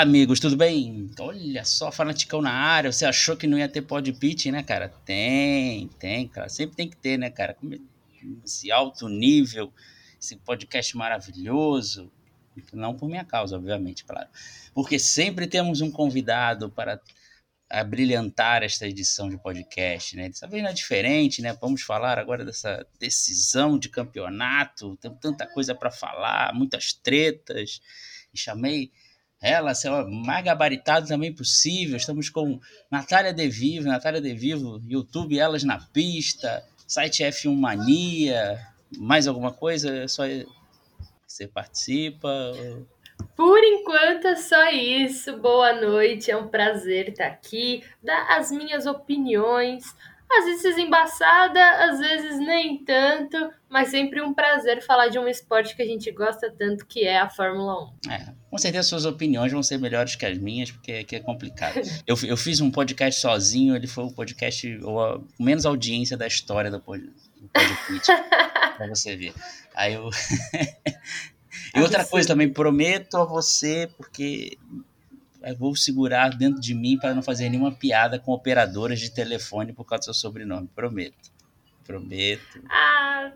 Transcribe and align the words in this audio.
Amigos, 0.00 0.38
tudo 0.38 0.56
bem? 0.56 1.10
Olha 1.18 1.64
só, 1.64 1.90
fanaticão 1.90 2.40
na 2.40 2.52
área. 2.52 2.92
Você 2.92 3.04
achou 3.04 3.36
que 3.36 3.48
não 3.48 3.58
ia 3.58 3.68
ter 3.68 3.82
pod 3.82 4.12
pitch, 4.12 4.46
né, 4.46 4.62
cara? 4.62 4.88
Tem, 4.88 5.88
tem, 5.98 6.28
cara. 6.28 6.48
Sempre 6.48 6.76
tem 6.76 6.88
que 6.88 6.96
ter, 6.96 7.18
né, 7.18 7.30
cara? 7.30 7.56
Esse 8.44 8.70
alto 8.70 9.08
nível, 9.08 9.72
esse 10.20 10.36
podcast 10.36 10.96
maravilhoso. 10.96 12.12
Não 12.72 12.94
por 12.94 13.08
minha 13.08 13.24
causa, 13.24 13.56
obviamente, 13.56 14.04
claro. 14.04 14.28
Porque 14.72 15.00
sempre 15.00 15.48
temos 15.48 15.80
um 15.80 15.90
convidado 15.90 16.70
para 16.70 17.00
brilhantar 17.88 18.62
esta 18.62 18.86
edição 18.86 19.28
de 19.28 19.36
podcast, 19.36 20.14
né? 20.14 20.28
Dessa 20.28 20.46
vez 20.46 20.62
não 20.62 20.70
é 20.70 20.74
diferente, 20.74 21.42
né? 21.42 21.58
Vamos 21.60 21.82
falar 21.82 22.20
agora 22.20 22.44
dessa 22.44 22.86
decisão 23.00 23.76
de 23.76 23.88
campeonato. 23.88 24.96
Tem 24.98 25.12
tanta 25.16 25.44
coisa 25.44 25.74
para 25.74 25.90
falar, 25.90 26.54
muitas 26.54 26.92
tretas. 26.92 27.80
E 28.32 28.38
chamei 28.38 28.92
ela 29.40 29.74
ser 29.74 29.90
o 29.90 30.08
mais 30.10 30.44
gabaritado 30.44 31.06
também 31.06 31.32
possível. 31.32 31.96
Estamos 31.96 32.28
com 32.28 32.58
Natália 32.90 33.32
De 33.32 33.48
Vivo, 33.48 33.88
Natália 33.88 34.20
De 34.20 34.34
Vivo, 34.34 34.80
YouTube 34.86 35.38
Elas 35.38 35.62
na 35.62 35.78
Pista, 35.78 36.64
site 36.86 37.22
F1 37.22 37.54
Mania, 37.54 38.58
mais 38.96 39.28
alguma 39.28 39.52
coisa? 39.52 39.94
É 39.96 40.08
só 40.08 40.24
você 41.26 41.46
participa? 41.46 42.52
Por 43.36 43.62
enquanto 43.62 44.26
é 44.26 44.36
só 44.36 44.70
isso. 44.70 45.36
Boa 45.38 45.72
noite, 45.72 46.30
é 46.30 46.36
um 46.36 46.48
prazer 46.48 47.10
estar 47.10 47.26
aqui, 47.26 47.84
dar 48.02 48.38
as 48.38 48.50
minhas 48.50 48.86
opiniões 48.86 49.94
às 50.30 50.44
vezes 50.44 50.76
embaçada, 50.76 51.60
às 51.84 51.98
vezes 51.98 52.38
nem 52.38 52.84
tanto, 52.84 53.36
mas 53.68 53.88
sempre 53.88 54.20
um 54.20 54.34
prazer 54.34 54.84
falar 54.84 55.08
de 55.08 55.18
um 55.18 55.26
esporte 55.26 55.74
que 55.74 55.82
a 55.82 55.86
gente 55.86 56.10
gosta 56.12 56.52
tanto, 56.56 56.86
que 56.86 57.04
é 57.04 57.18
a 57.18 57.30
Fórmula 57.30 57.90
1. 58.06 58.12
É, 58.12 58.34
com 58.50 58.58
certeza 58.58 58.88
suas 58.88 59.06
opiniões 59.06 59.52
vão 59.52 59.62
ser 59.62 59.78
melhores 59.78 60.16
que 60.16 60.26
as 60.26 60.38
minhas, 60.38 60.70
porque 60.70 60.92
aqui 60.92 61.16
é 61.16 61.20
complicado. 61.20 61.80
eu, 62.06 62.16
eu 62.24 62.36
fiz 62.36 62.60
um 62.60 62.70
podcast 62.70 63.20
sozinho, 63.20 63.74
ele 63.74 63.86
foi 63.86 64.04
o 64.04 64.12
podcast 64.12 64.78
com 64.78 65.24
menos 65.40 65.64
audiência 65.64 66.16
da 66.16 66.26
história 66.26 66.70
do 66.70 66.80
podcast, 66.80 68.12
pra 68.76 68.86
você 68.86 69.16
ver. 69.16 69.34
Aí 69.74 69.94
eu... 69.94 70.10
e 71.74 71.80
outra 71.80 72.04
coisa 72.04 72.28
também, 72.28 72.52
prometo 72.52 73.16
a 73.16 73.24
você, 73.24 73.88
porque 73.96 74.58
vou 75.58 75.74
segurar 75.74 76.30
dentro 76.30 76.60
de 76.60 76.74
mim 76.74 76.98
para 76.98 77.14
não 77.14 77.22
fazer 77.22 77.48
nenhuma 77.48 77.72
piada 77.72 78.18
com 78.18 78.32
operadoras 78.32 79.00
de 79.00 79.10
telefone 79.10 79.72
por 79.72 79.84
causa 79.84 80.00
do 80.00 80.04
seu 80.04 80.14
sobrenome. 80.14 80.68
Prometo. 80.74 81.36
Prometo. 81.84 82.62
Ah, 82.68 83.32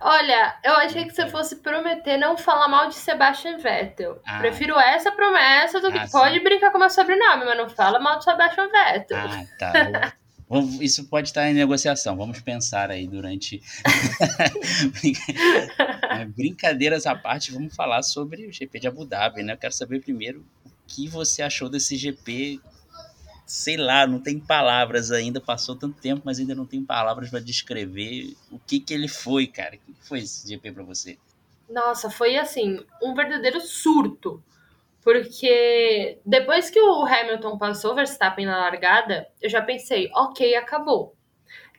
olha, 0.00 0.56
eu 0.62 0.74
achei 0.74 1.06
que 1.06 1.12
você 1.12 1.28
fosse 1.28 1.56
prometer 1.56 2.16
não 2.16 2.38
falar 2.38 2.68
mal 2.68 2.88
de 2.88 2.94
Sebastian 2.94 3.58
Vettel. 3.58 4.20
Ah. 4.24 4.38
Prefiro 4.38 4.78
essa 4.78 5.10
promessa 5.10 5.80
do 5.80 5.90
que 5.90 5.98
ah, 5.98 6.06
pode 6.10 6.36
sim. 6.36 6.44
brincar 6.44 6.70
com 6.70 6.78
meu 6.78 6.88
sobrenome, 6.88 7.44
mas 7.44 7.58
não 7.58 7.68
fala 7.68 7.98
mal 7.98 8.18
de 8.18 8.24
Sebastian 8.24 8.68
Vettel. 8.68 9.18
Ah, 9.18 9.44
tá. 9.58 10.12
Isso 10.80 11.08
pode 11.08 11.28
estar 11.28 11.50
em 11.50 11.54
negociação. 11.54 12.16
Vamos 12.16 12.40
pensar 12.40 12.92
aí 12.92 13.08
durante. 13.08 13.60
Brincadeiras 16.36 17.06
à 17.06 17.16
parte, 17.16 17.50
vamos 17.50 17.74
falar 17.74 18.04
sobre 18.04 18.46
o 18.46 18.52
GP 18.52 18.78
de 18.78 18.86
Abu 18.86 19.04
Dhabi, 19.04 19.42
né? 19.42 19.54
Eu 19.54 19.58
quero 19.58 19.72
saber 19.72 20.00
primeiro 20.00 20.46
que 20.86 21.08
você 21.08 21.42
achou 21.42 21.68
desse 21.68 21.96
GP? 21.96 22.60
Sei 23.46 23.76
lá, 23.76 24.06
não 24.06 24.18
tem 24.18 24.40
palavras 24.40 25.10
ainda, 25.12 25.40
passou 25.40 25.76
tanto 25.76 26.00
tempo, 26.00 26.22
mas 26.24 26.38
ainda 26.38 26.54
não 26.54 26.66
tem 26.66 26.82
palavras 26.82 27.30
para 27.30 27.40
descrever 27.40 28.34
o 28.50 28.58
que 28.58 28.80
que 28.80 28.92
ele 28.92 29.08
foi, 29.08 29.46
cara. 29.46 29.76
O 29.76 29.78
que 29.78 29.94
foi 30.00 30.20
esse 30.20 30.48
GP 30.48 30.72
para 30.72 30.82
você? 30.82 31.16
Nossa, 31.68 32.10
foi 32.10 32.36
assim, 32.36 32.84
um 33.02 33.14
verdadeiro 33.14 33.60
surto. 33.60 34.42
Porque 35.02 36.18
depois 36.26 36.68
que 36.68 36.80
o 36.80 37.04
Hamilton 37.04 37.56
passou 37.56 37.92
o 37.92 37.94
Verstappen 37.94 38.44
na 38.44 38.58
largada, 38.58 39.28
eu 39.40 39.48
já 39.48 39.62
pensei, 39.62 40.10
ok, 40.12 40.56
acabou. 40.56 41.14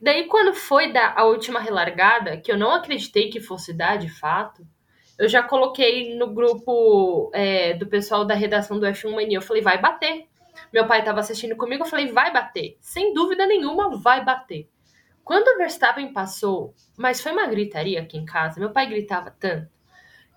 Daí, 0.01 0.28
quando 0.28 0.53
foi 0.53 0.94
dar 0.94 1.13
a 1.17 1.25
última 1.25 1.59
relargada, 1.59 2.38
que 2.38 2.50
eu 2.50 2.57
não 2.57 2.72
acreditei 2.72 3.29
que 3.29 3.41
fosse 3.41 3.73
dar 3.73 3.97
de 3.97 4.07
fato, 4.07 4.66
eu 5.17 5.28
já 5.28 5.41
coloquei 5.41 6.16
no 6.16 6.28
grupo 6.28 7.31
é, 7.33 7.73
do 7.73 7.88
pessoal 7.88 8.23
da 8.23 8.35
redação 8.35 8.79
do 8.79 8.85
F1 8.85 9.11
Mania. 9.11 9.38
Eu 9.38 9.41
falei, 9.41 9.63
vai 9.63 9.79
bater. 9.79 10.28
Meu 10.72 10.85
pai 10.85 11.00
estava 11.00 11.19
assistindo 11.19 11.55
comigo, 11.55 11.83
eu 11.83 11.89
falei, 11.89 12.07
vai 12.11 12.31
bater. 12.31 12.78
Sem 12.79 13.13
dúvida 13.13 13.45
nenhuma, 13.47 13.97
vai 13.97 14.23
bater. 14.23 14.69
Quando 15.23 15.47
o 15.47 15.57
Verstappen 15.57 16.13
passou, 16.13 16.73
mas 16.95 17.19
foi 17.19 17.31
uma 17.31 17.47
gritaria 17.47 18.00
aqui 18.01 18.17
em 18.17 18.25
casa, 18.25 18.59
meu 18.59 18.72
pai 18.72 18.88
gritava 18.88 19.29
tanto, 19.29 19.69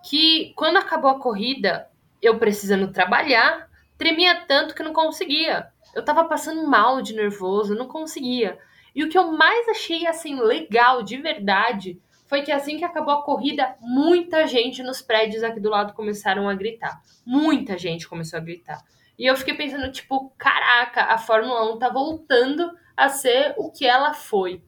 que 0.02 0.52
quando 0.56 0.78
acabou 0.78 1.10
a 1.10 1.20
corrida, 1.20 1.88
eu 2.20 2.38
precisando 2.38 2.92
trabalhar, 2.92 3.70
tremia 3.97 4.44
tanto 4.48 4.74
que 4.74 4.82
não 4.82 4.92
conseguia. 4.92 5.68
Eu 5.94 6.04
tava 6.04 6.24
passando 6.24 6.66
mal 6.66 7.02
de 7.02 7.14
nervoso, 7.14 7.74
não 7.74 7.86
conseguia. 7.86 8.58
E 8.94 9.04
o 9.04 9.08
que 9.08 9.16
eu 9.16 9.30
mais 9.30 9.68
achei 9.68 10.06
assim 10.06 10.41
legal 10.41 11.02
de 11.02 11.18
verdade 11.18 12.00
foi 12.30 12.42
que 12.42 12.52
assim 12.52 12.78
que 12.78 12.84
acabou 12.84 13.12
a 13.12 13.24
corrida, 13.24 13.74
muita 13.80 14.46
gente 14.46 14.84
nos 14.84 15.02
prédios 15.02 15.42
aqui 15.42 15.58
do 15.58 15.68
lado 15.68 15.92
começaram 15.94 16.48
a 16.48 16.54
gritar. 16.54 17.02
Muita 17.26 17.76
gente 17.76 18.06
começou 18.06 18.36
a 18.36 18.41
gritar. 18.41 18.84
E 19.18 19.26
eu 19.26 19.36
fiquei 19.36 19.52
pensando, 19.52 19.91
tipo, 19.91 20.32
caraca, 20.38 21.06
a 21.06 21.18
Fórmula 21.18 21.74
1 21.74 21.78
tá 21.80 21.88
voltando 21.88 22.70
a 22.96 23.08
ser 23.08 23.52
o 23.58 23.68
que 23.72 23.84
ela 23.84 24.14
foi. 24.14 24.62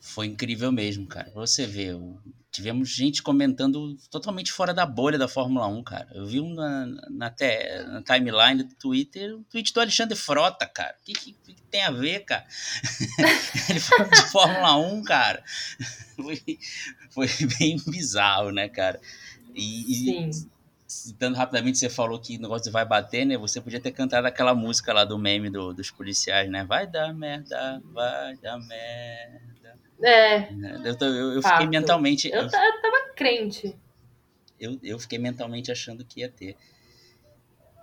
Foi 0.00 0.28
incrível 0.28 0.72
mesmo, 0.72 1.06
cara. 1.06 1.30
Você 1.34 1.66
vê, 1.66 1.90
tivemos 2.54 2.88
gente 2.88 3.20
comentando 3.20 3.96
totalmente 4.08 4.52
fora 4.52 4.72
da 4.72 4.86
bolha 4.86 5.18
da 5.18 5.26
Fórmula 5.26 5.66
1, 5.66 5.82
cara. 5.82 6.08
Eu 6.14 6.24
vi 6.24 6.40
um 6.40 6.54
na, 6.54 6.86
na, 7.10 7.28
te, 7.28 7.82
na 7.82 8.00
timeline 8.00 8.62
do 8.62 8.74
Twitter, 8.76 9.34
o 9.34 9.38
um 9.38 9.42
tweet 9.42 9.74
do 9.74 9.80
Alexandre 9.80 10.16
Frota, 10.16 10.64
cara. 10.64 10.94
O 11.00 11.04
que, 11.04 11.12
que, 11.14 11.32
que, 11.32 11.54
tem 11.68 11.82
a 11.82 11.90
ver, 11.90 12.20
cara? 12.20 12.46
Ele 13.68 13.80
falou 13.80 14.08
de 14.08 14.22
Fórmula 14.30 14.76
1, 14.76 15.02
cara. 15.02 15.42
Foi, 16.14 16.40
foi 17.10 17.26
bem 17.58 17.76
bizarro, 17.88 18.52
né, 18.52 18.68
cara? 18.68 19.00
E, 19.52 20.30
Sim. 20.30 20.48
citando 20.86 21.36
rapidamente, 21.36 21.76
você 21.76 21.90
falou 21.90 22.20
que 22.20 22.36
o 22.36 22.40
negócio 22.40 22.70
vai 22.70 22.84
bater, 22.84 23.24
né? 23.24 23.36
Você 23.36 23.60
podia 23.60 23.80
ter 23.80 23.90
cantado 23.90 24.28
aquela 24.28 24.54
música 24.54 24.92
lá 24.92 25.04
do 25.04 25.18
meme 25.18 25.50
do, 25.50 25.74
dos 25.74 25.90
policiais, 25.90 26.48
né? 26.48 26.64
Vai 26.64 26.86
dar 26.86 27.12
merda, 27.12 27.82
vai 27.92 28.36
dar 28.36 28.58
merda. 28.58 29.53
É. 30.02 30.52
Eu, 30.52 30.96
eu, 31.00 31.32
eu 31.34 31.42
fiquei 31.42 31.66
mentalmente. 31.66 32.28
Eu, 32.28 32.42
eu 32.42 32.50
tava 32.50 33.12
crente. 33.14 33.74
Eu, 34.58 34.78
eu 34.82 34.98
fiquei 34.98 35.18
mentalmente 35.18 35.70
achando 35.70 36.04
que 36.04 36.20
ia 36.20 36.28
ter. 36.28 36.56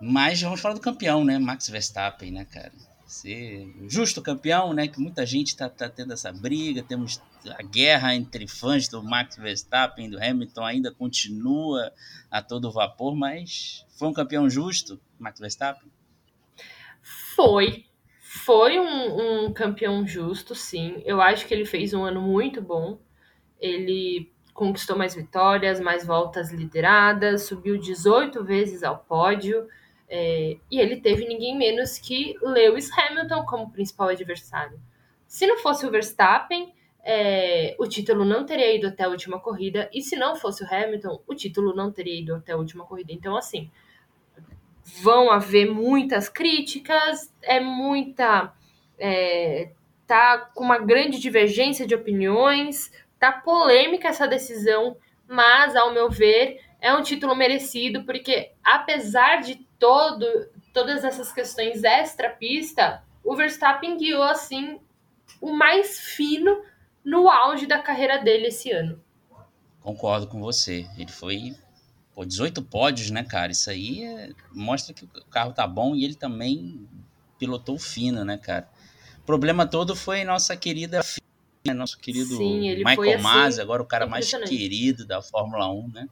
Mas 0.01 0.41
vamos 0.41 0.59
falar 0.59 0.75
do 0.75 0.81
campeão, 0.81 1.23
né? 1.23 1.38
Max 1.38 1.69
Verstappen, 1.69 2.31
né, 2.31 2.45
cara? 2.45 2.71
Ser 3.05 3.73
justo 3.88 4.21
campeão, 4.21 4.73
né? 4.73 4.88
Que 4.88 5.00
muita 5.00 5.25
gente 5.25 5.55
tá, 5.55 5.69
tá 5.69 5.89
tendo 5.89 6.13
essa 6.13 6.31
briga. 6.31 6.81
Temos 6.81 7.21
a 7.50 7.61
guerra 7.61 8.16
entre 8.16 8.47
fãs 8.47 8.88
do 8.88 9.03
Max 9.03 9.35
Verstappen, 9.35 10.09
do 10.09 10.21
Hamilton, 10.21 10.63
ainda 10.63 10.91
continua 10.91 11.91
a 12.29 12.41
todo 12.41 12.71
vapor, 12.71 13.16
mas 13.16 13.85
foi 13.97 14.07
um 14.07 14.13
campeão 14.13 14.50
justo, 14.50 15.00
Max 15.19 15.39
Verstappen? 15.39 15.89
Foi, 17.35 17.85
foi 18.46 18.79
um, 18.79 19.46
um, 19.46 19.53
campeão 19.53 20.06
justo, 20.06 20.56
sim. 20.56 21.02
Eu 21.06 21.22
acho 21.22 21.46
que 21.46 21.53
ele 21.53 21.66
fez 21.66 21.94
um 21.94 22.03
ano 22.03 22.22
muito 22.22 22.62
bom. 22.62 23.00
Ele 23.59 24.31
conquistou 24.53 24.97
mais 24.97 25.13
vitórias, 25.16 25.79
mais 25.79 26.06
voltas 26.06 26.51
lideradas, 26.51 27.44
subiu 27.44 27.78
18 27.78 28.44
vezes 28.44 28.84
ao 28.84 28.97
pódio. 28.97 29.68
É, 30.09 30.57
e 30.69 30.80
ele 30.80 30.97
teve 30.97 31.25
ninguém 31.25 31.57
menos 31.57 31.97
que 31.97 32.35
Lewis 32.41 32.90
Hamilton 32.97 33.46
como 33.46 33.72
principal 33.72 34.09
adversário. 34.09 34.80
Se 35.28 35.46
não 35.46 35.57
fosse 35.59 35.85
o 35.85 35.91
Verstappen, 35.91 36.74
é, 37.04 37.75
o 37.80 37.88
título 37.88 38.25
não 38.25 38.45
teria 38.45 38.75
ido 38.75 38.88
até 38.88 39.04
a 39.04 39.10
última 39.10 39.39
corrida. 39.39 39.89
E 39.94 40.01
se 40.01 40.15
não 40.15 40.36
fosse 40.36 40.63
o 40.63 40.68
Hamilton, 40.68 41.21
o 41.27 41.36
título 41.36 41.75
não 41.75 41.92
teria 41.92 42.19
ido 42.19 42.36
até 42.36 42.54
a 42.54 42.57
última 42.57 42.86
corrida. 42.86 43.13
Então, 43.13 43.38
assim, 43.38 43.69
vão 44.83 45.31
haver 45.31 45.69
muitas 45.72 46.30
críticas, 46.30 47.33
é 47.42 47.60
muita. 47.60 48.54
É, 48.98 49.72
tá 50.06 50.38
com 50.54 50.63
uma 50.63 50.78
grande 50.78 51.19
divergência 51.19 51.88
de 51.88 51.95
opiniões, 51.95 52.92
tá 53.18 53.31
polêmica 53.31 54.10
essa 54.10 54.28
decisão, 54.28 54.98
mas, 55.28 55.75
ao 55.75 55.94
meu 55.94 56.10
ver, 56.10 56.60
é 56.81 56.94
um 56.94 57.01
título 57.01 57.36
merecido, 57.36 58.04
porque 58.04 58.51
apesar 58.63 59.42
de 59.42 59.56
todo, 59.80 60.25
todas 60.74 61.04
essas 61.04 61.31
questões 61.31 61.84
extra-pista, 61.84 63.04
o 63.24 63.36
Verstappen 63.36 63.98
guiou 63.98 64.24
assim 64.24 64.80
o 65.39 65.54
mais 65.54 66.00
fino 66.00 66.62
no 67.04 67.30
auge 67.30 67.66
da 67.66 67.80
carreira 67.80 68.18
dele 68.18 68.48
esse 68.48 68.72
ano. 68.72 69.01
Concordo 69.81 70.27
com 70.27 70.39
você. 70.39 70.86
Ele 70.98 71.12
foi 71.12 71.56
Pô, 72.13 72.25
18 72.25 72.62
pódios, 72.63 73.10
né, 73.10 73.24
cara? 73.24 73.52
Isso 73.52 73.69
aí 73.69 74.04
é, 74.04 74.31
mostra 74.52 74.94
que 74.94 75.06
o 75.06 75.25
carro 75.30 75.54
tá 75.54 75.66
bom 75.66 75.96
e 75.96 76.04
ele 76.04 76.16
também 76.16 76.88
pilotou 77.40 77.78
fino, 77.80 78.25
né, 78.25 78.38
cara? 78.38 78.69
O 79.19 79.25
problema 79.25 79.66
todo 79.66 79.96
foi 79.96 80.24
nossa 80.24 80.56
querida 80.58 81.02
né, 81.66 81.74
nosso 81.74 81.98
querido 82.00 82.38
Sim, 82.38 82.75
Michael 82.75 83.13
assim, 83.13 83.22
Masi, 83.22 83.62
agora 83.62 83.81
o 83.81 83.86
cara 83.86 84.08
mais 84.08 84.31
querido 84.48 85.06
da 85.06 85.22
Fórmula 85.22 85.72
1, 85.72 85.88
né? 85.90 86.10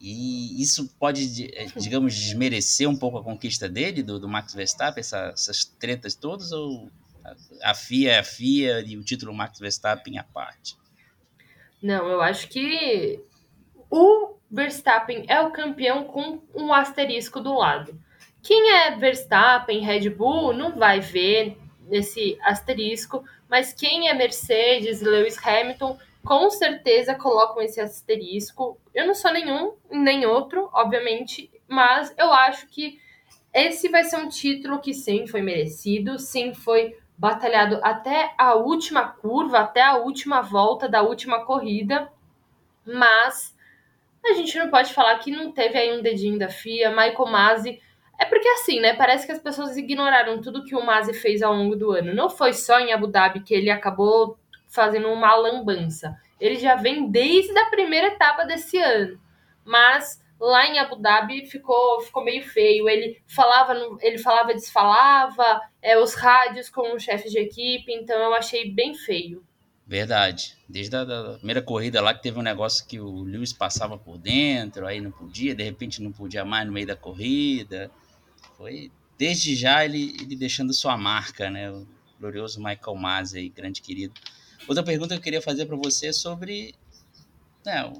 E 0.00 0.62
isso 0.62 0.88
pode, 0.98 1.50
eh, 1.52 1.66
digamos, 1.76 2.14
desmerecer 2.14 2.88
um 2.88 2.96
pouco 2.96 3.18
a 3.18 3.24
conquista 3.24 3.68
dele, 3.68 4.02
do, 4.02 4.20
do 4.20 4.28
Max 4.28 4.54
Verstappen, 4.54 5.00
essa, 5.00 5.32
essas 5.34 5.64
tretas 5.64 6.14
todas, 6.14 6.52
ou 6.52 6.90
a 7.62 7.74
FIA 7.74 8.12
é 8.12 8.18
a 8.20 8.24
FIA 8.24 8.80
e 8.80 8.96
o 8.96 9.02
título 9.02 9.34
Max 9.34 9.58
Verstappen 9.58 10.18
à 10.18 10.24
parte? 10.24 10.76
Não, 11.82 12.08
eu 12.08 12.20
acho 12.20 12.48
que 12.48 13.20
o 13.90 14.37
Verstappen 14.50 15.24
é 15.28 15.40
o 15.40 15.50
campeão 15.50 16.04
com 16.04 16.40
um 16.54 16.72
asterisco 16.72 17.40
do 17.40 17.54
lado. 17.54 17.98
Quem 18.42 18.70
é 18.70 18.96
Verstappen, 18.96 19.80
Red 19.80 20.10
Bull, 20.10 20.54
não 20.54 20.76
vai 20.76 21.00
ver 21.00 21.58
esse 21.90 22.38
asterisco, 22.42 23.24
mas 23.48 23.72
quem 23.72 24.08
é 24.08 24.14
Mercedes, 24.14 25.02
Lewis 25.02 25.38
Hamilton, 25.44 25.98
com 26.24 26.50
certeza 26.50 27.14
colocam 27.14 27.62
esse 27.62 27.80
asterisco. 27.80 28.78
Eu 28.94 29.06
não 29.06 29.14
sou 29.14 29.32
nenhum 29.32 29.74
nem 29.90 30.26
outro, 30.26 30.68
obviamente, 30.72 31.50
mas 31.66 32.14
eu 32.16 32.32
acho 32.32 32.66
que 32.68 33.00
esse 33.52 33.88
vai 33.88 34.04
ser 34.04 34.16
um 34.16 34.28
título 34.28 34.80
que 34.80 34.92
sim 34.92 35.26
foi 35.26 35.42
merecido, 35.42 36.18
sim 36.18 36.54
foi 36.54 36.96
batalhado 37.16 37.80
até 37.82 38.32
a 38.38 38.54
última 38.54 39.08
curva, 39.08 39.58
até 39.58 39.82
a 39.82 39.96
última 39.96 40.40
volta 40.40 40.88
da 40.88 41.02
última 41.02 41.44
corrida, 41.44 42.12
mas 42.86 43.56
a 44.30 44.34
gente 44.34 44.58
não 44.58 44.70
pode 44.70 44.92
falar 44.92 45.18
que 45.18 45.30
não 45.30 45.52
teve 45.52 45.78
aí 45.78 45.96
um 45.96 46.02
dedinho 46.02 46.38
da 46.38 46.48
FIA, 46.48 46.90
Michael 46.90 47.26
Masi. 47.26 47.80
É 48.18 48.24
porque 48.24 48.48
assim, 48.48 48.80
né? 48.80 48.94
Parece 48.94 49.26
que 49.26 49.32
as 49.32 49.38
pessoas 49.38 49.76
ignoraram 49.76 50.40
tudo 50.40 50.64
que 50.64 50.74
o 50.74 50.84
Masi 50.84 51.14
fez 51.14 51.42
ao 51.42 51.54
longo 51.54 51.76
do 51.76 51.92
ano. 51.92 52.14
Não 52.14 52.28
foi 52.28 52.52
só 52.52 52.80
em 52.80 52.92
Abu 52.92 53.06
Dhabi 53.06 53.40
que 53.40 53.54
ele 53.54 53.70
acabou 53.70 54.38
fazendo 54.66 55.08
uma 55.08 55.34
lambança. 55.34 56.16
Ele 56.40 56.56
já 56.56 56.74
vem 56.74 57.10
desde 57.10 57.56
a 57.58 57.66
primeira 57.66 58.08
etapa 58.08 58.44
desse 58.44 58.76
ano. 58.78 59.20
Mas 59.64 60.22
lá 60.40 60.66
em 60.66 60.78
Abu 60.78 60.96
Dhabi 60.96 61.46
ficou, 61.46 62.00
ficou 62.00 62.24
meio 62.24 62.42
feio. 62.42 62.88
Ele 62.88 63.20
falava, 63.26 63.74
ele 64.00 64.18
falava, 64.18 64.54
desfalava, 64.54 65.60
é, 65.82 65.98
os 65.98 66.14
rádios 66.14 66.68
com 66.68 66.94
o 66.94 67.00
chefe 67.00 67.28
de 67.28 67.38
equipe, 67.38 67.92
então 67.92 68.16
eu 68.16 68.34
achei 68.34 68.70
bem 68.70 68.94
feio. 68.94 69.42
Verdade. 69.88 70.54
Desde 70.68 70.94
a 70.94 71.02
da 71.02 71.38
primeira 71.38 71.62
corrida 71.62 72.02
lá 72.02 72.12
que 72.12 72.22
teve 72.22 72.38
um 72.38 72.42
negócio 72.42 72.86
que 72.86 73.00
o 73.00 73.22
Lewis 73.22 73.54
passava 73.54 73.96
por 73.96 74.18
dentro, 74.18 74.86
aí 74.86 75.00
não 75.00 75.10
podia, 75.10 75.54
de 75.54 75.62
repente 75.62 76.02
não 76.02 76.12
podia 76.12 76.44
mais 76.44 76.66
no 76.66 76.72
meio 76.74 76.86
da 76.86 76.94
corrida. 76.94 77.90
Foi 78.58 78.92
desde 79.16 79.56
já 79.56 79.82
ele, 79.82 80.14
ele 80.20 80.36
deixando 80.36 80.74
sua 80.74 80.94
marca, 80.98 81.48
né? 81.48 81.70
O 81.72 81.86
glorioso 82.20 82.62
Michael 82.62 82.96
Masi 82.96 83.48
grande 83.48 83.80
querido. 83.80 84.12
Outra 84.68 84.84
pergunta 84.84 85.14
que 85.14 85.20
eu 85.20 85.24
queria 85.24 85.40
fazer 85.40 85.64
para 85.64 85.76
você 85.76 86.08
é 86.08 86.12
sobre 86.12 86.74
né, 87.64 87.90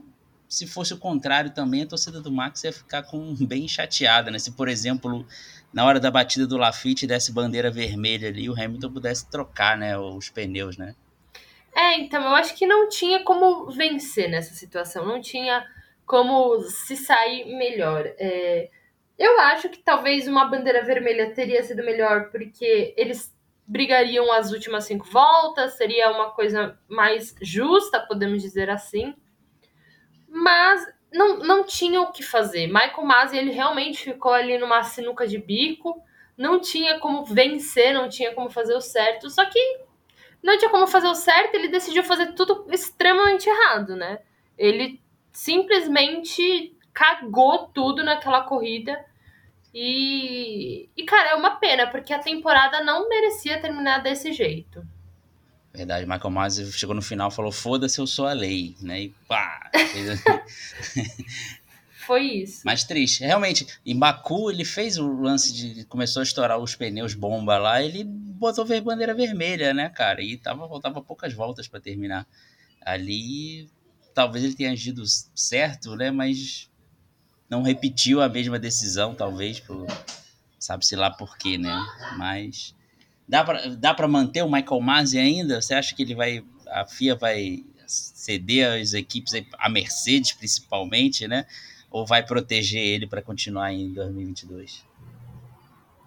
se 0.47 0.67
fosse 0.67 0.93
o 0.93 0.99
contrário 0.99 1.53
também, 1.53 1.83
a 1.83 1.87
torcida 1.87 2.21
do 2.21 2.31
Max 2.31 2.65
ia 2.65 2.73
ficar 2.73 3.03
com 3.03 3.35
bem 3.47 3.67
chateada, 3.67 4.31
né? 4.31 4.39
Se, 4.39 4.51
por 4.51 4.69
exemplo, 4.69 5.27
na 5.73 5.87
hora 5.87 5.99
da 5.99 6.11
batida 6.11 6.47
do 6.47 6.59
Lafitte 6.59 7.07
desse 7.07 7.33
bandeira 7.33 7.71
vermelha 7.71 8.29
ali, 8.29 8.51
o 8.51 8.53
Hamilton 8.53 8.93
pudesse 8.93 9.31
trocar, 9.31 9.79
né, 9.79 9.97
os 9.97 10.29
pneus, 10.29 10.77
né? 10.77 10.95
É, 11.75 11.99
então, 12.01 12.23
eu 12.23 12.35
acho 12.35 12.55
que 12.55 12.67
não 12.67 12.89
tinha 12.89 13.23
como 13.23 13.71
vencer 13.71 14.29
nessa 14.29 14.55
situação, 14.55 15.07
não 15.07 15.21
tinha 15.21 15.65
como 16.07 16.61
se 16.63 16.97
sair 16.97 17.45
melhor. 17.57 18.05
É, 18.19 18.71
eu 19.19 19.39
acho 19.41 19.69
que 19.69 19.79
talvez 19.79 20.27
uma 20.27 20.47
bandeira 20.47 20.85
vermelha 20.85 21.33
teria 21.35 21.63
sido 21.63 21.85
melhor, 21.85 22.31
porque 22.31 22.95
eles 22.97 23.37
brigariam 23.67 24.33
as 24.33 24.51
últimas 24.51 24.85
cinco 24.85 25.05
voltas, 25.07 25.75
seria 25.77 26.11
uma 26.11 26.31
coisa 26.31 26.79
mais 26.89 27.35
justa, 27.43 28.01
podemos 28.01 28.43
dizer 28.43 28.71
assim. 28.71 29.15
Mas 30.27 30.87
não, 31.13 31.39
não 31.39 31.65
tinha 31.65 32.01
o 32.01 32.11
que 32.13 32.23
fazer. 32.23 32.67
Michael 32.67 33.05
Masi, 33.05 33.37
ele 33.37 33.51
realmente 33.51 34.05
ficou 34.05 34.33
ali 34.33 34.57
numa 34.57 34.83
sinuca 34.83 35.27
de 35.27 35.37
bico, 35.37 36.03
não 36.37 36.61
tinha 36.61 36.99
como 36.99 37.25
vencer, 37.25 37.93
não 37.93 38.09
tinha 38.09 38.33
como 38.33 38.49
fazer 38.49 38.75
o 38.75 38.81
certo, 38.81 39.29
só 39.29 39.45
que 39.45 39.59
não 40.43 40.57
tinha 40.59 40.71
como 40.71 40.87
fazer 40.87 41.09
o 41.09 41.15
certo, 41.15 41.55
ele 41.55 41.69
decidiu 41.69 42.05
fazer 42.05 42.33
tudo 42.33 42.67
extremamente 42.71 43.49
errado, 43.49 43.97
né? 43.97 44.21
Ele 44.57 45.01
simplesmente 45.33 46.77
cagou 46.93 47.69
tudo 47.69 48.03
naquela 48.03 48.43
corrida. 48.43 49.05
E, 49.75 50.89
e, 50.97 51.05
cara, 51.05 51.31
é 51.31 51.35
uma 51.35 51.57
pena, 51.57 51.87
porque 51.87 52.13
a 52.13 52.19
temporada 52.19 52.83
não 52.83 53.09
merecia 53.09 53.61
terminar 53.61 54.03
desse 54.03 54.33
jeito. 54.33 54.85
Verdade, 55.73 56.07
Michael 56.07 56.31
Myers 56.31 56.75
chegou 56.75 56.95
no 56.95 57.03
final 57.03 57.29
e 57.29 57.35
falou: 57.35 57.53
foda-se, 57.53 58.01
eu 58.01 58.07
sou 58.07 58.27
a 58.27 58.33
lei, 58.33 58.75
né? 58.81 59.03
E 59.03 59.09
pá! 59.29 59.71
foi 62.09 62.23
isso. 62.23 62.63
Mas 62.65 62.85
triste. 62.85 63.23
Realmente, 63.23 63.67
em 63.85 63.97
Baku 63.97 64.51
ele 64.51 64.65
fez 64.65 64.97
o 64.97 65.07
lance 65.21 65.53
de. 65.53 65.85
começou 65.85 66.21
a 66.21 66.23
estourar 66.23 66.59
os 66.59 66.75
pneus 66.75 67.13
bomba 67.13 67.59
lá, 67.59 67.83
ele 67.83 68.03
botou 68.03 68.65
bandeira 68.81 69.15
vermelha, 69.15 69.75
né, 69.75 69.91
cara? 69.91 70.23
E 70.23 70.39
tava, 70.39 70.67
faltava 70.67 71.03
poucas 71.03 71.35
voltas 71.35 71.69
para 71.69 71.83
terminar. 71.83 72.27
Ali, 72.81 73.69
talvez 74.15 74.43
ele 74.43 74.55
tenha 74.55 74.73
agido 74.73 75.03
certo, 75.35 75.95
né? 75.97 76.11
Mas 76.11 76.71
não 77.51 77.61
repetiu 77.61 78.23
a 78.23 78.29
mesma 78.29 78.59
decisão, 78.59 79.15
talvez, 79.15 79.61
por, 79.61 79.87
sabe-se 80.59 80.97
lá 80.97 81.11
por 81.11 81.37
quê, 81.37 81.59
né? 81.59 81.79
Mas 82.17 82.75
dá 83.29 83.45
para 83.45 83.69
dá 83.77 84.09
manter 84.09 84.43
o 84.43 84.51
Michael 84.51 84.81
Masi 84.81 85.19
ainda? 85.19 85.61
Você 85.61 85.75
acha 85.75 85.95
que 85.95 86.03
ele 86.03 86.15
vai. 86.15 86.43
A 86.69 86.87
FIA 86.87 87.15
vai 87.15 87.65
ceder 87.87 88.81
as 88.81 88.95
equipes, 88.95 89.35
a 89.59 89.69
Mercedes 89.69 90.33
principalmente, 90.33 91.29
né? 91.29 91.45
Ou 91.91 92.07
vai 92.07 92.25
proteger 92.25 92.83
ele 92.83 93.07
para 93.07 93.23
continuar 93.23 93.73
em 93.73 93.93
2022? 93.93 94.85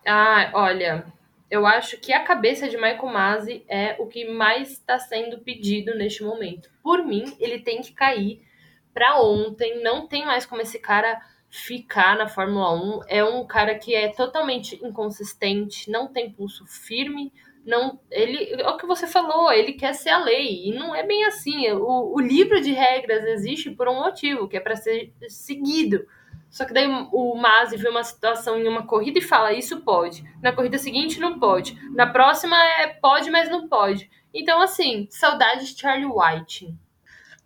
Ah, 0.05 0.51
olha, 0.53 1.05
eu 1.49 1.65
acho 1.65 1.97
que 1.97 2.13
a 2.13 2.23
cabeça 2.23 2.69
de 2.69 2.77
Michael 2.77 3.05
Masi 3.07 3.65
é 3.67 3.95
o 3.99 4.07
que 4.07 4.25
mais 4.25 4.71
está 4.71 4.97
sendo 4.97 5.39
pedido 5.39 5.95
neste 5.95 6.23
momento. 6.23 6.69
Por 6.81 7.05
mim, 7.05 7.35
ele 7.39 7.59
tem 7.59 7.81
que 7.81 7.91
cair 7.91 8.41
para 8.93 9.21
ontem. 9.21 9.83
Não 9.83 10.07
tem 10.07 10.25
mais 10.25 10.45
como 10.45 10.61
esse 10.61 10.79
cara 10.79 11.21
ficar 11.49 12.17
na 12.17 12.27
Fórmula 12.27 12.73
1. 12.73 13.01
É 13.07 13.23
um 13.23 13.45
cara 13.45 13.75
que 13.77 13.93
é 13.93 14.07
totalmente 14.07 14.79
inconsistente, 14.83 15.91
não 15.91 16.07
tem 16.07 16.31
pulso 16.31 16.65
firme, 16.65 17.33
não 17.65 17.99
ele 18.09 18.59
é 18.59 18.67
o 18.67 18.77
que 18.77 18.85
você 18.85 19.05
falou 19.05 19.51
ele 19.51 19.73
quer 19.73 19.93
ser 19.93 20.09
a 20.09 20.23
lei 20.23 20.67
e 20.67 20.73
não 20.73 20.95
é 20.95 21.03
bem 21.03 21.25
assim. 21.25 21.69
O, 21.71 22.15
o 22.15 22.19
livro 22.19 22.61
de 22.61 22.71
regras 22.71 23.23
existe 23.25 23.71
por 23.71 23.87
um 23.87 23.95
motivo 23.95 24.47
que 24.47 24.57
é 24.57 24.59
para 24.59 24.75
ser 24.75 25.13
seguido. 25.27 26.05
Só 26.49 26.65
que 26.65 26.73
daí 26.73 26.87
o 26.87 27.35
Masi 27.35 27.77
vê 27.77 27.87
uma 27.87 28.03
situação 28.03 28.59
em 28.59 28.67
uma 28.67 28.85
corrida 28.85 29.19
e 29.19 29.21
fala 29.21 29.53
isso 29.53 29.81
pode. 29.81 30.23
Na 30.41 30.51
corrida 30.51 30.77
seguinte 30.77 31.19
não 31.19 31.39
pode. 31.39 31.77
Na 31.91 32.07
próxima 32.07 32.57
é 32.79 32.87
pode 32.87 33.29
mas 33.29 33.49
não 33.49 33.67
pode. 33.67 34.09
Então 34.33 34.61
assim 34.61 35.07
saudade 35.09 35.73
de 35.73 35.79
Charlie 35.79 36.07
White. 36.07 36.73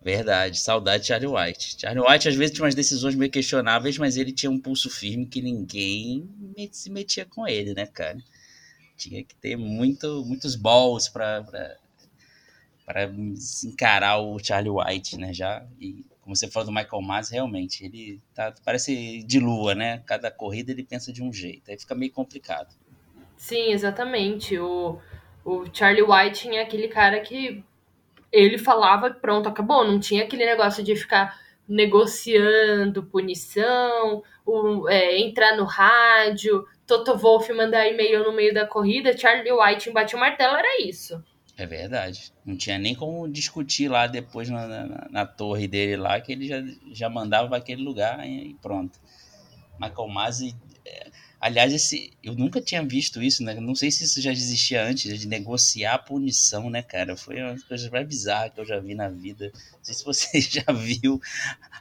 Verdade, 0.02 0.60
saudade 0.60 1.02
de 1.02 1.08
Charlie 1.08 1.28
White. 1.28 1.82
Charlie 1.82 2.08
White 2.08 2.30
às 2.30 2.36
vezes 2.36 2.54
tinha 2.54 2.64
umas 2.64 2.76
decisões 2.76 3.16
meio 3.16 3.32
questionáveis, 3.32 3.98
mas 3.98 4.18
ele 4.18 4.32
tinha 4.32 4.52
um 4.52 4.60
pulso 4.60 4.88
firme 4.88 5.26
que 5.26 5.42
ninguém 5.42 6.30
se 6.72 6.92
metia 6.92 7.26
com 7.26 7.48
ele, 7.48 7.74
né, 7.74 7.88
cara? 7.88 8.20
Tinha 8.98 9.24
que 9.24 9.36
ter 9.36 9.56
muito, 9.56 10.24
muitos 10.26 10.56
balls 10.56 11.10
para 11.10 11.46
encarar 13.64 14.20
o 14.20 14.38
Charlie 14.40 14.72
White, 14.72 15.18
né? 15.18 15.34
Já, 15.34 15.66
e 15.80 16.06
como 16.22 16.36
você 16.36 16.50
falou 16.50 16.68
do 16.68 16.74
Michael 16.74 17.02
Masi, 17.02 17.34
realmente, 17.34 17.86
ele 17.86 18.20
tá, 18.34 18.54
parece 18.64 19.24
de 19.24 19.40
lua, 19.40 19.76
né? 19.76 20.02
Cada 20.06 20.32
corrida 20.32 20.72
ele 20.72 20.84
pensa 20.84 21.14
de 21.14 21.22
um 21.22 21.32
jeito, 21.32 21.70
aí 21.70 21.78
fica 21.78 21.94
meio 21.94 22.12
complicado. 22.12 22.74
Sim, 23.38 23.72
exatamente. 23.72 24.58
O, 24.58 25.00
o 25.44 25.66
Charlie 25.72 26.02
White 26.02 26.50
é 26.50 26.62
aquele 26.62 26.88
cara 26.88 27.20
que 27.20 27.64
ele 28.32 28.58
falava 28.58 29.12
pronto, 29.12 29.48
acabou. 29.48 29.86
Não 29.86 30.00
tinha 30.00 30.24
aquele 30.24 30.46
negócio 30.46 30.84
de 30.84 30.96
ficar 30.96 31.40
negociando 31.68 33.04
punição, 33.04 34.24
o, 34.46 34.88
é, 34.90 35.20
entrar 35.20 35.56
no 35.56 35.64
rádio, 35.64 36.66
Toto 36.88 37.18
Wolff 37.18 37.52
mandar 37.52 37.88
e-mail 37.88 38.24
no 38.24 38.34
meio 38.34 38.54
da 38.54 38.66
corrida, 38.66 39.18
Charlie 39.18 39.52
White 39.52 39.90
embatia 39.90 40.18
o 40.18 40.20
martelo, 40.20 40.56
era 40.56 40.82
isso. 40.82 41.24
É 41.58 41.66
verdade. 41.66 42.34
Não 42.46 42.58
tinha 42.58 42.78
nem 42.78 42.94
como 42.94 43.28
discutir 43.28 43.88
lá 43.88 44.08
depois 44.08 44.50
na, 44.50 44.68
na, 44.68 45.08
na 45.10 45.26
torre 45.26 45.68
dele 45.68 45.96
lá, 45.96 46.20
que 46.20 46.32
ele 46.32 46.48
já, 46.48 46.62
já 46.92 47.10
mandava 47.10 47.48
para 47.48 47.58
aquele 47.58 47.82
lugar 47.82 48.28
e 48.28 48.56
pronto. 48.62 49.00
Michael 49.80 50.08
Masi. 50.10 50.56
É, 50.86 51.10
aliás, 51.40 51.74
esse, 51.74 52.12
eu 52.22 52.36
nunca 52.36 52.62
tinha 52.62 52.84
visto 52.84 53.22
isso, 53.22 53.42
né? 53.42 53.56
Não 53.56 53.74
sei 53.74 53.90
se 53.90 54.04
isso 54.04 54.22
já 54.22 54.32
existia 54.32 54.84
antes, 54.86 55.20
de 55.20 55.28
negociar 55.28 55.96
a 55.96 56.00
punição, 56.00 56.70
né, 56.70 56.84
cara? 56.84 57.16
Foi 57.16 57.42
uma 57.42 57.54
das 57.54 57.64
coisas 57.64 57.90
mais 57.90 58.08
bizarras 58.08 58.54
que 58.54 58.60
eu 58.60 58.66
já 58.66 58.80
vi 58.80 58.94
na 58.94 59.10
vida. 59.10 59.52
Não 59.54 59.80
sei 59.82 59.96
se 59.96 60.04
você 60.04 60.40
já 60.42 60.72
viu 60.74 61.22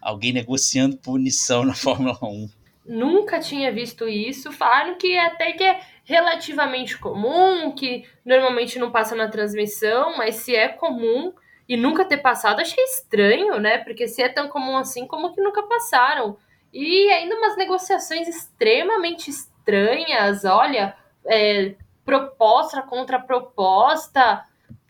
alguém 0.00 0.32
negociando 0.32 0.96
punição 0.96 1.64
na 1.64 1.74
Fórmula 1.74 2.18
1 2.22 2.48
nunca 2.84 3.40
tinha 3.40 3.72
visto 3.72 4.08
isso. 4.08 4.52
Falaram 4.52 4.96
que 4.96 5.16
até 5.18 5.52
que 5.52 5.64
é 5.64 5.80
relativamente 6.04 6.98
comum, 6.98 7.72
que 7.74 8.06
normalmente 8.24 8.78
não 8.78 8.90
passa 8.90 9.14
na 9.14 9.28
transmissão, 9.28 10.16
mas 10.16 10.36
se 10.36 10.54
é 10.54 10.68
comum 10.68 11.32
e 11.68 11.76
nunca 11.76 12.04
ter 12.04 12.18
passado, 12.18 12.60
achei 12.60 12.82
estranho, 12.84 13.58
né? 13.58 13.78
Porque 13.78 14.06
se 14.06 14.22
é 14.22 14.28
tão 14.28 14.48
comum 14.48 14.76
assim, 14.76 15.06
como 15.06 15.32
que 15.32 15.40
nunca 15.40 15.62
passaram? 15.62 16.36
E 16.72 17.08
ainda 17.10 17.36
umas 17.36 17.56
negociações 17.56 18.28
extremamente 18.28 19.30
estranhas, 19.30 20.44
olha, 20.44 20.94
é, 21.24 21.74
proposta 22.04 22.82
contra 22.82 23.18
proposta. 23.18 24.44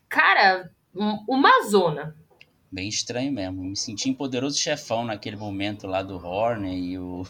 Cara, 0.09 0.71
uma 1.29 1.63
zona. 1.69 2.17
Bem 2.75 2.89
estranho 2.89 3.31
mesmo. 3.31 3.63
Me 3.63 3.77
senti 3.77 4.11
um 4.11 4.15
poderoso 4.15 4.59
chefão 4.59 5.05
naquele 5.05 5.37
momento 5.37 5.87
lá 5.87 6.03
do 6.03 6.17
Horner 6.17 6.77
e 6.77 6.99
o, 6.99 7.25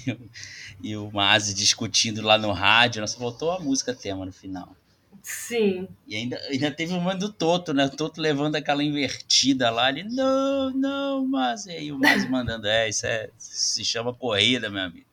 e 0.82 0.96
o 0.96 1.10
Mazi 1.12 1.52
discutindo 1.52 2.22
lá 2.22 2.38
no 2.38 2.50
rádio. 2.50 3.02
Nossa, 3.02 3.18
voltou 3.18 3.52
a 3.52 3.60
música 3.60 3.94
tema 3.94 4.24
no 4.24 4.32
final. 4.32 4.74
Sim. 5.22 5.86
E 6.06 6.16
ainda, 6.16 6.38
ainda 6.48 6.70
teve 6.70 6.94
o 6.94 7.00
mano 7.02 7.20
do 7.20 7.30
Toto, 7.30 7.74
né? 7.74 7.84
O 7.84 7.90
Toto 7.90 8.22
levando 8.22 8.56
aquela 8.56 8.82
invertida 8.82 9.70
lá, 9.70 9.90
ele, 9.90 10.04
não, 10.04 10.70
não, 10.70 11.26
mas. 11.26 11.66
E 11.66 11.72
aí 11.72 11.92
o 11.92 11.98
Mas 11.98 12.26
mandando, 12.26 12.66
é, 12.66 12.88
isso 12.88 13.06
é, 13.06 13.28
se 13.36 13.84
chama 13.84 14.14
corrida, 14.14 14.70
meu 14.70 14.82
amigo. 14.82 15.06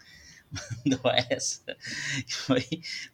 Mandou 0.85 1.11
essa. 1.29 1.75
Foi, 2.25 2.65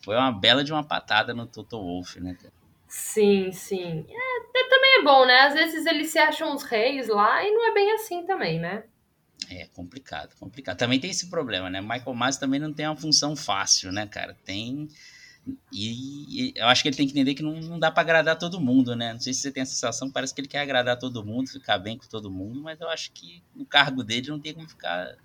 foi 0.02 0.16
uma 0.16 0.32
bela 0.32 0.64
de 0.64 0.72
uma 0.72 0.84
patada 0.84 1.34
no 1.34 1.48
Toto 1.48 1.80
Wolff, 1.80 2.20
né, 2.20 2.38
Sim, 3.00 3.52
sim. 3.52 4.08
É, 4.10 4.60
é, 4.60 4.70
também 4.70 5.00
é 5.00 5.04
bom, 5.04 5.24
né? 5.24 5.42
Às 5.42 5.54
vezes 5.54 5.86
eles 5.86 6.10
se 6.10 6.18
acham 6.18 6.56
os 6.56 6.64
reis 6.64 7.08
lá 7.08 7.44
e 7.46 7.52
não 7.52 7.70
é 7.70 7.74
bem 7.74 7.92
assim 7.94 8.26
também, 8.26 8.60
né? 8.60 8.86
É 9.52 9.68
complicado, 9.68 10.36
complicado. 10.40 10.78
Também 10.78 11.00
tem 11.00 11.12
esse 11.12 11.30
problema, 11.30 11.70
né? 11.70 11.80
Michael 11.80 12.16
Mas 12.16 12.38
também 12.38 12.60
não 12.60 12.74
tem 12.74 12.88
uma 12.88 12.96
função 12.96 13.36
fácil, 13.36 13.92
né, 13.92 14.08
cara? 14.08 14.36
Tem 14.44 14.90
e, 15.72 16.50
e, 16.50 16.54
eu 16.56 16.66
acho 16.66 16.82
que 16.82 16.90
ele 16.90 16.98
tem 16.98 17.06
que 17.06 17.14
entender 17.14 17.36
que 17.36 17.44
não, 17.44 17.54
não 17.62 17.80
dá 17.80 17.92
para 17.92 18.02
agradar 18.02 18.38
todo 18.38 18.60
mundo, 18.60 18.96
né? 18.96 19.14
Não 19.14 19.20
sei 19.20 19.32
se 19.32 19.42
você 19.42 19.52
tem 19.52 19.62
a 19.62 19.66
sensação, 19.68 20.12
parece 20.12 20.34
que 20.34 20.42
ele 20.42 20.48
quer 20.48 20.60
agradar 20.60 20.98
todo 20.98 21.24
mundo, 21.24 21.52
ficar 21.52 21.78
bem 21.78 22.00
com 22.00 22.08
todo 22.08 22.32
mundo, 22.32 22.64
mas 22.64 22.82
eu 22.82 22.90
acho 22.90 23.12
que 23.12 23.44
no 23.56 23.66
cargo 23.66 24.04
dele 24.04 24.30
não 24.30 24.40
tem 24.40 24.56
como 24.56 24.68
ficar. 24.68 25.16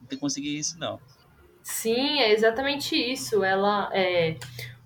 Não 0.00 0.06
tem 0.06 0.18
conseguir 0.18 0.56
isso, 0.56 0.78
não. 0.78 1.00
Sim, 1.62 2.20
é 2.20 2.32
exatamente 2.32 2.94
isso. 2.96 3.42
Ela 3.44 3.90
é 3.92 4.36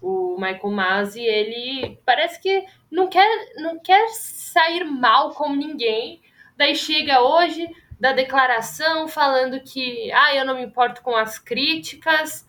o 0.00 0.36
Michael 0.38 0.70
Masi, 0.70 1.20
ele 1.20 1.98
parece 2.04 2.40
que 2.40 2.64
não 2.90 3.08
quer, 3.08 3.28
não 3.56 3.78
quer 3.80 4.08
sair 4.10 4.84
mal 4.84 5.30
com 5.34 5.54
ninguém. 5.54 6.20
Daí 6.56 6.74
chega 6.74 7.20
hoje 7.20 7.68
da 7.98 8.12
declaração 8.12 9.08
falando 9.08 9.60
que 9.60 10.10
ah, 10.12 10.34
eu 10.34 10.44
não 10.44 10.56
me 10.56 10.64
importo 10.64 11.02
com 11.02 11.16
as 11.16 11.38
críticas. 11.38 12.46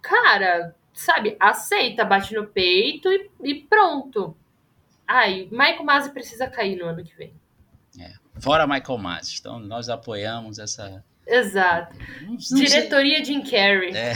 Cara, 0.00 0.74
sabe, 0.92 1.36
aceita, 1.38 2.04
bate 2.04 2.34
no 2.34 2.46
peito 2.46 3.08
e, 3.10 3.30
e 3.42 3.54
pronto. 3.54 4.36
Ai, 5.06 5.48
Michael 5.50 5.84
Masi 5.84 6.10
precisa 6.10 6.48
cair 6.48 6.76
no 6.76 6.86
ano 6.86 7.04
que 7.04 7.14
vem. 7.14 7.34
É, 8.00 8.12
fora 8.40 8.66
Michael 8.66 8.98
Masi. 8.98 9.36
Então, 9.38 9.58
nós 9.58 9.88
apoiamos 9.88 10.58
essa. 10.58 11.04
Exato. 11.26 11.96
Não, 12.22 12.36
Diretoria 12.36 13.24
Jim 13.24 13.42
Carrey. 13.42 13.92
É. 13.94 14.12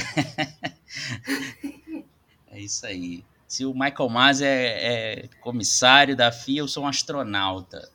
é 2.52 2.60
isso 2.60 2.86
aí. 2.86 3.24
Se 3.46 3.64
o 3.64 3.72
Michael 3.72 4.08
Masi 4.08 4.44
é, 4.44 5.24
é, 5.24 5.28
comissário 5.40 6.14
da 6.14 6.30
FIA, 6.30 6.60
eu 6.60 6.68
sou 6.68 6.84
um 6.84 6.86
astronauta. 6.86 7.90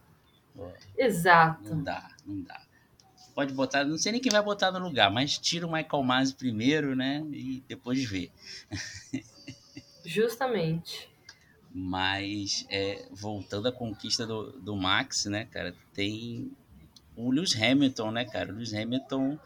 Exato. 0.98 1.70
Não 1.70 1.84
dá, 1.84 2.10
não 2.26 2.42
dá 2.42 2.66
pode 3.36 3.54
botar, 3.54 3.84
não 3.84 3.98
sei 3.98 4.14
nem 4.14 4.22
quem 4.22 4.32
vai 4.32 4.42
botar 4.42 4.72
no 4.72 4.80
lugar, 4.80 5.12
mas 5.12 5.38
tira 5.38 5.68
o 5.68 5.72
Michael 5.72 6.04
Masi 6.04 6.34
primeiro, 6.34 6.96
né? 6.96 7.22
E 7.32 7.62
depois 7.68 8.02
vê. 8.06 8.32
Justamente. 10.06 11.10
Mas, 11.74 12.66
é, 12.70 13.06
voltando 13.12 13.68
à 13.68 13.72
conquista 13.72 14.26
do, 14.26 14.54
do 14.54 14.78
Max, 14.78 15.26
né, 15.26 15.46
cara, 15.52 15.76
tem 15.94 16.50
o 17.16 17.32
Lewis 17.32 17.56
Hamilton, 17.56 18.12
né, 18.12 18.26
cara? 18.26 18.52
O 18.52 18.56
Lewis 18.56 18.74
Hamilton, 18.74 19.40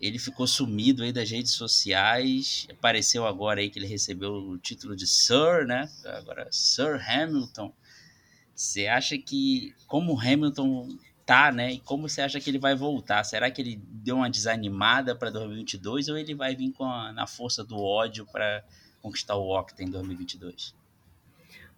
ele 0.00 0.18
ficou 0.18 0.46
sumido 0.46 1.02
aí 1.02 1.12
das 1.12 1.30
redes 1.30 1.52
sociais, 1.52 2.66
apareceu 2.70 3.26
agora 3.26 3.60
aí 3.60 3.70
que 3.70 3.78
ele 3.78 3.86
recebeu 3.86 4.32
o 4.32 4.58
título 4.58 4.94
de 4.94 5.06
Sir, 5.06 5.66
né? 5.66 5.88
Agora, 6.04 6.48
Sir 6.50 7.00
Hamilton. 7.06 7.72
Você 8.54 8.86
acha 8.86 9.16
que, 9.16 9.74
como 9.86 10.14
o 10.14 10.20
Hamilton 10.20 10.88
tá, 11.28 11.52
né? 11.52 11.74
E 11.74 11.80
como 11.80 12.08
você 12.08 12.22
acha 12.22 12.40
que 12.40 12.48
ele 12.48 12.58
vai 12.58 12.74
voltar? 12.74 13.22
Será 13.22 13.50
que 13.50 13.60
ele 13.60 13.76
deu 13.76 14.16
uma 14.16 14.30
desanimada 14.30 15.14
para 15.14 15.30
2022 15.30 16.08
ou 16.08 16.16
ele 16.16 16.34
vai 16.34 16.56
vir 16.56 16.72
com 16.72 16.84
a, 16.84 17.12
na 17.12 17.26
força 17.26 17.62
do 17.62 17.76
ódio 17.76 18.26
para 18.32 18.64
conquistar 19.02 19.36
o 19.36 19.54
Octa 19.54 19.82
em 19.82 19.90
2022? 19.90 20.74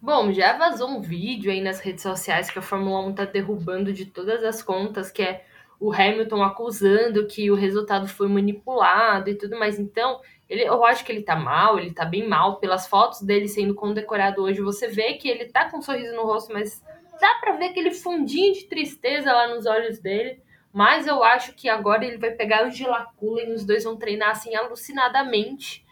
Bom, 0.01 0.33
já 0.33 0.57
vazou 0.57 0.89
um 0.89 0.99
vídeo 0.99 1.51
aí 1.51 1.61
nas 1.61 1.79
redes 1.79 2.01
sociais 2.01 2.49
que 2.49 2.57
a 2.57 2.61
Fórmula 2.61 3.05
1 3.05 3.13
tá 3.13 3.23
derrubando 3.23 3.93
de 3.93 4.07
todas 4.07 4.43
as 4.43 4.63
contas, 4.63 5.11
que 5.11 5.21
é 5.21 5.45
o 5.79 5.93
Hamilton 5.93 6.41
acusando 6.41 7.27
que 7.27 7.51
o 7.51 7.55
resultado 7.55 8.07
foi 8.07 8.27
manipulado 8.27 9.29
e 9.29 9.35
tudo 9.35 9.59
mais. 9.59 9.77
Então, 9.77 10.19
ele, 10.49 10.63
eu 10.63 10.83
acho 10.83 11.05
que 11.05 11.11
ele 11.11 11.21
tá 11.21 11.35
mal, 11.35 11.77
ele 11.77 11.93
tá 11.93 12.03
bem 12.03 12.27
mal. 12.27 12.59
Pelas 12.59 12.87
fotos 12.87 13.21
dele 13.21 13.47
sendo 13.47 13.75
condecorado 13.75 14.41
hoje, 14.41 14.59
você 14.59 14.87
vê 14.87 15.13
que 15.13 15.29
ele 15.29 15.45
tá 15.45 15.69
com 15.69 15.77
um 15.77 15.81
sorriso 15.83 16.15
no 16.15 16.23
rosto, 16.23 16.51
mas 16.51 16.83
dá 17.19 17.35
para 17.39 17.57
ver 17.57 17.65
aquele 17.65 17.91
fundinho 17.91 18.55
de 18.55 18.63
tristeza 18.63 19.31
lá 19.31 19.49
nos 19.49 19.67
olhos 19.67 19.99
dele. 19.99 20.41
Mas 20.73 21.05
eu 21.05 21.23
acho 21.23 21.53
que 21.53 21.69
agora 21.69 22.03
ele 22.03 22.17
vai 22.17 22.31
pegar 22.31 22.63
Angela 22.63 23.05
Cullen, 23.17 23.53
os 23.53 23.63
dois 23.63 23.83
vão 23.83 23.95
treinar 23.97 24.31
assim 24.31 24.55
alucinadamente. 24.55 25.85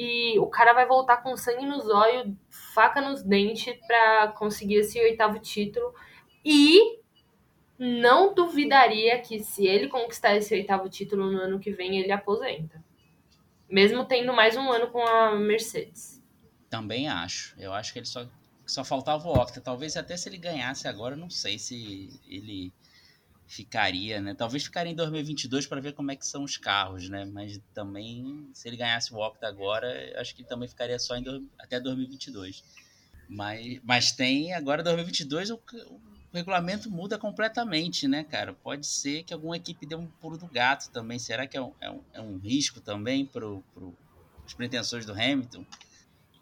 E 0.00 0.38
o 0.38 0.46
cara 0.46 0.72
vai 0.72 0.86
voltar 0.86 1.16
com 1.16 1.36
sangue 1.36 1.66
nos 1.66 1.88
olhos, 1.88 2.32
faca 2.72 3.00
nos 3.00 3.20
dentes 3.20 3.76
para 3.84 4.28
conseguir 4.28 4.76
esse 4.76 5.00
oitavo 5.00 5.40
título. 5.40 5.92
E 6.44 7.00
não 7.76 8.32
duvidaria 8.32 9.20
que 9.20 9.40
se 9.40 9.66
ele 9.66 9.88
conquistar 9.88 10.36
esse 10.36 10.54
oitavo 10.54 10.88
título 10.88 11.32
no 11.32 11.38
ano 11.38 11.58
que 11.58 11.72
vem, 11.72 11.98
ele 11.98 12.12
aposenta. 12.12 12.80
Mesmo 13.68 14.04
tendo 14.04 14.32
mais 14.32 14.56
um 14.56 14.70
ano 14.70 14.86
com 14.86 15.04
a 15.04 15.34
Mercedes. 15.34 16.22
Também 16.70 17.08
acho. 17.08 17.56
Eu 17.58 17.72
acho 17.72 17.92
que 17.92 17.98
ele 17.98 18.06
só 18.06 18.24
só 18.64 18.84
faltava 18.84 19.26
o 19.26 19.32
Octa. 19.32 19.60
Talvez 19.60 19.96
até 19.96 20.16
se 20.16 20.28
ele 20.28 20.38
ganhasse 20.38 20.86
agora, 20.86 21.16
não 21.16 21.28
sei 21.28 21.58
se 21.58 22.20
ele 22.28 22.72
ficaria, 23.48 24.20
né? 24.20 24.34
Talvez 24.34 24.62
ficaria 24.62 24.92
em 24.92 24.94
2022 24.94 25.66
para 25.66 25.80
ver 25.80 25.94
como 25.94 26.12
é 26.12 26.16
que 26.16 26.26
são 26.26 26.44
os 26.44 26.58
carros, 26.58 27.08
né? 27.08 27.24
Mas 27.24 27.58
também, 27.72 28.46
se 28.52 28.68
ele 28.68 28.76
ganhasse 28.76 29.12
o 29.12 29.16
Octa 29.16 29.48
agora, 29.48 29.88
acho 30.20 30.36
que 30.36 30.44
também 30.44 30.68
ficaria 30.68 30.98
só 30.98 31.16
em, 31.16 31.48
até 31.58 31.80
2022. 31.80 32.62
Mas, 33.26 33.80
mas 33.82 34.12
tem 34.12 34.52
agora 34.52 34.82
2022 34.82 35.50
o, 35.50 35.54
o 35.54 36.00
regulamento 36.32 36.90
muda 36.90 37.18
completamente, 37.18 38.06
né, 38.06 38.22
cara? 38.22 38.52
Pode 38.52 38.86
ser 38.86 39.22
que 39.22 39.32
alguma 39.32 39.56
equipe 39.56 39.86
dê 39.86 39.94
um 39.94 40.06
pulo 40.06 40.36
do 40.36 40.46
gato 40.46 40.90
também. 40.90 41.18
Será 41.18 41.46
que 41.46 41.56
é 41.56 41.62
um, 41.62 41.72
é 41.80 41.90
um, 41.90 42.00
é 42.12 42.20
um 42.20 42.36
risco 42.36 42.82
também 42.82 43.24
para 43.24 43.46
as 44.44 44.52
pretensões 44.52 45.06
do 45.06 45.12
Hamilton? 45.12 45.64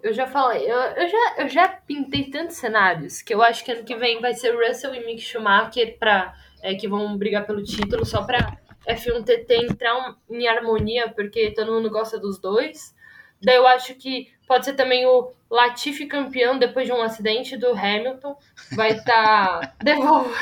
Eu 0.03 0.13
já 0.13 0.27
falei, 0.27 0.63
eu, 0.65 0.77
eu, 0.77 1.09
já, 1.09 1.35
eu 1.39 1.49
já 1.49 1.69
pintei 1.69 2.31
tantos 2.31 2.57
cenários 2.57 3.23
que 3.23 3.33
eu 3.33 3.43
acho 3.43 3.65
que 3.65 3.73
ano 3.73 3.85
que 3.85 3.97
vem 3.97 4.21
vai 4.21 4.35
ser 4.35 4.55
Russell 4.55 4.95
e 4.95 5.07
Mick 5.07 5.21
Schumacher 5.21 5.99
pra, 5.99 6.37
é, 6.63 6.75
que 6.75 6.89
vão 6.89 7.17
brigar 7.17 7.47
pelo 7.47 7.63
título 7.63 8.05
só 8.05 8.23
pra 8.23 8.59
F1 8.87 9.25
TT 9.25 9.55
entrar 9.65 9.97
um, 9.97 10.35
em 10.35 10.47
harmonia, 10.47 11.09
porque 11.09 11.51
todo 11.51 11.73
mundo 11.73 11.91
gosta 11.91 12.19
dos 12.19 12.39
dois. 12.39 12.95
Daí 13.43 13.57
eu 13.57 13.67
acho 13.67 13.95
que 13.95 14.31
pode 14.47 14.65
ser 14.65 14.75
também 14.75 15.07
o 15.07 15.33
Latifi 15.51 16.07
campeão 16.07 16.59
depois 16.59 16.87
de 16.87 16.93
um 16.93 17.03
acidente 17.03 17.57
do 17.57 17.73
Hamilton. 17.73 18.37
Vai 18.73 18.93
estar. 18.93 19.61
Tá 19.61 19.73
devolvendo. 19.83 20.35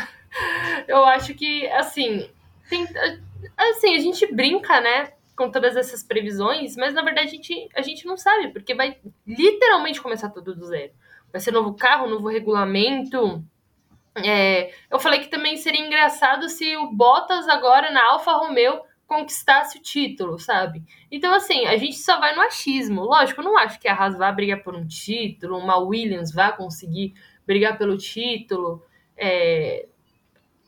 Eu 0.87 1.05
acho 1.05 1.35
que, 1.35 1.67
assim. 1.69 2.29
Tem, 2.69 2.87
assim, 3.57 3.95
a 3.95 4.01
gente 4.01 4.33
brinca, 4.33 4.81
né? 4.81 5.13
com 5.37 5.51
todas 5.51 5.77
essas 5.77 6.03
previsões, 6.03 6.77
mas 6.77 6.95
na 6.95 7.03
verdade 7.03 7.29
a 7.29 7.31
gente, 7.31 7.69
a 7.75 7.83
gente 7.83 8.07
não 8.07 8.17
sabe, 8.17 8.53
porque 8.53 8.75
vai 8.75 8.99
literalmente 9.27 10.01
começar 10.01 10.31
tudo 10.31 10.55
do 10.55 10.65
zero. 10.65 10.93
Vai 11.33 11.41
ser 11.41 11.51
novo 11.51 11.75
carro, 11.75 12.09
novo 12.09 12.29
regulamento. 12.29 13.43
É, 14.17 14.73
eu 14.91 14.99
falei 14.99 15.21
que 15.21 15.29
também 15.29 15.57
seria 15.57 15.85
engraçado 15.85 16.49
se 16.49 16.77
o 16.77 16.93
Bottas 16.93 17.49
agora 17.49 17.91
na 17.91 18.13
Alfa 18.13 18.33
Romeo 18.33 18.81
conquistasse 19.07 19.79
o 19.79 19.83
título, 19.83 20.39
sabe? 20.39 20.83
Então, 21.11 21.35
assim, 21.35 21.67
a 21.67 21.77
gente 21.77 21.97
só 21.97 22.19
vai 22.19 22.35
no 22.35 22.41
achismo. 22.43 23.03
Lógico, 23.03 23.41
eu 23.41 23.45
não 23.45 23.59
acho 23.59 23.79
que 23.79 23.89
a 23.89 23.95
Haas 23.95 24.17
vá 24.17 24.31
brigar 24.33 24.63
por 24.63 24.75
um 24.75 24.87
título, 24.87 25.59
uma 25.59 25.77
Williams 25.79 26.33
vá 26.33 26.53
conseguir 26.53 27.15
brigar 27.47 27.77
pelo 27.77 27.99
título. 27.99 28.83
É... 29.17 29.87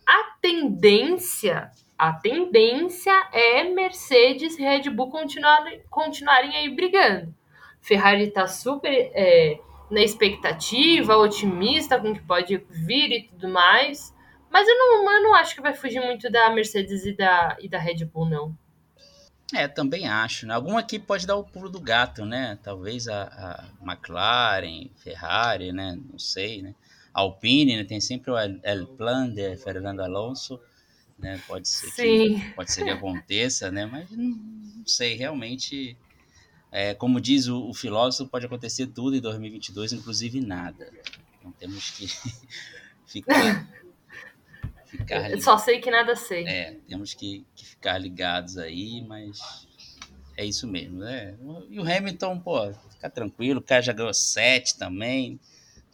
A 0.07 0.37
tendência 0.41 1.71
a 1.99 2.13
tendência 2.13 3.13
é 3.33 3.65
Mercedes 3.65 4.59
e 4.59 4.63
Red 4.63 4.91
Bull 4.91 5.11
continuarem, 5.11 5.81
continuarem 5.89 6.55
aí 6.55 6.69
brigando. 6.69 7.35
Ferrari 7.81 8.25
está 8.25 8.47
super 8.47 8.91
é, 9.15 9.59
na 9.91 10.01
expectativa, 10.01 11.17
otimista 11.17 11.99
com 12.01 12.11
o 12.11 12.15
que 12.15 12.23
pode 12.23 12.57
vir 12.71 13.13
e 13.13 13.23
tudo 13.25 13.49
mais. 13.49 14.15
Mas 14.51 14.67
eu 14.69 14.77
não, 14.77 15.13
eu 15.13 15.23
não 15.23 15.35
acho 15.35 15.55
que 15.55 15.63
vai 15.63 15.75
fugir 15.75 16.01
muito 16.01 16.31
da 16.31 16.51
Mercedes 16.51 17.05
e 17.05 17.13
da, 17.13 17.57
e 17.61 17.69
da 17.69 17.79
Red 17.79 18.05
Bull, 18.05 18.29
não. 18.29 18.59
É, 19.55 19.69
também 19.69 20.09
acho. 20.09 20.47
Né? 20.47 20.55
Alguma 20.55 20.81
equipe 20.81 21.07
pode 21.07 21.27
dar 21.27 21.37
o 21.37 21.45
pulo 21.45 21.69
do 21.69 21.81
gato, 21.81 22.25
né? 22.25 22.59
Talvez 22.63 23.07
a, 23.07 23.23
a 23.23 23.65
McLaren, 23.85 24.91
Ferrari, 24.97 25.73
né? 25.73 25.97
Não 26.11 26.19
sei, 26.19 26.63
né? 26.63 26.75
Alpine, 27.13 27.77
né? 27.77 27.85
Tem 27.85 28.01
sempre 28.01 28.31
o 28.31 28.39
El 28.39 28.87
Plan 28.97 29.31
de 29.31 29.57
Fernando 29.57 30.01
Alonso 30.01 30.61
né? 31.19 31.41
Pode 31.47 31.69
ser 31.69 31.89
Sim. 31.89 32.41
que 32.41 32.51
pode 32.51 32.73
ser 32.73 32.85
que 32.85 32.91
aconteça, 32.91 33.71
né? 33.71 33.87
Mas 33.87 34.11
não, 34.11 34.31
não 34.31 34.87
sei, 34.87 35.15
realmente 35.15 35.97
é, 36.77 36.93
como 36.93 37.19
diz 37.19 37.47
o, 37.47 37.71
o, 37.71 37.73
filósofo, 37.73 38.31
pode 38.31 38.45
acontecer 38.45 38.87
tudo 38.89 39.17
em 39.17 39.21
2022, 39.21 39.95
inclusive 39.95 40.43
nada. 40.43 40.93
Então 41.39 41.51
temos 41.53 41.91
que 41.93 42.07
ficar 43.09 43.67
ficar 44.85 45.41
Só 45.41 45.57
sei 45.57 45.81
que 45.81 45.91
nada 45.91 46.15
sei. 46.15 46.47
É, 46.47 46.77
temos 46.87 47.15
que, 47.15 47.47
que, 47.55 47.65
ficar 47.65 47.97
ligados 47.97 48.59
aí, 48.59 49.03
mas 49.09 49.67
é 50.37 50.45
isso 50.45 50.69
mesmo, 50.69 50.99
né? 50.99 51.35
E 51.71 51.81
o 51.81 51.83
Hamilton, 51.83 52.39
pô, 52.41 52.71
fica 52.91 53.09
tranquilo, 53.09 53.61
o 53.61 53.63
cara 53.63 53.81
já 53.81 53.95
ganhou 53.95 54.13
sete 54.13 54.77
também, 54.77 55.41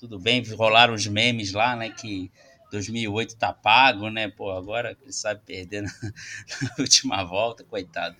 tudo 0.00 0.18
bem, 0.18 0.42
rolaram 0.52 0.94
os 0.94 1.06
memes 1.06 1.52
lá, 1.52 1.76
né, 1.76 1.90
que 1.90 2.28
2008 2.72 3.36
tá 3.36 3.52
pago, 3.52 4.10
né, 4.10 4.26
pô, 4.26 4.50
agora 4.50 4.98
ele 5.00 5.12
sabe 5.12 5.42
perder 5.46 5.82
na, 5.82 5.92
na 6.60 6.70
última 6.80 7.22
volta, 7.22 7.62
coitado. 7.62 8.16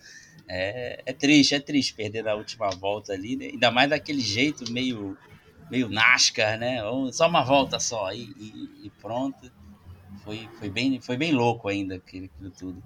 É, 0.47 1.01
é 1.05 1.13
triste, 1.13 1.55
é 1.55 1.59
triste 1.59 1.93
perder 1.93 2.23
na 2.23 2.33
última 2.33 2.69
volta 2.69 3.13
ali, 3.13 3.35
né? 3.35 3.45
ainda 3.45 3.71
mais 3.71 3.89
daquele 3.89 4.21
jeito 4.21 4.71
meio 4.71 5.17
meio 5.71 5.89
NASCAR, 5.89 6.59
né? 6.59 6.81
Só 7.11 7.27
uma 7.27 7.43
volta 7.43 7.79
só 7.79 8.11
e, 8.11 8.23
e, 8.37 8.87
e 8.87 8.89
pronto 9.01 9.51
foi, 10.23 10.47
foi, 10.59 10.69
bem, 10.69 10.99
foi 11.01 11.17
bem 11.17 11.33
louco 11.33 11.67
ainda 11.67 11.95
aquilo, 11.95 12.25
aquilo 12.25 12.51
tudo. 12.51 12.83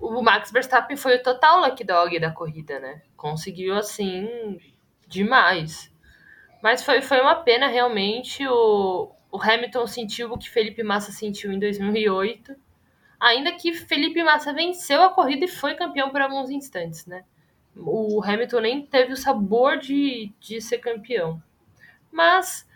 O 0.00 0.22
Max 0.22 0.50
Verstappen 0.50 0.96
foi 0.96 1.16
o 1.16 1.22
total 1.22 1.60
lucky 1.60 1.84
dog 1.84 2.18
da 2.18 2.30
corrida, 2.30 2.78
né? 2.78 3.02
Conseguiu, 3.16 3.76
assim, 3.76 4.58
demais. 5.06 5.92
Mas 6.62 6.82
foi, 6.82 7.02
foi 7.02 7.20
uma 7.20 7.36
pena, 7.36 7.68
realmente. 7.68 8.46
O, 8.46 9.12
o 9.30 9.42
Hamilton 9.42 9.86
sentiu 9.86 10.32
o 10.32 10.38
que 10.38 10.48
Felipe 10.48 10.82
Massa 10.82 11.12
sentiu 11.12 11.52
em 11.52 11.58
2008. 11.58 12.54
Ainda 13.20 13.52
que 13.52 13.74
Felipe 13.74 14.22
Massa 14.22 14.52
venceu 14.52 15.02
a 15.02 15.10
corrida 15.10 15.44
e 15.44 15.48
foi 15.48 15.74
campeão 15.74 16.08
por 16.10 16.22
alguns 16.22 16.48
instantes, 16.48 17.04
né? 17.04 17.24
O 17.76 18.22
Hamilton 18.24 18.60
nem 18.60 18.86
teve 18.86 19.12
o 19.12 19.16
sabor 19.16 19.76
de, 19.76 20.32
de 20.40 20.60
ser 20.60 20.78
campeão. 20.78 21.40
Mas 22.10 22.66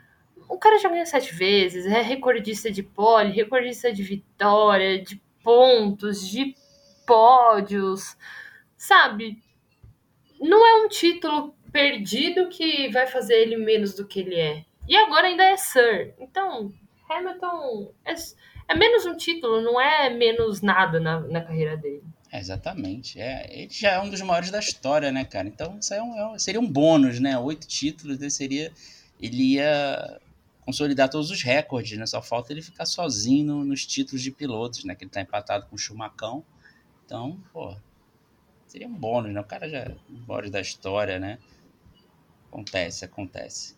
o 0.49 0.59
cara 0.59 0.79
já 0.79 0.89
ganhou 0.89 1.07
sete 1.07 1.35
vezes, 1.35 1.87
é 1.87 2.03
recordista 2.03 2.71
de 2.71 2.83
pole, 2.83 3.33
recordista 3.33 3.93
de 3.93 4.03
vitória, 4.03 5.03
de 5.03 5.21
pontos, 5.43 6.29
de 6.29 6.55
pódios, 7.07 8.17
sabe? 8.77 9.43
Não 10.39 10.67
é 10.67 10.85
um 10.85 10.89
título 10.89 11.55
perdido 11.73 12.49
que 12.49 12.89
vai 12.91 13.07
fazer 13.07 13.35
ele 13.35 13.57
menos 13.57 13.95
do 13.95 14.07
que 14.07 14.21
ele 14.21 14.37
é. 14.37 14.65
E 14.87 14.97
agora 14.97 15.27
ainda 15.27 15.45
é 15.45 15.57
Sir. 15.57 16.15
Então, 16.19 16.73
Hamilton 17.09 17.93
é, 18.05 18.15
é 18.69 18.75
menos 18.75 19.05
um 19.07 19.17
título, 19.17 19.61
não 19.61 19.81
é 19.81 20.11
menos 20.11 20.61
nada 20.61 20.99
na, 20.99 21.21
na 21.21 21.41
carreira 21.43 21.77
dele. 21.77 22.03
É, 22.33 22.41
exatamente. 22.41 23.21
É, 23.21 23.47
ele 23.51 23.71
já 23.71 23.93
é 23.93 24.01
um 24.01 24.11
dos 24.11 24.21
maiores 24.21 24.51
da 24.51 24.59
história, 24.59 25.13
né, 25.13 25.25
cara? 25.25 25.47
Então, 25.47 25.79
isso 25.79 25.95
é 25.95 26.03
um, 26.03 26.35
é 26.35 26.39
seria 26.39 26.61
um 26.61 26.67
bônus, 26.67 27.21
né? 27.21 27.39
Oito 27.39 27.67
títulos, 27.67 28.19
seria. 28.35 28.73
Ele 29.21 29.55
ia 29.55 30.21
consolidar 30.65 31.09
todos 31.09 31.31
os 31.31 31.43
recordes, 31.43 31.97
né? 31.97 32.07
Só 32.07 32.21
falta 32.21 32.53
ele 32.53 32.63
ficar 32.63 32.87
sozinho 32.87 33.47
no, 33.47 33.65
nos 33.65 33.87
títulos 33.87 34.23
de 34.23 34.31
pilotos, 34.31 34.85
né? 34.85 34.95
Que 34.95 35.05
ele 35.05 35.11
tá 35.11 35.21
empatado 35.21 35.67
com 35.67 35.77
o 35.77 35.79
Chumacão. 35.79 36.45
Então, 37.05 37.39
pô, 37.53 37.77
seria 38.67 38.89
um 38.89 38.95
bônus, 38.95 39.33
né? 39.33 39.41
O 39.41 39.45
cara 39.45 39.69
já 39.69 39.79
é 39.79 39.97
um 40.11 40.25
bônus 40.25 40.51
da 40.51 40.61
história, 40.61 41.21
né? 41.21 41.39
Acontece, 42.51 43.05
acontece. 43.05 43.77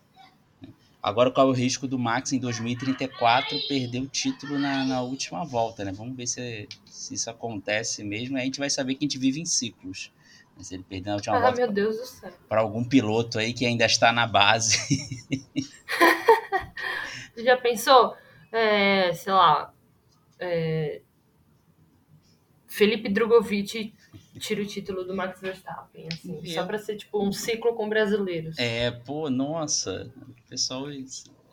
Agora, 1.06 1.30
qual 1.30 1.46
é 1.46 1.50
o 1.50 1.54
risco 1.54 1.86
do 1.86 1.96
Max 1.96 2.32
em 2.32 2.40
2034 2.40 3.56
perder 3.68 4.00
o 4.00 4.08
título 4.08 4.58
na, 4.58 4.84
na 4.84 5.02
última 5.02 5.44
volta, 5.44 5.84
né? 5.84 5.92
Vamos 5.92 6.16
ver 6.16 6.26
se, 6.26 6.68
se 6.84 7.14
isso 7.14 7.30
acontece 7.30 8.02
mesmo. 8.02 8.36
Aí 8.36 8.42
a 8.42 8.44
gente 8.46 8.58
vai 8.58 8.68
saber 8.68 8.96
que 8.96 9.04
a 9.04 9.06
gente 9.06 9.16
vive 9.16 9.40
em 9.40 9.44
ciclos. 9.44 10.12
Se 10.58 10.74
ele 10.74 10.82
perder 10.82 11.10
na 11.10 11.14
última 11.14 11.36
ah, 11.36 11.40
volta. 11.42 11.58
meu 11.58 11.70
Deus 11.70 11.96
do 11.96 12.06
céu. 12.06 12.32
Para 12.48 12.60
algum 12.60 12.82
piloto 12.82 13.38
aí 13.38 13.52
que 13.52 13.64
ainda 13.64 13.84
está 13.84 14.10
na 14.10 14.26
base. 14.26 15.24
Já 17.38 17.56
pensou? 17.56 18.16
É, 18.50 19.12
sei 19.12 19.32
lá. 19.32 19.72
É, 20.40 21.02
Felipe 22.66 23.08
Drogovic 23.08 23.94
tira 24.38 24.62
o 24.62 24.66
título 24.66 25.04
do 25.04 25.14
Max 25.14 25.40
Verstappen, 25.40 26.08
assim, 26.12 26.40
é. 26.42 26.54
só 26.54 26.64
para 26.64 26.78
ser 26.78 26.96
tipo 26.96 27.22
um 27.22 27.32
ciclo 27.32 27.74
com 27.74 27.88
brasileiros. 27.88 28.58
É, 28.58 28.90
pô, 28.90 29.30
nossa, 29.30 30.12
pessoal, 30.48 30.86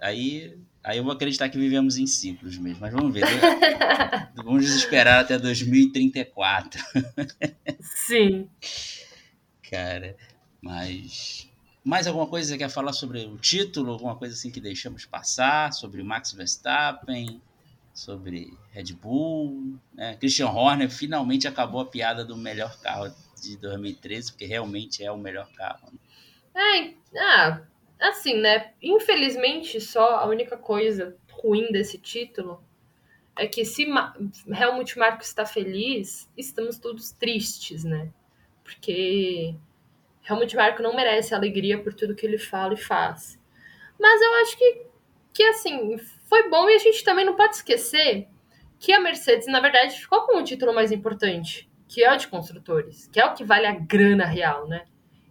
aí, 0.02 0.58
aí 0.84 0.98
eu 0.98 1.04
vou 1.04 1.14
acreditar 1.14 1.50
que 1.50 1.58
vivemos 1.58 1.98
em 1.98 2.08
ciclos 2.08 2.58
mesmo, 2.58 2.82
mas 2.82 2.94
vamos 2.94 3.14
ver. 3.14 3.24
Vamos 4.36 4.66
esperar 4.76 5.22
até 5.22 5.38
2034. 5.38 6.82
Sim. 7.80 8.50
Cara, 9.70 10.18
mas 10.62 11.50
mais 11.84 12.08
alguma 12.08 12.28
coisa 12.28 12.48
que 12.48 12.54
você 12.54 12.58
quer 12.58 12.70
falar 12.70 12.94
sobre 12.94 13.26
o 13.26 13.38
título? 13.38 13.92
Alguma 13.92 14.16
coisa 14.16 14.34
assim 14.34 14.50
que 14.50 14.62
deixamos 14.62 15.06
passar? 15.06 15.74
Sobre 15.74 16.02
Max 16.02 16.32
Verstappen? 16.32 17.42
Sobre 17.94 18.58
Red 18.72 18.94
Bull? 18.94 19.78
Né? 19.94 20.16
Christian 20.16 20.50
Horner 20.50 20.90
finalmente 20.90 21.48
acabou 21.48 21.82
a 21.82 21.86
piada 21.86 22.26
do 22.26 22.36
melhor 22.36 22.80
carro 22.82 23.14
de 23.42 23.58
2013, 23.58 24.32
porque 24.32 24.46
realmente 24.46 25.04
é 25.04 25.12
o 25.12 25.18
melhor 25.18 25.48
carro. 25.54 25.92
Né? 26.56 26.96
É, 27.14 27.20
ah, 27.20 27.62
assim, 28.00 28.40
né? 28.40 28.74
Infelizmente, 28.82 29.80
só 29.80 30.18
a 30.18 30.26
única 30.26 30.58
coisa 30.58 31.16
ruim 31.32 31.72
desse 31.72 31.98
título 31.98 32.64
é 33.36 33.48
que 33.48 33.66
se 33.66 33.86
Ma 33.86 34.16
Helmut 34.48 34.98
Marko 34.98 35.24
está 35.24 35.46
feliz, 35.46 36.30
estamos 36.38 36.78
todos 36.78 37.12
tristes, 37.12 37.84
né? 37.84 38.10
Porque 38.64 39.56
Helmut 40.28 40.56
Marko 40.56 40.82
não 40.82 40.96
merece 40.96 41.34
alegria 41.34 41.82
por 41.82 41.94
tudo 41.94 42.16
que 42.16 42.26
ele 42.26 42.38
fala 42.38 42.74
e 42.74 42.78
faz. 42.78 43.40
Mas 44.00 44.22
eu 44.22 44.34
acho 44.42 44.58
que, 44.58 44.86
que 45.34 45.44
assim, 45.44 46.00
foi 46.34 46.50
bom 46.50 46.68
e 46.68 46.74
a 46.74 46.80
gente 46.80 47.04
também 47.04 47.24
não 47.24 47.36
pode 47.36 47.58
esquecer 47.58 48.28
que 48.80 48.92
a 48.92 49.00
Mercedes, 49.00 49.46
na 49.46 49.60
verdade, 49.60 50.00
ficou 50.00 50.22
com 50.22 50.40
o 50.40 50.44
título 50.44 50.74
mais 50.74 50.92
importante, 50.92 51.70
que 51.88 52.04
é 52.04 52.12
o 52.12 52.18
de 52.18 52.28
construtores, 52.28 53.08
que 53.14 53.20
é 53.20 53.26
o 53.26 53.36
que 53.36 53.44
vale 53.44 53.68
a 53.68 53.74
grana 53.74 54.26
real, 54.26 54.68
né? 54.68 54.84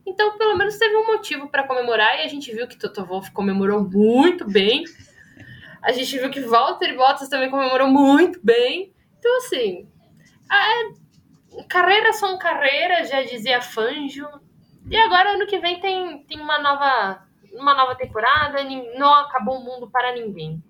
Então, 0.07 0.39
pelo 0.39 0.57
menos 0.57 0.79
teve 0.79 0.95
um 0.95 1.09
motivo 1.09 1.49
para 1.49 1.67
comemorar 1.67 2.21
e 2.21 2.23
a 2.23 2.29
gente 2.29 2.53
viu 2.53 2.69
que 2.69 2.79
Toto 2.79 3.05
Wolff 3.05 3.33
comemorou 3.33 3.83
muito 3.83 4.49
bem. 4.49 4.85
A 5.83 5.91
gente 5.91 6.17
viu 6.17 6.31
que 6.31 6.39
Walter 6.39 6.95
Bottas 6.97 7.29
também 7.29 7.51
comemorou 7.51 7.89
muito 7.89 8.39
bem. 8.41 8.95
Então, 9.19 9.37
assim, 9.39 9.89
a, 10.49 11.65
carreira 11.69 12.13
são 12.13 12.39
carreiras, 12.39 13.09
já 13.09 13.25
dizia 13.25 13.61
Fanjo. 13.61 14.29
E 14.89 14.97
agora, 14.97 15.33
ano 15.33 15.49
que 15.49 15.59
vem, 15.59 15.81
tem, 15.81 16.23
tem 16.29 16.41
uma, 16.41 16.61
nova, 16.61 17.27
uma 17.55 17.75
nova 17.75 17.97
temporada, 17.97 18.63
não 18.97 19.13
acabou 19.15 19.59
o 19.59 19.65
mundo 19.65 19.91
para 19.91 20.15
ninguém. 20.15 20.63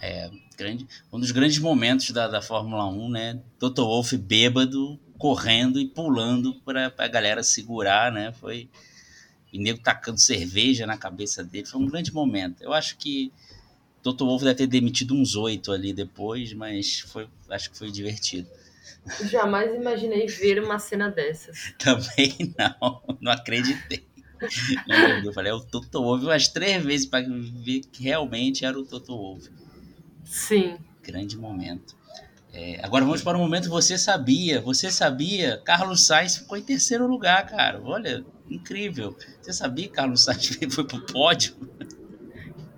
É, 0.00 0.30
grande, 0.56 0.86
um 1.12 1.18
dos 1.18 1.30
grandes 1.30 1.58
momentos 1.58 2.10
da, 2.10 2.28
da 2.28 2.42
Fórmula 2.42 2.86
1, 2.86 3.08
né? 3.10 3.40
Toto 3.58 3.84
Wolff 3.84 4.16
bêbado, 4.16 4.98
correndo 5.18 5.80
e 5.80 5.86
pulando 5.86 6.54
para 6.64 6.92
a 6.96 7.08
galera 7.08 7.42
segurar, 7.42 8.12
né? 8.12 8.32
Foi 8.32 8.68
e 9.52 9.58
nego 9.58 9.80
tacando 9.80 10.20
cerveja 10.20 10.86
na 10.86 10.98
cabeça 10.98 11.42
dele. 11.42 11.66
Foi 11.66 11.80
um 11.80 11.86
grande 11.86 12.12
momento. 12.12 12.62
Eu 12.62 12.72
acho 12.72 12.96
que 12.98 13.32
Toto 14.02 14.26
Wolff 14.26 14.44
deve 14.44 14.56
ter 14.56 14.66
demitido 14.66 15.14
uns 15.14 15.34
oito 15.34 15.72
ali 15.72 15.92
depois, 15.92 16.52
mas 16.52 17.00
foi, 17.00 17.28
acho 17.48 17.70
que 17.70 17.78
foi 17.78 17.90
divertido. 17.90 18.48
Jamais 19.30 19.74
imaginei 19.74 20.26
ver 20.26 20.62
uma 20.62 20.78
cena 20.78 21.08
dessas. 21.08 21.72
Também 21.78 22.54
não, 22.58 23.02
não 23.20 23.32
acreditei. 23.32 24.04
Eu 25.24 25.32
falei, 25.32 25.50
é 25.50 25.54
o 25.54 25.60
Toto 25.60 26.02
Wolff 26.02 26.24
umas 26.24 26.48
três 26.48 26.84
vezes 26.84 27.06
para 27.06 27.26
ver 27.26 27.80
que 27.90 28.02
realmente 28.02 28.64
era 28.64 28.78
o 28.78 28.84
Toto 28.84 29.16
Wolff. 29.16 29.48
Sim. 30.26 30.76
Grande 31.02 31.38
momento. 31.38 31.96
É, 32.52 32.80
agora 32.82 33.04
vamos 33.04 33.22
para 33.22 33.38
o 33.38 33.40
momento 33.40 33.68
Você 33.70 33.96
Sabia. 33.96 34.60
Você 34.60 34.90
sabia? 34.90 35.62
Carlos 35.64 36.06
Sainz 36.06 36.36
ficou 36.36 36.58
em 36.58 36.62
terceiro 36.62 37.06
lugar, 37.06 37.46
cara. 37.46 37.80
Olha, 37.82 38.24
incrível. 38.50 39.16
Você 39.40 39.52
sabia 39.52 39.86
que 39.86 39.94
Carlos 39.94 40.24
Sainz 40.24 40.58
foi 40.74 40.84
pro 40.84 41.06
pódio? 41.06 41.54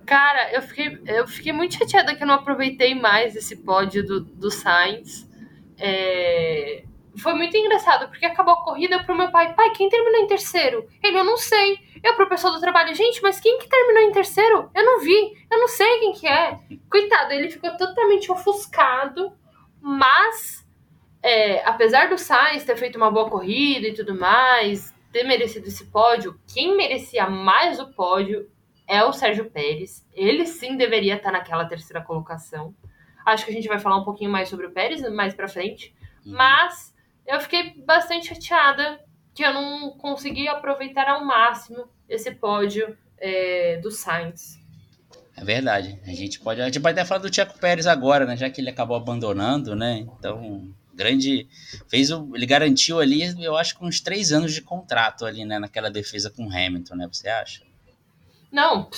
Cara, 0.05 0.53
eu 0.53 0.63
fiquei, 0.63 1.01
eu 1.07 1.27
fiquei 1.27 1.53
muito 1.53 1.75
chateada 1.75 2.15
que 2.15 2.23
eu 2.23 2.27
não 2.27 2.35
aproveitei 2.35 2.95
mais 2.95 3.37
esse 3.37 3.57
pódio 3.57 4.05
do, 4.05 4.21
do 4.21 4.51
Sainz. 4.51 5.29
É... 5.79 6.85
Foi 7.19 7.35
muito 7.35 7.57
engraçado, 7.57 8.09
porque 8.09 8.25
acabou 8.25 8.55
a 8.55 8.65
corrida 8.65 9.03
pro 9.05 9.17
meu 9.17 9.31
pai. 9.31 9.55
Pai, 9.55 9.71
quem 9.71 9.89
terminou 9.89 10.21
em 10.21 10.27
terceiro? 10.27 10.89
Ele, 11.03 11.19
eu 11.19 11.25
não 11.25 11.37
sei. 11.37 11.79
Eu 12.03 12.15
pro 12.15 12.29
pessoal 12.29 12.53
do 12.53 12.61
trabalho, 12.61 12.95
gente, 12.95 13.23
mas 13.23 13.41
quem 13.41 13.59
que 13.59 13.69
terminou 13.69 14.03
em 14.03 14.13
terceiro? 14.13 14.71
Eu 14.75 14.85
não 14.85 15.01
vi. 15.01 15.35
Eu 15.51 15.59
não 15.59 15.69
sei 15.69 15.99
quem 15.99 16.13
que 16.13 16.27
é. 16.27 16.59
Coitado, 16.91 17.33
ele 17.33 17.51
ficou 17.51 17.77
totalmente 17.77 18.31
ofuscado. 18.31 19.33
Mas, 19.81 20.67
é, 21.23 21.65
apesar 21.65 22.09
do 22.09 22.19
Sainz 22.19 22.65
ter 22.65 22.77
feito 22.77 22.97
uma 22.97 23.11
boa 23.11 23.29
corrida 23.29 23.89
e 23.89 23.95
tudo 23.95 24.15
mais, 24.15 24.95
ter 25.13 25.25
merecido 25.25 25.67
esse 25.67 25.87
pódio, 25.87 26.39
quem 26.53 26.77
merecia 26.77 27.29
mais 27.29 27.79
o 27.79 27.93
pódio 27.93 28.51
é 28.87 29.05
o 29.05 29.13
Sérgio 29.13 29.51
Pérez. 29.51 30.07
Ele 30.13 30.47
sim 30.47 30.77
deveria 30.77 31.17
estar 31.17 31.31
naquela 31.31 31.67
terceira 31.67 32.03
colocação. 32.03 32.75
Acho 33.25 33.45
que 33.45 33.51
a 33.51 33.55
gente 33.55 33.69
vai 33.69 33.79
falar 33.79 33.99
um 33.99 34.05
pouquinho 34.05 34.31
mais 34.31 34.49
sobre 34.49 34.67
o 34.67 34.73
Pérez 34.73 35.03
mais 35.13 35.35
pra 35.35 35.49
frente. 35.49 35.95
Uhum. 36.25 36.33
Mas 36.33 36.95
eu 37.27 37.39
fiquei 37.41 37.75
bastante 37.85 38.29
chateada 38.29 38.99
que 39.39 39.45
eu 39.45 39.55
não 39.55 39.91
consegui 39.91 40.49
aproveitar 40.49 41.09
ao 41.09 41.25
máximo 41.25 41.89
esse 42.09 42.29
pódio 42.33 42.99
é, 43.19 43.77
do 43.77 43.89
Sainz. 43.89 44.59
É 45.37 45.45
verdade. 45.45 45.97
A 46.05 46.11
gente 46.11 46.41
pode, 46.41 46.61
a 46.61 46.65
gente 46.65 46.81
pode 46.81 46.99
até 46.99 47.07
falar 47.09 47.21
do 47.21 47.31
Tcheco 47.31 47.57
Pérez 47.57 47.87
agora, 47.87 48.27
né? 48.27 48.37
Já 48.37 48.51
que 48.51 48.61
ele 48.61 48.71
acabou 48.71 48.97
abandonando, 48.97 49.77
né? 49.77 49.99
Então, 50.19 50.69
grande. 50.93 51.47
Fez 51.87 52.11
o, 52.11 52.35
ele 52.35 52.47
garantiu 52.47 52.99
ali, 52.99 53.23
eu 53.41 53.57
acho 53.57 53.79
que 53.79 53.85
uns 53.85 54.01
três 54.01 54.33
anos 54.33 54.53
de 54.53 54.61
contrato 54.61 55.25
ali, 55.25 55.45
né? 55.45 55.61
Naquela 55.61 55.89
defesa 55.89 56.31
com 56.31 56.49
o 56.49 56.53
Hamilton, 56.53 56.97
né? 56.97 57.07
Você 57.07 57.29
acha? 57.29 57.63
Não, 58.51 58.91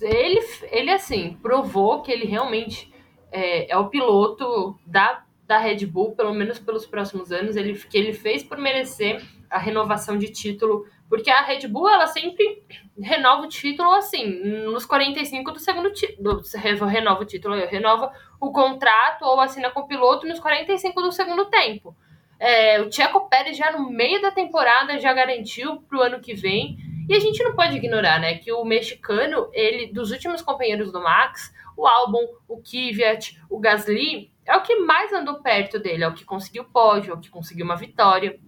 ele, 0.00 0.40
ele 0.70 0.90
assim, 0.92 1.36
provou 1.42 2.00
que 2.00 2.10
ele 2.10 2.24
realmente 2.24 2.90
é, 3.30 3.70
é 3.70 3.76
o 3.76 3.90
piloto 3.90 4.78
da, 4.86 5.26
da 5.46 5.58
Red 5.58 5.84
Bull, 5.84 6.12
pelo 6.12 6.32
menos 6.32 6.58
pelos 6.58 6.86
próximos 6.86 7.30
anos, 7.30 7.54
ele, 7.54 7.78
que 7.78 7.98
ele 7.98 8.14
fez 8.14 8.42
por 8.42 8.56
merecer 8.56 9.22
a 9.54 9.58
renovação 9.58 10.18
de 10.18 10.28
título 10.28 10.86
porque 11.08 11.30
a 11.30 11.42
Red 11.42 11.68
Bull, 11.68 11.88
ela 11.88 12.06
sempre 12.06 12.64
renova 12.98 13.42
o 13.42 13.48
título 13.48 13.90
assim, 13.92 14.26
nos 14.64 14.86
45 14.86 15.52
do 15.52 15.58
segundo 15.58 15.92
título. 15.92 16.40
Renova 16.88 17.22
o 17.22 17.24
título, 17.24 17.54
renova 17.54 18.12
o 18.40 18.50
contrato 18.50 19.22
ou 19.22 19.40
assina 19.40 19.70
com 19.70 19.80
o 19.80 19.86
piloto 19.86 20.26
nos 20.26 20.40
45 20.40 21.02
do 21.02 21.12
segundo 21.12 21.44
tempo. 21.46 21.94
É, 22.40 22.80
o 22.80 22.88
Tcheco 22.88 23.28
Pérez 23.28 23.56
já 23.56 23.70
no 23.70 23.90
meio 23.90 24.20
da 24.20 24.30
temporada 24.30 24.98
já 24.98 25.12
garantiu 25.12 25.82
para 25.82 25.98
o 25.98 26.02
ano 26.02 26.20
que 26.20 26.34
vem. 26.34 26.76
E 27.08 27.14
a 27.14 27.20
gente 27.20 27.42
não 27.44 27.54
pode 27.54 27.76
ignorar, 27.76 28.18
né, 28.18 28.38
que 28.38 28.50
o 28.50 28.64
mexicano, 28.64 29.50
ele 29.52 29.92
dos 29.92 30.10
últimos 30.10 30.40
companheiros 30.40 30.90
do 30.90 31.02
Max, 31.02 31.52
o 31.76 31.86
Albon, 31.86 32.26
o 32.48 32.62
Kvyat, 32.62 33.38
o 33.50 33.60
Gasly, 33.60 34.32
é 34.46 34.56
o 34.56 34.62
que 34.62 34.76
mais 34.76 35.12
andou 35.12 35.42
perto 35.42 35.78
dele, 35.78 36.02
é 36.02 36.08
o 36.08 36.14
que 36.14 36.24
conseguiu 36.24 36.64
pódio, 36.64 37.12
é 37.12 37.14
o 37.14 37.20
que 37.20 37.28
conseguiu 37.28 37.66
uma 37.66 37.76
vitória. 37.76 38.40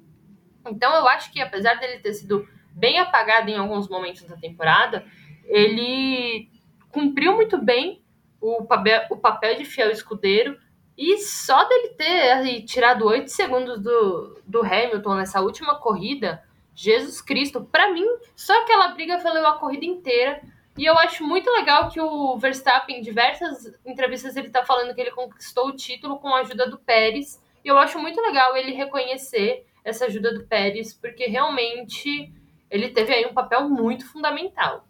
Então 0.68 0.94
eu 0.94 1.09
acho 1.09 1.33
que 1.33 1.40
apesar 1.40 1.74
dele 1.74 1.98
ter 1.98 2.14
sido 2.14 2.46
bem 2.72 2.98
apagado 2.98 3.50
em 3.50 3.57
alguns 3.57 3.88
momentos 3.88 4.22
da 4.22 4.37
temporada, 4.37 5.05
ele 5.44 6.50
cumpriu 6.90 7.35
muito 7.35 7.59
bem 7.59 8.02
o 8.40 8.64
papel, 8.64 9.07
o 9.11 9.16
papel 9.16 9.57
de 9.57 9.64
fiel 9.64 9.90
escudeiro 9.90 10.59
e 10.96 11.18
só 11.18 11.64
dele 11.64 11.88
ter 11.90 12.33
aí, 12.33 12.62
tirado 12.62 13.07
oito 13.07 13.31
segundos 13.31 13.81
do, 13.81 14.40
do 14.46 14.62
Hamilton 14.62 15.14
nessa 15.16 15.40
última 15.40 15.74
corrida, 15.74 16.42
Jesus 16.74 17.20
Cristo, 17.20 17.62
para 17.64 17.92
mim, 17.92 18.07
só 18.35 18.59
aquela 18.62 18.88
briga 18.88 19.18
valeu 19.18 19.46
a 19.46 19.59
corrida 19.59 19.85
inteira. 19.85 20.40
E 20.76 20.85
eu 20.85 20.98
acho 20.98 21.24
muito 21.24 21.50
legal 21.50 21.88
que 21.88 22.00
o 22.00 22.37
Verstappen, 22.37 22.98
em 22.98 23.02
diversas 23.02 23.79
entrevistas, 23.85 24.37
ele 24.37 24.50
tá 24.50 24.64
falando 24.64 24.94
que 24.94 25.00
ele 25.00 25.11
conquistou 25.11 25.68
o 25.68 25.76
título 25.76 26.18
com 26.18 26.29
a 26.29 26.40
ajuda 26.40 26.68
do 26.68 26.79
Pérez. 26.79 27.42
E 27.64 27.68
eu 27.68 27.79
acho 27.79 27.98
muito 27.98 28.20
legal 28.20 28.57
ele 28.57 28.72
reconhecer 28.72 29.66
essa 29.87 30.07
ajuda 30.07 30.35
do 30.35 30.44
Pérez, 30.44 30.92
porque 30.92 31.27
realmente 31.27 32.33
ele 32.68 32.88
teve 32.88 33.14
aí 33.14 33.25
um 33.25 33.33
papel 33.33 33.70
muito 33.70 34.05
fundamental. 34.05 34.87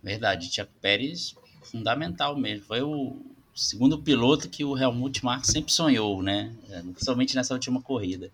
Verdade, 0.00 0.48
Tiago 0.48 0.70
Pérez, 0.80 1.34
fundamental 1.60 2.36
mesmo. 2.36 2.64
Foi 2.66 2.80
o 2.82 3.20
segundo 3.52 4.00
piloto 4.00 4.48
que 4.48 4.64
o 4.64 4.78
Helmut 4.78 5.24
Marko 5.24 5.44
sempre 5.44 5.72
sonhou, 5.72 6.22
né? 6.22 6.54
Principalmente 6.92 7.34
nessa 7.34 7.52
última 7.52 7.82
corrida. 7.82 8.30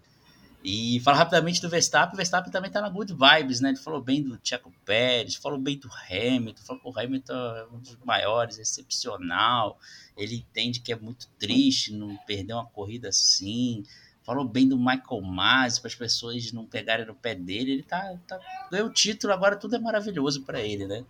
E 0.62 1.00
falar 1.00 1.18
rapidamente 1.18 1.62
do 1.62 1.70
Verstappen, 1.70 2.12
o 2.12 2.16
Verstappen 2.16 2.52
também 2.52 2.70
tá 2.70 2.82
na 2.82 2.90
good 2.90 3.14
vibes, 3.14 3.60
né? 3.60 3.70
Ele 3.70 3.78
falou 3.78 4.02
bem 4.02 4.22
do 4.22 4.36
Tiago 4.36 4.70
Pérez, 4.84 5.36
falou 5.36 5.58
bem 5.58 5.78
do 5.78 5.88
Hamilton, 6.10 6.62
falou 6.62 6.82
que 6.82 6.88
o 6.88 7.00
Hamilton 7.00 7.34
é 7.34 7.66
um 7.72 7.78
dos 7.78 7.96
maiores, 8.04 8.58
excepcional. 8.58 9.78
Ele 10.16 10.36
entende 10.36 10.80
que 10.80 10.92
é 10.92 10.96
muito 10.96 11.28
triste 11.38 11.94
não 11.94 12.14
perder 12.26 12.52
uma 12.52 12.66
corrida 12.66 13.08
assim 13.08 13.84
falou 14.26 14.44
bem 14.44 14.68
do 14.68 14.76
Michael 14.76 15.22
Masi 15.22 15.80
para 15.80 15.88
as 15.88 15.94
pessoas 15.94 16.52
não 16.52 16.66
pegarem 16.66 17.06
no 17.06 17.14
pé 17.14 17.34
dele. 17.36 17.72
Ele 17.74 17.82
tá, 17.84 18.18
tá 18.26 18.40
ganhou 18.70 18.88
o 18.88 18.92
título, 18.92 19.32
agora 19.32 19.56
tudo 19.56 19.76
é 19.76 19.78
maravilhoso 19.78 20.44
para 20.44 20.60
ele, 20.60 20.84
né? 20.84 21.04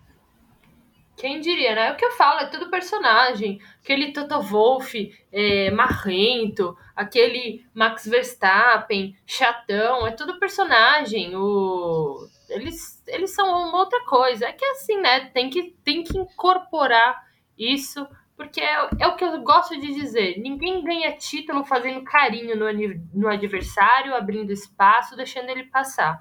Quem 1.16 1.40
diria, 1.40 1.74
né? 1.74 1.88
É 1.88 1.92
o 1.92 1.96
que 1.96 2.04
eu 2.04 2.12
falo, 2.12 2.40
é 2.40 2.46
tudo 2.46 2.70
personagem. 2.70 3.58
Aquele 3.82 4.12
Toto 4.12 4.38
Wolff 4.42 5.18
é, 5.32 5.70
marrento, 5.70 6.76
aquele 6.94 7.64
Max 7.72 8.06
Verstappen 8.06 9.16
chatão, 9.26 10.06
é 10.06 10.10
tudo 10.10 10.38
personagem. 10.38 11.34
O... 11.34 12.28
Eles, 12.50 13.02
eles 13.06 13.34
são 13.34 13.48
uma 13.48 13.78
outra 13.78 14.04
coisa. 14.04 14.44
É 14.44 14.52
que 14.52 14.64
assim, 14.66 15.00
né? 15.00 15.30
Tem 15.30 15.48
que, 15.48 15.74
tem 15.82 16.04
que 16.04 16.18
incorporar 16.18 17.26
isso 17.56 18.06
porque 18.36 18.60
é, 18.60 18.88
é, 18.98 19.06
o 19.06 19.16
que 19.16 19.24
eu 19.24 19.40
gosto 19.40 19.78
de 19.80 19.94
dizer: 19.94 20.38
ninguém 20.38 20.84
ganha 20.84 21.16
título 21.16 21.64
fazendo 21.64 22.04
carinho 22.04 22.54
no, 22.54 22.66
no 23.14 23.28
adversário, 23.28 24.14
abrindo 24.14 24.52
espaço, 24.52 25.16
deixando 25.16 25.48
ele 25.48 25.64
passar. 25.64 26.20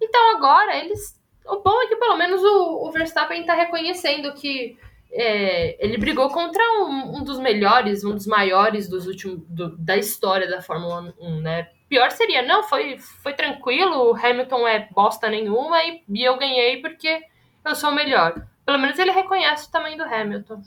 Então 0.00 0.36
agora 0.36 0.76
eles. 0.76 1.18
O 1.46 1.60
bom 1.60 1.82
é 1.82 1.86
que 1.86 1.96
pelo 1.96 2.16
menos 2.16 2.42
o, 2.42 2.86
o 2.86 2.90
Verstappen 2.90 3.40
está 3.40 3.54
reconhecendo 3.54 4.32
que 4.32 4.78
é, 5.12 5.76
ele 5.84 5.98
brigou 5.98 6.28
contra 6.30 6.62
um, 6.80 7.18
um, 7.18 7.24
dos 7.24 7.38
melhores, 7.38 8.02
um 8.02 8.14
dos 8.14 8.26
maiores 8.26 8.88
dos 8.88 9.06
últimos 9.06 9.42
do, 9.48 9.76
da 9.76 9.96
história 9.96 10.48
da 10.48 10.60
Fórmula 10.60 11.14
1, 11.20 11.40
né? 11.40 11.68
Pior 11.88 12.10
seria, 12.10 12.42
não, 12.42 12.62
foi, 12.62 12.98
foi 12.98 13.34
tranquilo, 13.34 14.10
o 14.10 14.16
Hamilton 14.16 14.66
é 14.66 14.88
bosta 14.90 15.28
nenhuma 15.28 15.82
e, 15.84 16.02
e 16.08 16.24
eu 16.24 16.36
ganhei 16.38 16.80
porque 16.80 17.22
eu 17.64 17.74
sou 17.74 17.90
o 17.90 17.94
melhor. 17.94 18.34
Pelo 18.64 18.78
menos 18.78 18.98
ele 18.98 19.12
reconhece 19.12 19.68
o 19.68 19.70
tamanho 19.70 19.96
do 19.96 20.02
Hamilton. 20.02 20.62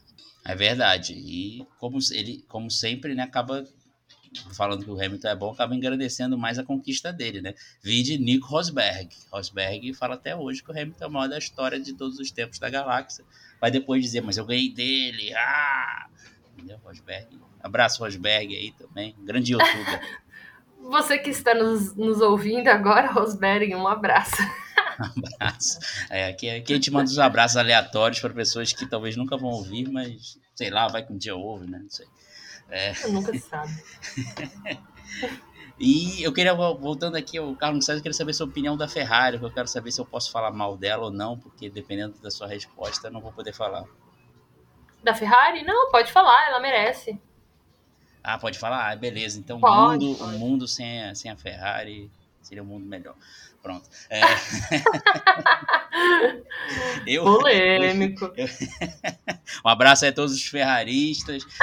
É 0.48 0.56
verdade. 0.56 1.14
E 1.14 1.68
como 1.78 2.00
ele, 2.12 2.46
como 2.48 2.72
sempre, 2.72 3.14
né, 3.14 3.24
acaba 3.24 3.66
falando 4.56 4.84
que 4.86 4.90
o 4.90 4.94
Hamilton 4.94 5.28
é 5.28 5.36
bom, 5.36 5.52
acaba 5.52 5.76
engrandecendo 5.76 6.38
mais 6.38 6.58
a 6.58 6.64
conquista 6.64 7.12
dele, 7.12 7.42
né? 7.42 7.54
Vide 7.82 8.18
Nico 8.18 8.48
Rosberg. 8.48 9.10
Rosberg 9.30 9.94
fala 9.94 10.16
até 10.16 10.36
hoje 10.36 10.64
que 10.64 10.72
o 10.72 10.72
Hamilton 10.72 11.04
é 11.04 11.08
o 11.08 11.12
maior 11.12 11.28
da 11.28 11.38
história 11.38 11.78
de 11.80 11.94
todos 11.94 12.18
os 12.18 12.32
tempos 12.32 12.60
da 12.60 12.70
galáxia. 12.70 13.26
Vai 13.60 13.72
depois 13.72 14.02
dizer, 14.02 14.22
mas 14.22 14.38
eu 14.38 14.46
ganhei 14.46 14.70
dele. 14.70 15.34
Ah! 15.34 16.08
Entendeu? 16.54 16.80
Rosberg. 16.82 17.28
Abraço, 17.62 18.02
Rosberg 18.02 18.56
aí 18.56 18.72
também. 18.72 19.14
Grande 19.20 19.52
youtuber. 19.52 20.02
Você 20.80 21.18
que 21.18 21.30
está 21.30 21.54
nos, 21.54 21.94
nos 21.96 22.22
ouvindo 22.22 22.70
agora, 22.70 23.12
Rosberg, 23.12 23.76
um 23.76 23.88
abraço. 23.88 24.38
Um 25.00 25.26
abraço. 25.26 25.80
É, 26.10 26.28
aqui, 26.28 26.50
aqui 26.50 26.74
a 26.74 26.76
gente 26.76 26.92
manda 26.92 27.10
uns 27.10 27.20
abraços 27.20 27.58
aleatórios 27.58 28.20
para 28.20 28.34
pessoas 28.34 28.74
que 28.74 28.86
talvez 28.86 29.16
nunca 29.16 29.38
vão 29.38 29.50
ouvir, 29.50 29.90
mas 29.90 30.40
sei 30.56 30.70
lá, 30.70 30.88
vai 30.88 31.06
que 31.06 31.14
um 31.14 31.18
dia 31.18 31.36
ouve, 31.36 31.70
né? 31.70 31.80
Não 31.80 31.90
sei. 31.90 32.08
É... 32.70 33.08
Nunca 33.08 33.32
se 33.32 33.40
sabe. 33.40 33.72
e 35.80 36.24
eu 36.24 36.34
queria, 36.34 36.54
voltando 36.54 37.16
aqui 37.16 37.38
ao 37.38 37.56
Carlos 37.56 37.86
César, 37.86 38.00
eu 38.00 38.04
queria 38.04 38.18
saber 38.18 38.32
a 38.32 38.34
sua 38.34 38.48
opinião 38.48 38.76
da 38.76 38.88
Ferrari, 38.88 39.38
eu 39.42 39.52
quero 39.52 39.68
saber 39.68 39.92
se 39.92 40.02
eu 40.02 40.06
posso 40.06 40.32
falar 40.32 40.52
mal 40.52 40.76
dela 40.76 41.06
ou 41.06 41.12
não, 41.12 41.38
porque 41.38 41.70
dependendo 41.70 42.18
da 42.20 42.32
sua 42.32 42.48
resposta, 42.48 43.08
eu 43.08 43.12
não 43.12 43.22
vou 43.22 43.32
poder 43.32 43.54
falar. 43.54 43.86
Da 45.04 45.14
Ferrari? 45.14 45.64
Não, 45.64 45.92
pode 45.92 46.12
falar, 46.12 46.48
ela 46.48 46.60
merece. 46.60 47.20
Ah, 48.24 48.38
pode 48.38 48.60
falar? 48.60 48.92
Ah, 48.92 48.96
beleza. 48.96 49.40
Então, 49.40 49.60
pode, 49.60 50.06
mundo, 50.06 50.18
pode. 50.18 50.36
o 50.36 50.40
mundo 50.40 50.68
sem 50.68 51.16
sem 51.16 51.32
a 51.32 51.38
Ferrari 51.38 52.12
seria 52.48 52.64
um 52.64 52.66
mundo 52.66 52.86
melhor. 52.86 53.16
Pronto. 53.62 53.90
É... 54.10 54.22
eu, 57.06 57.24
Polêmico. 57.24 58.32
Eu... 58.38 58.48
um 59.66 59.70
abraço 59.70 60.06
a 60.06 60.12
todos 60.12 60.34
os 60.34 60.44
ferraristas. 60.44 61.44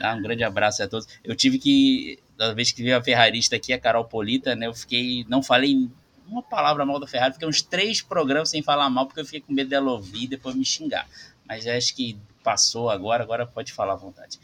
Ah, 0.00 0.14
um 0.14 0.22
grande 0.22 0.44
abraço 0.44 0.82
a 0.82 0.88
todos. 0.88 1.08
Eu 1.24 1.34
tive 1.34 1.58
que, 1.58 2.20
da 2.36 2.54
vez 2.54 2.70
que 2.70 2.82
vi 2.82 2.92
a 2.92 3.02
ferrarista 3.02 3.56
aqui, 3.56 3.72
a 3.72 3.80
Carol 3.80 4.04
Polita, 4.04 4.54
né? 4.54 4.66
Eu 4.66 4.74
fiquei, 4.74 5.26
não 5.28 5.42
falei 5.42 5.90
uma 6.26 6.42
palavra 6.42 6.86
mal 6.86 7.00
da 7.00 7.06
Ferrari, 7.06 7.32
fiquei 7.32 7.48
uns 7.48 7.60
três 7.60 8.00
programas 8.00 8.50
sem 8.50 8.62
falar 8.62 8.88
mal, 8.90 9.06
porque 9.06 9.20
eu 9.20 9.24
fiquei 9.24 9.40
com 9.40 9.52
medo 9.52 9.70
dela 9.70 9.90
ouvir 9.90 10.24
e 10.24 10.28
depois 10.28 10.54
me 10.54 10.64
xingar. 10.64 11.08
Mas 11.46 11.66
acho 11.66 11.96
que 11.96 12.16
passou 12.44 12.90
agora, 12.90 13.22
agora 13.22 13.46
pode 13.46 13.72
falar 13.72 13.94
à 13.94 13.96
vontade. 13.96 14.38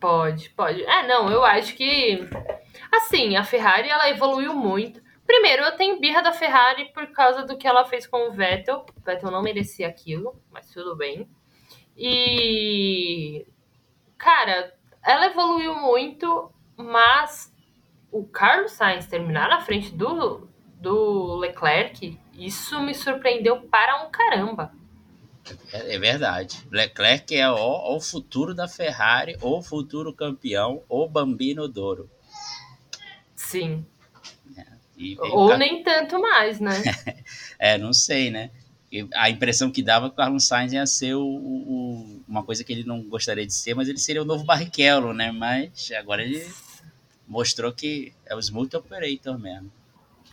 Pode, 0.00 0.48
pode. 0.50 0.82
É, 0.82 1.06
não, 1.06 1.30
eu 1.30 1.44
acho 1.44 1.76
que 1.76 2.26
assim, 2.90 3.36
a 3.36 3.44
Ferrari 3.44 3.88
ela 3.88 4.08
evoluiu 4.08 4.54
muito. 4.54 5.02
Primeiro, 5.26 5.62
eu 5.62 5.76
tenho 5.76 6.00
birra 6.00 6.22
da 6.22 6.32
Ferrari 6.32 6.90
por 6.92 7.06
causa 7.08 7.44
do 7.44 7.56
que 7.56 7.68
ela 7.68 7.84
fez 7.84 8.06
com 8.06 8.28
o 8.28 8.32
Vettel. 8.32 8.84
O 8.96 9.00
Vettel 9.04 9.30
não 9.30 9.42
merecia 9.42 9.86
aquilo, 9.86 10.34
mas 10.50 10.70
tudo 10.72 10.96
bem. 10.96 11.28
E. 11.96 13.46
Cara, 14.18 14.74
ela 15.06 15.26
evoluiu 15.26 15.74
muito, 15.74 16.50
mas 16.76 17.54
o 18.10 18.26
Carlos 18.26 18.72
Sainz 18.72 19.06
terminar 19.06 19.48
na 19.48 19.60
frente 19.60 19.94
do, 19.94 20.48
do 20.80 21.36
Leclerc, 21.36 22.18
isso 22.34 22.80
me 22.80 22.94
surpreendeu 22.94 23.62
para 23.68 24.02
um 24.02 24.10
caramba. 24.10 24.72
É, 25.72 25.94
é 25.94 25.98
verdade. 25.98 26.58
Leclerc 26.70 27.34
é 27.34 27.50
o, 27.50 27.96
o 27.96 28.00
futuro 28.00 28.54
da 28.54 28.68
Ferrari, 28.68 29.36
o 29.40 29.62
futuro 29.62 30.12
campeão, 30.12 30.82
o 30.88 31.08
Bambino 31.08 31.68
Douro. 31.68 32.10
Sim, 33.34 33.84
ou 35.18 35.56
nem 35.56 35.82
tanto 35.82 36.20
mais, 36.20 36.60
né? 36.60 36.72
é, 37.58 37.78
não 37.78 37.92
sei, 37.92 38.30
né? 38.30 38.50
a 39.14 39.30
impressão 39.30 39.70
que 39.70 39.84
dava 39.84 40.08
que 40.08 40.14
o 40.14 40.16
Carlos 40.16 40.48
Sainz 40.48 40.72
ia 40.72 40.84
ser 40.84 41.14
o, 41.14 41.22
o, 41.22 42.22
uma 42.26 42.42
coisa 42.42 42.64
que 42.64 42.72
ele 42.72 42.82
não 42.82 43.00
gostaria 43.04 43.46
de 43.46 43.54
ser, 43.54 43.72
mas 43.72 43.88
ele 43.88 43.98
seria 43.98 44.20
o 44.20 44.24
novo 44.24 44.44
Barrichello, 44.44 45.12
né? 45.12 45.30
Mas 45.30 45.92
agora 45.96 46.24
ele 46.24 46.44
mostrou 47.28 47.72
que 47.72 48.12
é 48.26 48.34
o 48.34 48.40
Smooth 48.40 48.76
Operator 48.76 49.38
mesmo. 49.38 49.70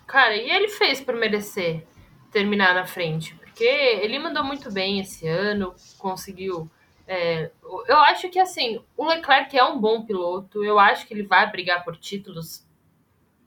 Cara, 0.07 0.35
e 0.35 0.49
ele 0.49 0.69
fez 0.69 0.99
por 0.99 1.15
merecer 1.15 1.85
terminar 2.31 2.73
na 2.73 2.87
frente, 2.87 3.35
porque 3.57 3.65
ele 3.65 4.19
mandou 4.19 4.43
muito 4.43 4.71
bem 4.71 4.99
esse 4.99 5.27
ano, 5.27 5.73
conseguiu. 5.97 6.69
É, 7.07 7.49
eu 7.87 7.97
acho 7.97 8.29
que 8.29 8.37
assim, 8.37 8.79
o 8.95 9.07
Leclerc 9.07 9.57
é 9.57 9.63
um 9.63 9.81
bom 9.81 10.05
piloto, 10.05 10.63
eu 10.63 10.77
acho 10.77 11.07
que 11.07 11.13
ele 11.13 11.23
vai 11.23 11.49
brigar 11.49 11.83
por 11.83 11.97
títulos 11.97 12.63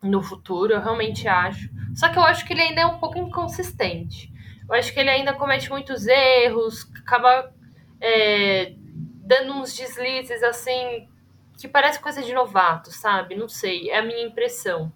no 0.02 0.20
futuro, 0.20 0.72
eu 0.72 0.80
realmente 0.80 1.28
acho. 1.28 1.70
Só 1.94 2.08
que 2.08 2.18
eu 2.18 2.24
acho 2.24 2.44
que 2.44 2.52
ele 2.52 2.62
ainda 2.62 2.80
é 2.80 2.86
um 2.86 2.98
pouco 2.98 3.18
inconsistente. 3.18 4.32
Eu 4.68 4.74
acho 4.74 4.92
que 4.92 4.98
ele 4.98 5.10
ainda 5.10 5.32
comete 5.32 5.70
muitos 5.70 6.04
erros, 6.08 6.90
acaba 7.04 7.54
é, 8.00 8.74
dando 9.22 9.52
uns 9.52 9.76
deslizes 9.76 10.42
assim 10.42 11.08
que 11.56 11.68
parece 11.68 12.00
coisa 12.00 12.20
de 12.20 12.32
novato, 12.32 12.90
sabe? 12.90 13.36
Não 13.36 13.48
sei, 13.48 13.90
é 13.90 13.98
a 13.98 14.02
minha 14.02 14.26
impressão. 14.26 14.92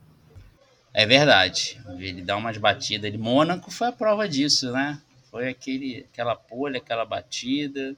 É 0.95 1.05
verdade. 1.05 1.83
Ele 1.99 2.23
dá 2.23 2.37
umas 2.37 2.57
batidas. 2.57 3.09
Ele, 3.09 3.19
Mônaco 3.19 3.69
foi 3.73 3.89
a 3.89 3.93
prova 3.93 4.29
disso, 4.29 4.71
né? 4.71 5.03
Foi 5.29 5.49
aquele, 5.49 6.07
aquela 6.09 6.37
polha, 6.37 6.79
aquela 6.79 7.05
batida. 7.05 7.97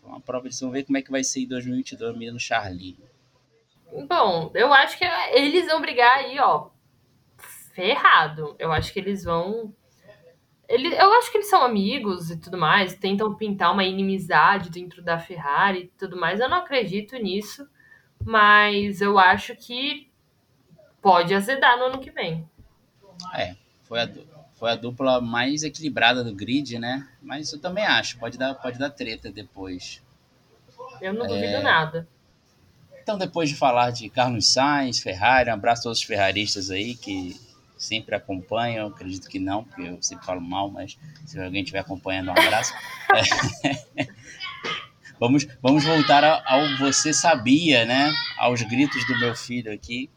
Foi 0.00 0.10
uma 0.10 0.20
prova 0.20 0.48
de 0.48 0.58
vamos 0.58 0.74
ver 0.74 0.82
como 0.82 0.98
é 0.98 1.02
que 1.02 1.10
vai 1.10 1.22
ser 1.22 1.42
em 1.42 1.46
2022 1.46 2.32
no 2.32 2.40
Charlie. 2.40 2.98
Bom, 4.08 4.50
eu 4.54 4.72
acho 4.72 4.98
que 4.98 5.04
eles 5.32 5.66
vão 5.66 5.80
brigar 5.80 6.18
aí, 6.18 6.36
ó, 6.40 6.70
ferrado. 7.74 8.56
Eu 8.58 8.72
acho 8.72 8.92
que 8.92 8.98
eles 8.98 9.22
vão. 9.22 9.72
Ele, 10.68 10.88
eu 10.94 11.12
acho 11.14 11.30
que 11.30 11.38
eles 11.38 11.50
são 11.50 11.62
amigos 11.62 12.30
e 12.30 12.36
tudo 12.36 12.56
mais, 12.56 12.94
tentam 12.94 13.34
pintar 13.34 13.72
uma 13.72 13.84
inimizade 13.84 14.70
dentro 14.70 15.02
da 15.02 15.18
Ferrari 15.18 15.80
e 15.80 15.98
tudo 15.98 16.16
mais. 16.16 16.40
Eu 16.40 16.48
não 16.48 16.58
acredito 16.58 17.16
nisso, 17.16 17.68
mas 18.24 19.00
eu 19.00 19.18
acho 19.18 19.54
que 19.56 20.09
pode 21.00 21.34
azedar 21.34 21.78
no 21.78 21.84
ano 21.84 22.00
que 22.00 22.10
vem. 22.10 22.48
É, 23.34 23.56
foi 23.82 24.00
a, 24.00 24.10
foi 24.54 24.70
a 24.70 24.76
dupla 24.76 25.20
mais 25.20 25.62
equilibrada 25.62 26.22
do 26.22 26.34
grid, 26.34 26.78
né? 26.78 27.08
Mas 27.22 27.52
eu 27.52 27.60
também 27.60 27.84
acho, 27.84 28.18
pode 28.18 28.38
dar, 28.38 28.54
pode 28.54 28.78
dar 28.78 28.90
treta 28.90 29.30
depois. 29.30 30.02
Eu 31.00 31.14
não 31.14 31.26
duvido 31.26 31.56
é... 31.56 31.62
nada. 31.62 32.08
Então, 33.02 33.16
depois 33.16 33.48
de 33.48 33.56
falar 33.56 33.90
de 33.90 34.08
Carlos 34.08 34.52
Sainz, 34.52 35.00
Ferrari, 35.00 35.50
um 35.50 35.54
abraço 35.54 35.80
a 35.80 35.82
todos 35.84 35.98
os 35.98 36.04
ferraristas 36.04 36.70
aí 36.70 36.94
que 36.94 37.40
sempre 37.76 38.14
acompanham. 38.14 38.88
Acredito 38.88 39.28
que 39.28 39.38
não, 39.38 39.64
porque 39.64 39.82
eu 39.82 40.02
sempre 40.02 40.26
falo 40.26 40.40
mal, 40.40 40.70
mas 40.70 40.98
se 41.26 41.40
alguém 41.40 41.62
estiver 41.62 41.80
acompanhando, 41.80 42.28
um 42.28 42.32
abraço. 42.32 42.72
É. 43.64 44.06
vamos, 45.18 45.46
vamos 45.62 45.82
voltar 45.82 46.22
ao 46.46 46.76
Você 46.78 47.12
Sabia, 47.12 47.84
né? 47.84 48.12
Aos 48.38 48.62
gritos 48.62 49.04
do 49.06 49.18
meu 49.18 49.34
filho 49.34 49.72
aqui. 49.72 50.10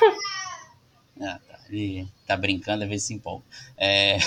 Ah, 1.20 1.38
tá. 1.46 1.54
Ele 1.70 2.08
tá 2.26 2.36
brincando, 2.36 2.82
às 2.82 2.88
vezes 2.88 3.06
se 3.06 3.14
empolga. 3.14 3.44
É... 3.76 4.18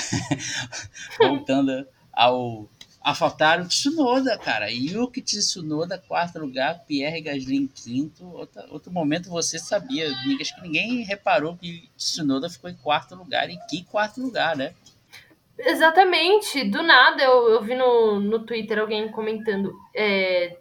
Voltando 1.20 1.86
ao 2.14 2.70
AlphaTauri 3.02 3.68
Tsunoda, 3.68 4.38
cara. 4.38 4.72
Yuki 4.72 5.22
Tsunoda, 5.22 5.98
quarto 5.98 6.40
lugar. 6.40 6.84
Pierre 6.86 7.22
Gasly 7.22 7.56
em 7.56 7.68
quinto. 7.68 8.26
Outro, 8.26 8.62
outro 8.70 8.92
momento 8.92 9.30
você 9.30 9.58
sabia, 9.60 10.10
Acho 10.40 10.56
que 10.56 10.62
ninguém 10.62 11.04
reparou 11.04 11.56
que 11.56 11.90
Tsunoda 11.98 12.50
ficou 12.50 12.70
em 12.70 12.76
quarto 12.76 13.16
lugar. 13.16 13.50
E 13.50 13.58
que 13.70 13.84
quarto 13.84 14.22
lugar, 14.22 14.56
né? 14.58 14.74
Exatamente. 15.58 16.64
Do 16.66 16.84
nada 16.84 17.24
eu, 17.24 17.50
eu 17.50 17.64
vi 17.64 17.76
no, 17.76 18.20
no 18.20 18.46
Twitter 18.46 18.80
alguém 18.80 19.10
comentando. 19.10 19.74
É, 19.96 20.58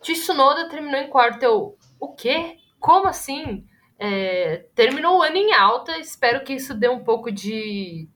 Tsunoda 0.00 0.68
terminou 0.68 1.00
em 1.00 1.08
quarto. 1.08 1.42
Eu, 1.42 1.76
o 2.00 2.08
quê? 2.14 2.56
Como 2.78 3.06
assim? 3.08 3.66
É, 3.98 4.66
terminou 4.74 5.18
o 5.18 5.22
ano 5.22 5.36
em 5.36 5.52
alta. 5.52 5.98
Espero 5.98 6.44
que 6.44 6.54
isso 6.54 6.74
dê 6.74 6.88
um 6.88 7.02
pouco 7.02 7.30
de. 7.30 8.08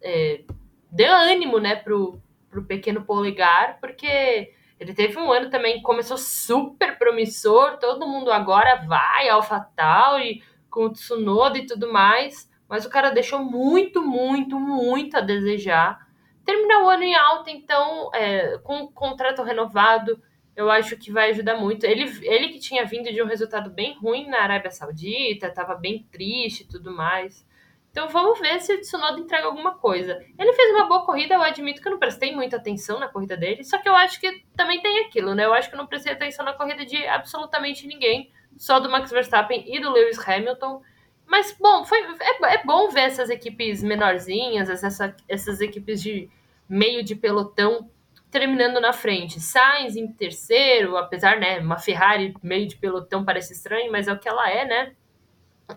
É, 0.00 0.44
dê 0.90 1.06
ânimo, 1.06 1.58
né, 1.58 1.76
pro, 1.76 2.20
pro 2.50 2.64
pequeno 2.64 3.04
polegar, 3.04 3.78
porque 3.80 4.52
ele 4.78 4.92
teve 4.92 5.18
um 5.18 5.30
ano 5.32 5.48
também 5.48 5.76
que 5.76 5.82
começou 5.82 6.18
super 6.18 6.98
promissor, 6.98 7.78
todo 7.78 8.06
mundo 8.06 8.32
agora 8.32 8.84
vai, 8.84 9.28
AlphaTauri, 9.28 10.42
com 10.68 10.86
o 10.86 10.92
Tsunoda 10.92 11.56
e 11.56 11.66
tudo 11.66 11.92
mais, 11.92 12.50
mas 12.68 12.84
o 12.84 12.90
cara 12.90 13.10
deixou 13.10 13.38
muito, 13.38 14.02
muito, 14.02 14.58
muito 14.58 15.16
a 15.16 15.20
desejar. 15.20 16.04
Terminar 16.44 16.82
o 16.82 16.88
ano 16.88 17.04
em 17.04 17.14
alta, 17.14 17.50
então, 17.50 18.10
é, 18.12 18.58
com 18.58 18.82
o 18.82 18.90
contrato 18.90 19.42
renovado, 19.42 20.20
eu 20.54 20.70
acho 20.70 20.96
que 20.96 21.10
vai 21.10 21.30
ajudar 21.30 21.56
muito. 21.56 21.84
Ele, 21.84 22.04
ele 22.22 22.48
que 22.50 22.58
tinha 22.58 22.84
vindo 22.84 23.12
de 23.12 23.22
um 23.22 23.26
resultado 23.26 23.70
bem 23.70 23.96
ruim 23.98 24.28
na 24.28 24.40
Arábia 24.40 24.70
Saudita, 24.70 25.46
estava 25.46 25.74
bem 25.74 26.06
triste 26.10 26.62
e 26.62 26.68
tudo 26.68 26.92
mais. 26.92 27.46
Então 27.90 28.08
vamos 28.08 28.40
ver 28.40 28.58
se 28.60 28.74
o 28.74 28.80
Tsunoda 28.80 29.20
entrega 29.20 29.46
alguma 29.46 29.74
coisa. 29.74 30.24
Ele 30.38 30.52
fez 30.54 30.74
uma 30.74 30.86
boa 30.86 31.04
corrida, 31.04 31.34
eu 31.34 31.42
admito 31.42 31.80
que 31.80 31.88
eu 31.88 31.92
não 31.92 31.98
prestei 31.98 32.34
muita 32.34 32.56
atenção 32.56 32.98
na 32.98 33.06
corrida 33.06 33.36
dele, 33.36 33.64
só 33.64 33.76
que 33.78 33.88
eu 33.88 33.94
acho 33.94 34.18
que 34.18 34.44
também 34.56 34.80
tem 34.80 35.04
aquilo, 35.04 35.34
né? 35.34 35.44
Eu 35.44 35.52
acho 35.52 35.68
que 35.68 35.74
eu 35.74 35.78
não 35.78 35.86
prestei 35.86 36.12
atenção 36.12 36.44
na 36.44 36.54
corrida 36.54 36.86
de 36.86 37.06
absolutamente 37.06 37.86
ninguém, 37.86 38.32
só 38.56 38.80
do 38.80 38.90
Max 38.90 39.10
Verstappen 39.10 39.64
e 39.66 39.78
do 39.78 39.90
Lewis 39.90 40.18
Hamilton. 40.26 40.82
Mas, 41.26 41.54
bom, 41.58 41.84
foi, 41.84 41.98
é, 41.98 42.54
é 42.54 42.64
bom 42.64 42.88
ver 42.88 43.02
essas 43.02 43.28
equipes 43.28 43.82
menorzinhas, 43.82 44.70
essa, 44.70 45.14
essas 45.28 45.60
equipes 45.60 46.02
de 46.02 46.30
meio 46.66 47.02
de 47.04 47.14
pelotão 47.14 47.90
terminando 48.32 48.80
na 48.80 48.94
frente. 48.94 49.38
Sainz 49.38 49.94
em 49.94 50.10
terceiro, 50.10 50.96
apesar, 50.96 51.38
né, 51.38 51.60
uma 51.60 51.78
Ferrari 51.78 52.34
meio 52.42 52.66
de 52.66 52.76
pelotão 52.76 53.24
parece 53.24 53.52
estranho, 53.52 53.92
mas 53.92 54.08
é 54.08 54.12
o 54.12 54.18
que 54.18 54.28
ela 54.28 54.50
é, 54.50 54.64
né? 54.64 54.92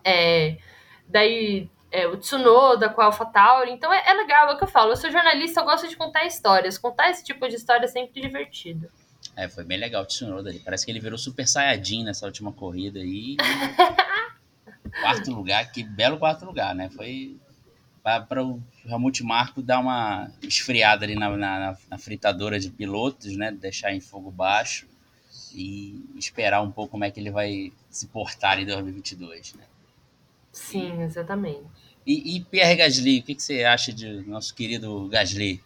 É, 0.04 0.58
daí 1.06 1.70
é, 1.92 2.08
o 2.08 2.18
Tsunoda 2.18 2.90
com 2.90 3.02
a 3.02 3.06
AlphaTauri. 3.06 3.72
Então 3.72 3.94
é, 3.94 4.04
é, 4.08 4.14
legal, 4.14 4.50
é 4.50 4.54
o 4.54 4.58
que 4.58 4.64
eu 4.64 4.70
falo. 4.70 4.94
Eu 4.94 4.96
sou 4.96 5.12
jornalista, 5.12 5.60
eu 5.60 5.66
gosto 5.66 5.88
de 5.88 5.98
contar 5.98 6.26
histórias. 6.26 6.78
Contar 6.78 7.12
esse 7.12 7.24
tipo 7.24 7.48
de 7.48 7.56
história 7.56 7.86
é 7.86 7.90
sempre 7.90 8.22
divertido. 8.22 8.90
É, 9.36 9.50
foi 9.50 9.66
bem 9.66 9.78
legal 9.78 10.04
o 10.04 10.06
Tsunoda 10.06 10.50
ali. 10.50 10.60
Parece 10.60 10.86
que 10.86 10.92
ele 10.92 11.00
virou 11.02 11.18
super 11.18 11.46
saiyajin 11.46 12.06
nessa 12.06 12.26
última 12.26 12.54
corrida 12.54 13.00
aí. 13.00 13.36
quarto 15.02 15.30
lugar, 15.32 15.70
que 15.74 15.84
belo 15.84 16.18
quarto 16.18 16.46
lugar, 16.46 16.74
né? 16.74 16.90
Foi 16.90 17.38
para 18.06 18.44
o 18.44 18.62
Helmut 18.86 19.24
Marko 19.24 19.64
dar 19.64 19.80
uma 19.80 20.30
esfriada 20.44 21.06
ali 21.06 21.16
na, 21.16 21.36
na, 21.36 21.78
na, 21.90 21.98
fritadora 21.98 22.60
de 22.60 22.70
pilotos, 22.70 23.36
né? 23.36 23.52
Deixar 23.52 23.94
em 23.94 24.00
fogo 24.00 24.30
baixo 24.30 24.88
e 25.54 26.06
esperar 26.16 26.62
um 26.62 26.72
pouco 26.72 26.92
como 26.92 27.04
é 27.04 27.10
que 27.10 27.20
ele 27.20 27.32
vai 27.32 27.74
se 27.90 28.08
portar 28.08 28.60
em 28.60 28.66
2022, 28.66 29.56
né? 29.56 29.64
Sim, 30.52 31.02
exatamente. 31.02 31.66
E, 32.06 32.36
e 32.36 32.42
Pierre 32.42 32.76
Gasly, 32.76 33.20
o 33.20 33.24
que, 33.24 33.34
que 33.34 33.42
você 33.42 33.64
acha 33.64 33.92
de 33.92 34.22
nosso 34.28 34.54
querido 34.54 35.08
Gasly? 35.08 35.64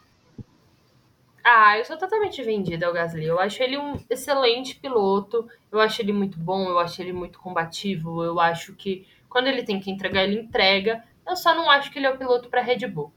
Ah, 1.44 1.78
eu 1.78 1.84
sou 1.84 1.98
totalmente 1.98 2.42
vendida 2.44 2.86
ao 2.88 2.94
Gasly. 2.94 3.26
Eu 3.26 3.40
acho 3.40 3.62
ele 3.62 3.78
um 3.78 4.00
excelente 4.10 4.76
piloto. 4.76 5.50
Eu 5.72 5.80
acho 5.80 6.02
ele 6.02 6.14
muito 6.14 6.38
bom, 6.38 6.70
eu 6.70 6.80
acho 6.80 7.02
ele 7.02 7.12
muito 7.12 7.40
combativo. 7.40 8.24
Eu 8.24 8.40
acho 8.40 8.74
que 8.74 9.06
quando 9.28 9.48
ele 9.48 9.64
tem 9.64 9.80
que 9.80 9.92
entregar, 9.92 10.24
ele 10.24 10.40
entrega. 10.40 11.04
Eu 11.30 11.36
só 11.36 11.54
não 11.54 11.70
acho 11.70 11.92
que 11.92 12.00
ele 12.00 12.08
é 12.08 12.12
o 12.12 12.18
piloto 12.18 12.50
para 12.50 12.62
Red 12.62 12.88
Bull. 12.88 13.14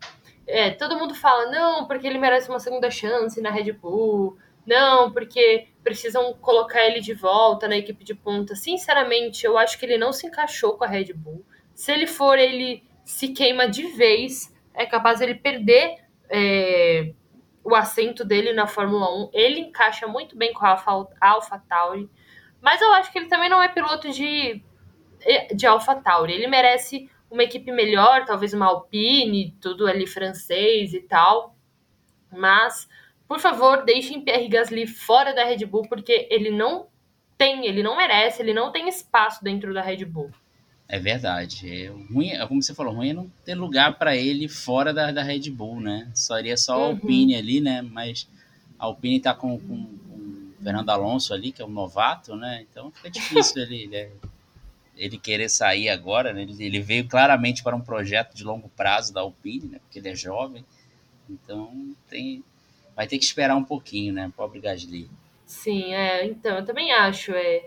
É, 0.46 0.70
todo 0.70 0.98
mundo 0.98 1.14
fala, 1.14 1.50
não, 1.50 1.86
porque 1.86 2.06
ele 2.06 2.18
merece 2.18 2.48
uma 2.48 2.60
segunda 2.60 2.90
chance 2.90 3.40
na 3.40 3.50
Red 3.50 3.72
Bull. 3.72 4.36
Não, 4.66 5.10
porque 5.10 5.68
precisam 5.82 6.34
colocar 6.34 6.84
ele 6.84 7.00
de 7.00 7.14
volta 7.14 7.66
na 7.66 7.76
equipe 7.76 8.04
de 8.04 8.14
ponta. 8.14 8.54
Sinceramente, 8.54 9.44
eu 9.44 9.58
acho 9.58 9.78
que 9.78 9.86
ele 9.86 9.98
não 9.98 10.12
se 10.12 10.26
encaixou 10.26 10.76
com 10.76 10.84
a 10.84 10.86
Red 10.86 11.12
Bull. 11.14 11.44
Se 11.74 11.90
ele 11.90 12.06
for, 12.06 12.38
ele 12.38 12.84
se 13.04 13.28
queima 13.28 13.68
de 13.68 13.86
vez, 13.88 14.54
é 14.74 14.86
capaz 14.86 15.20
ele 15.20 15.34
perder 15.34 15.96
é, 16.30 17.12
o 17.64 17.74
assento 17.74 18.24
dele 18.24 18.52
na 18.52 18.66
Fórmula 18.66 19.08
1. 19.24 19.30
Ele 19.32 19.60
encaixa 19.60 20.06
muito 20.06 20.36
bem 20.36 20.52
com 20.52 20.64
a 20.64 20.70
Alpha, 20.70 21.08
Alpha 21.20 21.62
Tauri, 21.68 22.08
mas 22.60 22.80
eu 22.80 22.92
acho 22.92 23.10
que 23.10 23.18
ele 23.18 23.26
também 23.26 23.48
não 23.48 23.62
é 23.62 23.68
piloto 23.68 24.10
de, 24.10 24.62
de 25.54 25.66
Alpha 25.66 25.96
Tauri. 25.96 26.32
Ele 26.32 26.46
merece 26.46 27.10
uma 27.32 27.42
equipe 27.42 27.72
melhor, 27.72 28.26
talvez 28.26 28.52
uma 28.52 28.66
Alpine, 28.66 29.56
tudo 29.60 29.86
ali 29.86 30.06
francês 30.06 30.92
e 30.92 31.00
tal. 31.00 31.56
Mas, 32.30 32.86
por 33.26 33.40
favor, 33.40 33.84
deixem 33.84 34.20
Pierre 34.20 34.48
Gasly 34.48 34.86
fora 34.86 35.34
da 35.34 35.44
Red 35.44 35.64
Bull, 35.64 35.88
porque 35.88 36.28
ele 36.30 36.50
não 36.50 36.86
tem, 37.38 37.66
ele 37.66 37.82
não 37.82 37.96
merece, 37.96 38.42
ele 38.42 38.52
não 38.52 38.70
tem 38.70 38.88
espaço 38.88 39.42
dentro 39.42 39.72
da 39.72 39.80
Red 39.82 40.04
Bull. 40.04 40.30
É 40.86 40.98
verdade. 40.98 41.68
É 41.68 41.88
ruim, 42.12 42.32
é 42.32 42.46
como 42.46 42.62
você 42.62 42.74
falou, 42.74 42.92
ruim 42.92 43.10
é 43.10 43.14
não 43.14 43.32
ter 43.44 43.54
lugar 43.54 43.98
para 43.98 44.14
ele 44.14 44.46
fora 44.46 44.92
da, 44.92 45.10
da 45.10 45.22
Red 45.22 45.50
Bull, 45.50 45.80
né? 45.80 46.10
Só 46.14 46.38
iria 46.38 46.56
só 46.56 46.74
a 46.74 46.76
uhum. 46.76 46.84
Alpine 46.84 47.34
ali, 47.34 47.62
né? 47.62 47.80
Mas 47.80 48.28
a 48.78 48.84
Alpine 48.84 49.18
tá 49.18 49.32
com, 49.32 49.58
com, 49.58 49.86
com 49.86 50.14
o 50.14 50.62
Fernando 50.62 50.90
Alonso 50.90 51.32
ali, 51.32 51.50
que 51.50 51.62
é 51.62 51.64
um 51.64 51.70
novato, 51.70 52.36
né? 52.36 52.66
Então 52.70 52.90
fica 52.90 53.10
difícil 53.10 53.62
ele, 53.64 53.84
ele, 53.84 54.10
ele, 54.96 55.18
querer 55.18 55.48
sair 55.48 55.88
agora, 55.88 56.32
né? 56.32 56.42
Ele, 56.42 56.64
ele, 56.64 56.80
veio 56.80 57.08
claramente 57.08 57.62
para 57.62 57.76
um 57.76 57.80
projeto 57.80 58.34
de 58.34 58.44
longo 58.44 58.68
prazo 58.70 59.12
da 59.12 59.20
Alpine, 59.20 59.68
né? 59.68 59.78
Porque 59.78 59.98
ele 59.98 60.10
é 60.10 60.14
jovem. 60.14 60.64
Então 61.28 61.94
tem, 62.08 62.44
vai 62.94 63.06
ter 63.06 63.18
que 63.18 63.24
esperar 63.24 63.56
um 63.56 63.64
pouquinho, 63.64 64.12
né? 64.12 64.30
Pobre 64.36 64.60
Gasly. 64.60 65.10
Sim, 65.46 65.94
é, 65.94 66.24
então, 66.24 66.58
eu 66.58 66.64
também 66.64 66.92
acho. 66.92 67.32
É... 67.32 67.64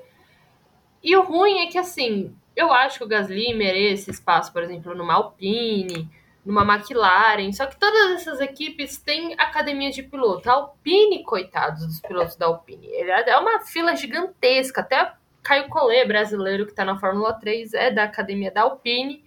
E 1.04 1.16
o 1.16 1.24
ruim 1.24 1.60
é 1.60 1.68
que, 1.68 1.78
assim, 1.78 2.36
eu 2.56 2.72
acho 2.72 2.98
que 2.98 3.04
o 3.04 3.08
Gasly 3.08 3.54
merece 3.54 4.10
espaço, 4.10 4.52
por 4.52 4.64
exemplo, 4.64 4.96
numa 4.96 5.14
Alpine, 5.14 6.10
numa 6.46 6.64
McLaren, 6.64 7.52
só 7.52 7.66
que 7.66 7.78
todas 7.78 8.12
essas 8.12 8.40
equipes 8.40 8.98
têm 8.98 9.34
academias 9.34 9.96
de 9.96 10.04
piloto. 10.04 10.50
A 10.50 10.54
Alpine, 10.54 11.24
coitados 11.24 11.86
dos 11.86 12.00
pilotos 12.00 12.36
da 12.36 12.46
Alpine, 12.46 12.88
é 12.92 13.38
uma 13.38 13.60
fila 13.62 13.96
gigantesca, 13.96 14.82
até 14.82 15.14
Caio 15.46 15.70
Collet, 15.70 16.08
brasileiro 16.08 16.66
que 16.66 16.72
está 16.72 16.84
na 16.84 16.98
Fórmula 16.98 17.32
3, 17.32 17.76
é 17.76 17.92
da 17.92 18.04
academia 18.04 18.50
da 18.50 18.64
Alpine. 18.64 19.24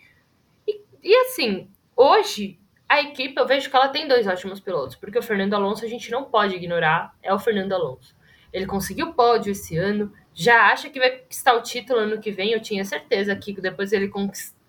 E, 0.67 0.81
e 1.01 1.15
assim, 1.15 1.71
hoje 1.97 2.59
a 2.89 3.01
equipe, 3.01 3.39
eu 3.39 3.47
vejo 3.47 3.71
que 3.71 3.77
ela 3.77 3.89
tem 3.89 4.09
dois 4.09 4.27
ótimos 4.27 4.59
pilotos, 4.59 4.97
porque 4.97 5.17
o 5.17 5.23
Fernando 5.23 5.55
Alonso 5.55 5.85
a 5.85 5.89
gente 5.89 6.11
não 6.11 6.25
pode 6.25 6.57
ignorar, 6.57 7.15
é 7.23 7.33
o 7.33 7.39
Fernando 7.39 7.73
Alonso. 7.73 8.17
Ele 8.53 8.67
conseguiu 8.67 9.13
pódio 9.13 9.53
esse 9.53 9.77
ano, 9.77 10.13
já 10.35 10.73
acha 10.73 10.91
que 10.91 10.99
vai 10.99 11.19
conquistar 11.19 11.55
o 11.55 11.63
título 11.63 12.01
ano 12.01 12.19
que 12.19 12.33
vem, 12.33 12.51
eu 12.51 12.61
tinha 12.61 12.85
certeza 12.85 13.37
que 13.37 13.53
depois 13.61 13.93
ele 13.93 14.11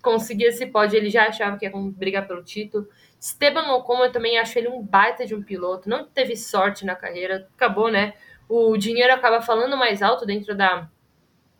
conseguir 0.00 0.44
esse 0.44 0.66
pódio, 0.66 0.98
ele 0.98 1.10
já 1.10 1.26
achava 1.26 1.58
que 1.58 1.64
ia 1.66 1.72
brigar 1.74 2.28
pelo 2.28 2.44
título. 2.44 2.86
Esteban 3.18 3.72
Ocon, 3.72 4.04
eu 4.04 4.12
também 4.12 4.38
acho 4.38 4.56
ele 4.56 4.68
um 4.68 4.80
baita 4.80 5.26
de 5.26 5.34
um 5.34 5.42
piloto, 5.42 5.88
não 5.88 6.04
teve 6.06 6.36
sorte 6.36 6.86
na 6.86 6.94
carreira, 6.94 7.48
acabou, 7.56 7.90
né? 7.90 8.14
O 8.48 8.76
dinheiro 8.76 9.12
acaba 9.12 9.42
falando 9.42 9.76
mais 9.76 10.00
alto 10.00 10.24
dentro 10.24 10.54
da, 10.54 10.88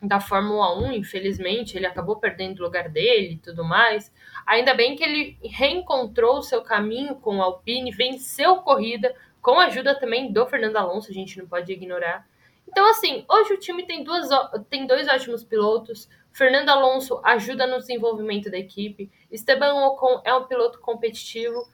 da 0.01 0.19
Fórmula 0.19 0.77
1, 0.79 0.93
infelizmente, 0.93 1.77
ele 1.77 1.85
acabou 1.85 2.15
perdendo 2.15 2.59
o 2.59 2.63
lugar 2.63 2.89
dele 2.89 3.33
e 3.33 3.37
tudo 3.37 3.63
mais. 3.63 4.11
Ainda 4.47 4.73
bem 4.73 4.95
que 4.95 5.03
ele 5.03 5.37
reencontrou 5.43 6.37
o 6.37 6.41
seu 6.41 6.61
caminho 6.63 7.15
com 7.15 7.37
o 7.37 7.41
Alpine, 7.41 7.91
venceu 7.91 8.57
corrida, 8.57 9.15
com 9.41 9.59
a 9.59 9.65
ajuda 9.65 9.99
também 9.99 10.31
do 10.31 10.45
Fernando 10.47 10.77
Alonso, 10.77 11.09
a 11.09 11.13
gente 11.13 11.37
não 11.37 11.47
pode 11.47 11.71
ignorar. 11.71 12.27
Então, 12.67 12.89
assim, 12.89 13.25
hoje 13.29 13.53
o 13.53 13.59
time 13.59 13.85
tem, 13.85 14.03
duas, 14.03 14.29
tem 14.69 14.87
dois 14.87 15.07
ótimos 15.07 15.43
pilotos. 15.43 16.07
Fernando 16.31 16.69
Alonso 16.69 17.19
ajuda 17.23 17.67
no 17.67 17.79
desenvolvimento 17.79 18.49
da 18.49 18.57
equipe. 18.57 19.11
Esteban 19.29 19.73
Ocon 19.87 20.21
é 20.23 20.33
um 20.33 20.45
piloto 20.45 20.79
competitivo. 20.79 21.67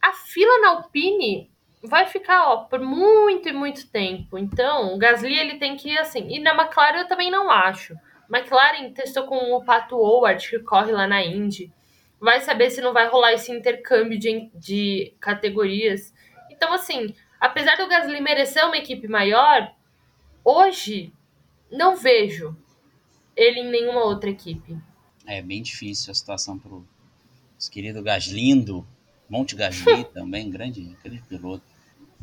A 0.00 0.12
fila 0.12 0.58
na 0.58 0.68
Alpine 0.70 1.51
vai 1.82 2.06
ficar 2.06 2.48
ó, 2.48 2.56
por 2.64 2.80
muito 2.80 3.48
e 3.48 3.52
muito 3.52 3.88
tempo. 3.88 4.38
Então, 4.38 4.94
o 4.94 4.98
Gasly 4.98 5.38
ele 5.38 5.58
tem 5.58 5.76
que 5.76 5.90
ir 5.90 5.98
assim. 5.98 6.28
E 6.28 6.38
na 6.38 6.54
McLaren 6.54 6.98
eu 6.98 7.08
também 7.08 7.30
não 7.30 7.50
acho. 7.50 7.94
McLaren 8.30 8.92
testou 8.92 9.24
com 9.24 9.52
o 9.52 9.64
Pato 9.64 9.96
Howard, 9.96 10.48
que 10.48 10.58
corre 10.60 10.92
lá 10.92 11.06
na 11.06 11.22
Indy. 11.22 11.72
Vai 12.20 12.40
saber 12.40 12.70
se 12.70 12.80
não 12.80 12.92
vai 12.92 13.08
rolar 13.08 13.32
esse 13.32 13.50
intercâmbio 13.50 14.18
de, 14.18 14.48
de 14.54 15.14
categorias. 15.20 16.14
Então, 16.50 16.72
assim, 16.72 17.14
apesar 17.40 17.76
do 17.76 17.88
Gasly 17.88 18.20
merecer 18.20 18.64
uma 18.64 18.76
equipe 18.76 19.08
maior, 19.08 19.74
hoje 20.44 21.12
não 21.70 21.96
vejo 21.96 22.56
ele 23.36 23.60
em 23.60 23.70
nenhuma 23.70 24.04
outra 24.04 24.30
equipe. 24.30 24.78
É 25.26 25.42
bem 25.42 25.62
difícil 25.62 26.10
a 26.12 26.14
situação 26.14 26.58
para 26.58 26.72
o 26.72 26.86
querido 27.70 28.02
Gaslindo, 28.02 28.86
Monte 29.28 29.56
Gasly 29.56 30.04
também, 30.12 30.50
grande, 30.50 30.96
grande 31.02 31.22
piloto. 31.22 31.71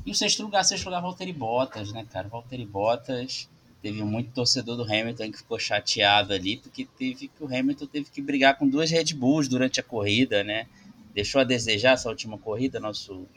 E 0.05 0.11
o 0.11 0.15
sexto 0.15 0.43
lugar, 0.43 0.63
sexto 0.63 0.85
lugar, 0.85 1.01
Valtteri 1.01 1.33
Bottas, 1.33 1.91
né, 1.91 2.05
cara? 2.11 2.27
Valtteri 2.27 2.65
Bottas 2.65 3.49
teve 3.81 4.03
muito 4.03 4.33
torcedor 4.33 4.75
do 4.75 4.83
Hamilton 4.83 5.31
que 5.31 5.37
ficou 5.37 5.59
chateado 5.59 6.33
ali, 6.33 6.57
porque 6.57 6.85
teve 6.97 7.27
que 7.27 7.43
o 7.43 7.45
Hamilton 7.45 7.85
teve 7.85 8.09
que 8.09 8.21
brigar 8.21 8.57
com 8.57 8.67
duas 8.67 8.91
Red 8.91 9.13
Bulls 9.13 9.47
durante 9.47 9.79
a 9.79 9.83
corrida, 9.83 10.43
né? 10.43 10.67
Deixou 11.13 11.41
a 11.41 11.43
desejar 11.43 11.93
essa 11.93 12.09
última 12.09 12.37
corrida, 12.37 12.79
nosso 12.79 13.27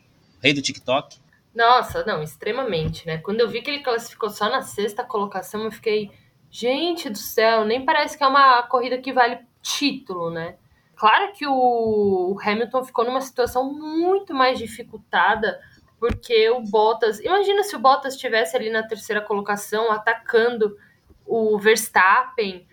Rei 0.42 0.52
do 0.52 0.62
TikTok? 0.62 1.18
Nossa, 1.54 2.04
não, 2.04 2.22
extremamente, 2.22 3.06
né? 3.06 3.18
Quando 3.18 3.40
eu 3.40 3.48
vi 3.48 3.62
que 3.62 3.70
ele 3.70 3.82
classificou 3.82 4.30
só 4.30 4.48
na 4.48 4.62
sexta 4.62 5.04
colocação, 5.04 5.62
eu 5.62 5.70
fiquei, 5.70 6.10
gente 6.50 7.08
do 7.08 7.18
céu, 7.18 7.64
nem 7.64 7.84
parece 7.84 8.16
que 8.16 8.24
é 8.24 8.26
uma 8.26 8.62
corrida 8.64 8.98
que 8.98 9.12
vale 9.12 9.38
título, 9.62 10.30
né? 10.30 10.56
Claro 10.96 11.32
que 11.32 11.46
o 11.46 12.38
Hamilton 12.42 12.84
ficou 12.84 13.04
numa 13.04 13.20
situação 13.20 13.72
muito 13.72 14.34
mais 14.34 14.58
dificultada, 14.58 15.60
porque 16.02 16.50
o 16.50 16.58
Bottas. 16.62 17.20
Imagina 17.20 17.62
se 17.62 17.76
o 17.76 17.78
Bottas 17.78 18.14
estivesse 18.14 18.56
ali 18.56 18.68
na 18.70 18.82
terceira 18.82 19.20
colocação, 19.20 19.92
atacando 19.92 20.76
o 21.24 21.56
Verstappen, 21.60 22.66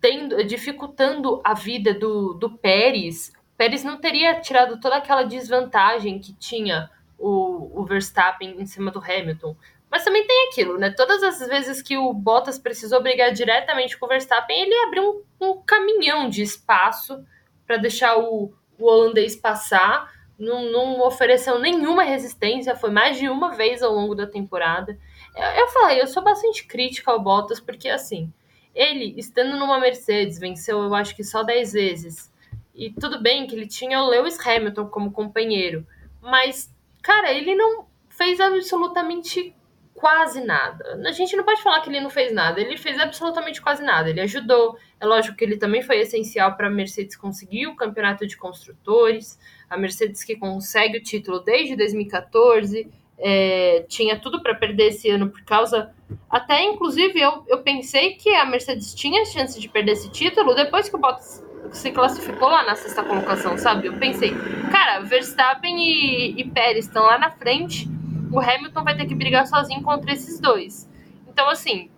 tendo, 0.00 0.42
dificultando 0.42 1.40
a 1.44 1.54
vida 1.54 1.94
do, 1.94 2.34
do 2.34 2.58
Pérez. 2.58 3.32
Pérez 3.56 3.84
não 3.84 3.98
teria 3.98 4.40
tirado 4.40 4.80
toda 4.80 4.96
aquela 4.96 5.22
desvantagem 5.22 6.18
que 6.18 6.32
tinha 6.32 6.90
o, 7.16 7.70
o 7.80 7.84
Verstappen 7.84 8.60
em 8.60 8.66
cima 8.66 8.90
do 8.90 8.98
Hamilton. 8.98 9.54
Mas 9.88 10.02
também 10.02 10.26
tem 10.26 10.48
aquilo, 10.48 10.76
né? 10.76 10.90
Todas 10.90 11.22
as 11.22 11.38
vezes 11.46 11.80
que 11.80 11.96
o 11.96 12.12
Bottas 12.12 12.58
precisou 12.58 13.00
brigar 13.00 13.32
diretamente 13.32 13.96
com 13.96 14.06
o 14.06 14.08
Verstappen, 14.08 14.60
ele 14.60 14.74
abriu 14.86 15.24
um, 15.40 15.50
um 15.50 15.62
caminhão 15.62 16.28
de 16.28 16.42
espaço 16.42 17.24
para 17.64 17.76
deixar 17.76 18.18
o, 18.18 18.52
o 18.76 18.84
holandês 18.84 19.36
passar. 19.36 20.10
Não, 20.44 20.70
não, 20.70 21.00
ofereceu 21.00 21.58
nenhuma 21.58 22.02
resistência, 22.02 22.76
foi 22.76 22.90
mais 22.90 23.18
de 23.18 23.28
uma 23.28 23.52
vez 23.52 23.82
ao 23.82 23.92
longo 23.92 24.14
da 24.14 24.26
temporada. 24.26 24.98
Eu, 25.36 25.44
eu 25.44 25.68
falei, 25.68 26.00
eu 26.00 26.06
sou 26.06 26.22
bastante 26.22 26.66
crítica 26.66 27.10
ao 27.10 27.20
Bottas, 27.20 27.60
porque 27.60 27.88
assim, 27.88 28.32
ele, 28.74 29.14
estando 29.16 29.56
numa 29.56 29.78
Mercedes, 29.78 30.38
venceu 30.38 30.82
eu 30.82 30.94
acho 30.94 31.14
que 31.14 31.24
só 31.24 31.42
10 31.42 31.72
vezes. 31.72 32.32
E 32.74 32.90
tudo 32.90 33.22
bem 33.22 33.46
que 33.46 33.54
ele 33.54 33.66
tinha 33.66 34.02
o 34.02 34.08
Lewis 34.08 34.38
Hamilton 34.46 34.86
como 34.86 35.12
companheiro, 35.12 35.86
mas 36.20 36.72
Cara, 37.02 37.32
ele 37.32 37.54
não 37.54 37.86
fez 38.08 38.38
absolutamente 38.38 39.54
quase 39.92 40.42
nada. 40.42 41.00
A 41.04 41.12
gente 41.12 41.36
não 41.36 41.44
pode 41.44 41.62
falar 41.62 41.80
que 41.80 41.90
ele 41.90 42.00
não 42.00 42.08
fez 42.08 42.32
nada, 42.32 42.60
ele 42.60 42.76
fez 42.76 42.98
absolutamente 42.98 43.60
quase 43.60 43.82
nada. 43.82 44.08
Ele 44.08 44.20
ajudou, 44.20 44.78
é 45.00 45.04
lógico 45.04 45.36
que 45.36 45.44
ele 45.44 45.56
também 45.56 45.82
foi 45.82 45.98
essencial 45.98 46.56
para 46.56 46.68
a 46.68 46.70
Mercedes 46.70 47.16
conseguir 47.16 47.66
o 47.66 47.74
campeonato 47.74 48.26
de 48.26 48.36
construtores. 48.36 49.38
A 49.72 49.76
Mercedes 49.78 50.22
que 50.22 50.36
consegue 50.36 50.98
o 50.98 51.02
título 51.02 51.40
desde 51.40 51.74
2014, 51.74 52.90
é, 53.18 53.86
tinha 53.88 54.18
tudo 54.18 54.42
para 54.42 54.54
perder 54.54 54.88
esse 54.88 55.08
ano 55.08 55.30
por 55.30 55.42
causa. 55.44 55.94
Até 56.28 56.62
inclusive 56.62 57.18
eu, 57.18 57.42
eu 57.48 57.62
pensei 57.62 58.14
que 58.16 58.34
a 58.34 58.44
Mercedes 58.44 58.94
tinha 58.94 59.24
chance 59.24 59.58
de 59.58 59.68
perder 59.68 59.92
esse 59.92 60.10
título 60.10 60.54
depois 60.54 60.90
que 60.90 60.96
o 60.96 60.98
Bottas 60.98 61.42
se 61.70 61.90
classificou 61.90 62.48
lá 62.48 62.64
na 62.64 62.74
sexta 62.74 63.02
colocação, 63.02 63.56
sabe? 63.56 63.86
Eu 63.86 63.94
pensei, 63.94 64.32
cara, 64.70 65.00
Verstappen 65.00 65.78
e, 65.78 66.38
e 66.38 66.44
Pérez 66.50 66.86
estão 66.86 67.04
lá 67.04 67.18
na 67.18 67.30
frente, 67.30 67.88
o 68.30 68.40
Hamilton 68.40 68.84
vai 68.84 68.96
ter 68.96 69.06
que 69.06 69.14
brigar 69.14 69.46
sozinho 69.46 69.82
contra 69.82 70.12
esses 70.12 70.38
dois. 70.38 70.86
Então, 71.26 71.48
assim, 71.48 71.90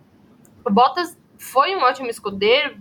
o 0.63 0.71
Bottas 0.71 1.17
foi 1.37 1.75
um 1.75 1.81
ótimo 1.81 2.09
escudeiro, 2.09 2.77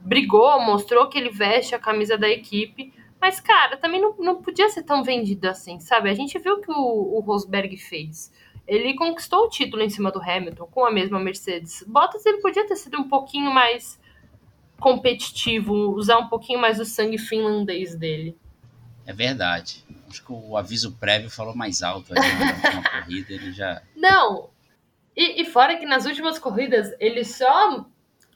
brigou, 0.00 0.58
mostrou 0.60 1.08
que 1.08 1.18
ele 1.18 1.30
veste 1.30 1.74
a 1.74 1.78
camisa 1.78 2.16
da 2.16 2.28
equipe, 2.28 2.92
mas, 3.20 3.38
cara, 3.40 3.76
também 3.76 4.00
não, 4.00 4.14
não 4.18 4.42
podia 4.42 4.68
ser 4.70 4.82
tão 4.82 5.04
vendido 5.04 5.48
assim, 5.48 5.78
sabe? 5.78 6.08
A 6.08 6.14
gente 6.14 6.38
viu 6.38 6.54
o 6.54 6.60
que 6.60 6.70
o, 6.70 7.16
o 7.16 7.20
Rosberg 7.20 7.76
fez. 7.76 8.32
Ele 8.66 8.94
conquistou 8.94 9.46
o 9.46 9.48
título 9.48 9.82
em 9.82 9.90
cima 9.90 10.10
do 10.10 10.20
Hamilton 10.20 10.66
com 10.66 10.86
a 10.86 10.90
mesma 10.90 11.18
Mercedes. 11.18 11.84
Bottas 11.86 12.24
ele 12.24 12.38
podia 12.38 12.66
ter 12.66 12.76
sido 12.76 12.98
um 12.98 13.08
pouquinho 13.08 13.52
mais 13.52 14.00
competitivo, 14.78 15.74
usar 15.94 16.18
um 16.18 16.28
pouquinho 16.28 16.60
mais 16.60 16.78
do 16.78 16.84
sangue 16.84 17.18
finlandês 17.18 17.94
dele. 17.94 18.36
É 19.06 19.12
verdade. 19.12 19.84
Acho 20.08 20.24
que 20.24 20.32
o 20.32 20.56
aviso 20.56 20.96
prévio 20.96 21.30
falou 21.30 21.54
mais 21.54 21.82
alto 21.82 22.12
ali 22.12 22.28
na 22.34 22.52
última 22.52 23.00
corrida, 23.00 23.32
ele 23.32 23.52
já. 23.52 23.82
Não! 23.94 24.50
E, 25.16 25.42
e 25.42 25.44
fora 25.44 25.76
que 25.76 25.84
nas 25.84 26.06
últimas 26.06 26.38
corridas 26.38 26.94
ele 26.98 27.24
só 27.24 27.84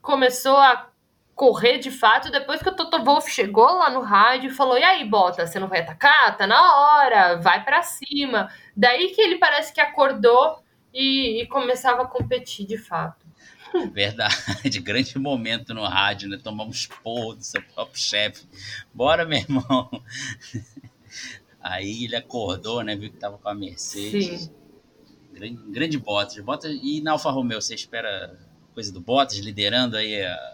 começou 0.03 0.57
a 0.57 0.90
correr 1.35 1.79
de 1.79 1.90
fato 1.90 2.31
depois 2.31 2.62
que 2.62 2.68
o 2.68 2.75
Toto 2.75 3.03
Wolff 3.03 3.31
chegou 3.31 3.66
lá 3.79 3.90
no 3.90 4.01
rádio 4.01 4.51
e 4.51 4.55
falou: 4.55 4.79
E 4.79 4.83
aí, 4.83 5.05
Bota, 5.05 5.47
você 5.47 5.59
não 5.59 5.68
vai 5.68 5.81
atacar? 5.81 6.37
Tá 6.37 6.46
na 6.46 6.77
hora, 6.77 7.37
vai 7.37 7.65
para 7.65 7.83
cima. 7.83 8.50
Daí 8.77 9.09
que 9.09 9.21
ele 9.21 9.38
parece 9.38 9.73
que 9.73 9.81
acordou 9.81 10.63
e, 10.92 11.42
e 11.42 11.46
começava 11.46 12.02
a 12.02 12.06
competir 12.06 12.67
de 12.67 12.79
fato. 12.79 13.25
Verdade, 13.92 14.79
grande 14.81 15.19
momento 15.19 15.75
no 15.75 15.85
rádio, 15.85 16.29
né? 16.29 16.38
Tomamos 16.42 16.87
porro 16.87 17.35
do 17.35 17.42
seu 17.42 17.61
próprio 17.61 18.00
chefe. 18.00 18.46
Bora, 18.92 19.25
meu 19.25 19.38
irmão. 19.38 19.90
Aí 21.61 22.04
ele 22.04 22.15
acordou, 22.15 22.83
né? 22.83 22.94
Viu 22.94 23.11
que 23.11 23.17
tava 23.17 23.38
com 23.38 23.48
a 23.48 23.54
Mercedes. 23.54 24.42
Sim. 24.42 24.54
Grande, 25.33 25.63
grande 25.73 25.98
Bottas. 25.98 26.38
Bottas. 26.44 26.79
E 26.83 27.00
na 27.00 27.13
Alfa 27.13 27.31
Romeo, 27.31 27.61
você 27.61 27.75
espera 27.75 28.38
coisa 28.75 28.92
do 28.92 29.00
Bottas 29.00 29.38
liderando 29.38 29.96
aí 29.96 30.23
o 30.23 30.54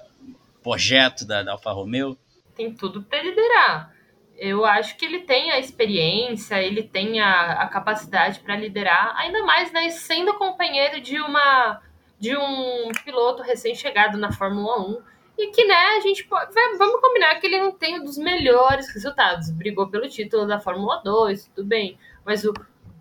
projeto 0.62 1.26
da, 1.26 1.42
da 1.42 1.52
Alfa 1.52 1.72
Romeo? 1.72 2.16
Tem 2.54 2.72
tudo 2.72 3.02
para 3.02 3.22
liderar. 3.22 3.94
Eu 4.36 4.64
acho 4.64 4.96
que 4.96 5.04
ele 5.04 5.20
tem 5.20 5.50
a 5.50 5.58
experiência, 5.58 6.62
ele 6.62 6.82
tem 6.82 7.20
a, 7.20 7.62
a 7.62 7.68
capacidade 7.68 8.40
para 8.40 8.56
liderar, 8.56 9.14
ainda 9.16 9.42
mais 9.42 9.70
né, 9.72 9.90
sendo 9.90 10.34
companheiro 10.34 11.00
de 11.00 11.18
uma 11.20 11.80
de 12.18 12.36
um 12.36 12.90
piloto 13.02 13.42
recém-chegado 13.42 14.18
na 14.18 14.30
Fórmula 14.30 14.78
1 14.78 15.02
e 15.38 15.46
que, 15.50 15.64
né, 15.64 15.96
a 15.96 16.00
gente 16.00 16.24
pode. 16.24 16.52
Vamos 16.76 17.00
combinar 17.00 17.40
que 17.40 17.46
ele 17.46 17.58
não 17.58 17.72
tem 17.72 17.98
um 17.98 18.04
dos 18.04 18.18
melhores 18.18 18.92
resultados. 18.92 19.50
Brigou 19.50 19.88
pelo 19.88 20.06
título 20.06 20.46
da 20.46 20.60
Fórmula 20.60 21.00
2, 21.02 21.46
tudo 21.46 21.66
bem. 21.66 21.98
mas 22.24 22.44
o 22.44 22.52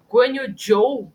Guan 0.09 0.27
Yu 0.27 0.55
Zhou 0.57 1.13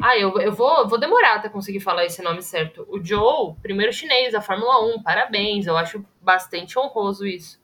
ah, 0.00 0.16
eu, 0.16 0.36
eu 0.40 0.52
vou, 0.52 0.88
vou 0.88 0.98
demorar 0.98 1.36
até 1.36 1.48
conseguir 1.48 1.80
falar 1.80 2.04
esse 2.04 2.22
nome 2.22 2.42
certo. 2.42 2.86
O 2.88 3.02
Joe, 3.02 3.54
primeiro 3.62 3.92
chinês 3.92 4.32
da 4.32 4.40
Fórmula 4.40 4.84
1, 4.96 5.02
parabéns. 5.02 5.66
Eu 5.66 5.76
acho 5.76 6.04
bastante 6.20 6.78
honroso 6.78 7.26
isso. 7.26 7.60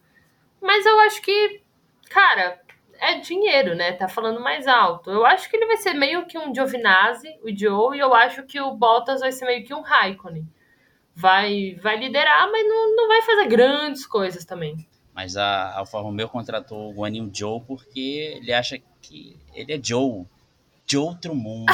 Mas 0.60 0.84
eu 0.84 0.98
acho 1.00 1.22
que, 1.22 1.62
cara, 2.10 2.60
é 3.00 3.18
dinheiro, 3.18 3.74
né? 3.74 3.92
Tá 3.92 4.08
falando 4.08 4.40
mais 4.40 4.66
alto. 4.66 5.10
Eu 5.10 5.24
acho 5.24 5.48
que 5.48 5.56
ele 5.56 5.66
vai 5.66 5.76
ser 5.76 5.94
meio 5.94 6.26
que 6.26 6.38
um 6.38 6.54
Giovinazzi, 6.54 7.38
o 7.42 7.56
Joe, 7.56 7.96
e 7.96 8.00
eu 8.00 8.14
acho 8.14 8.42
que 8.44 8.60
o 8.60 8.72
Bottas 8.72 9.20
vai 9.20 9.32
ser 9.32 9.46
meio 9.46 9.64
que 9.64 9.74
um 9.74 9.80
Raikkonen. 9.80 10.46
Vai, 11.14 11.76
vai 11.82 11.96
liderar, 11.96 12.50
mas 12.50 12.66
não, 12.66 12.94
não 12.94 13.08
vai 13.08 13.22
fazer 13.22 13.46
grandes 13.46 14.06
coisas 14.06 14.44
também. 14.44 14.86
Mas 15.12 15.36
a 15.36 15.76
Alfa 15.76 15.98
Romeo 15.98 16.28
contratou 16.28 16.90
o 16.90 16.94
Guanyu 16.94 17.28
Joe 17.34 17.60
porque 17.66 18.36
ele 18.36 18.52
acha 18.52 18.78
que 19.02 19.36
ele 19.52 19.72
é 19.72 19.80
Joe 19.82 20.24
de 20.88 20.96
outro 20.96 21.34
mundo. 21.34 21.70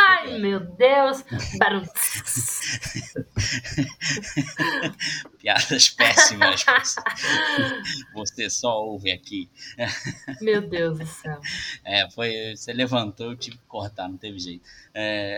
Ai, 0.00 0.38
meu 0.38 0.58
Deus! 0.58 1.22
Piadas 5.38 5.90
péssimas. 5.90 6.64
Você 8.14 8.48
só 8.48 8.82
ouve 8.84 9.12
aqui. 9.12 9.50
Meu 10.40 10.66
Deus 10.66 10.98
do 10.98 11.06
céu. 11.06 11.38
É, 11.84 12.10
foi. 12.10 12.56
Você 12.56 12.72
levantou, 12.72 13.32
eu 13.32 13.36
tive 13.36 13.58
que 13.58 13.66
cortar, 13.66 14.08
não 14.08 14.16
teve 14.16 14.38
jeito. 14.38 14.66
É... 14.94 15.36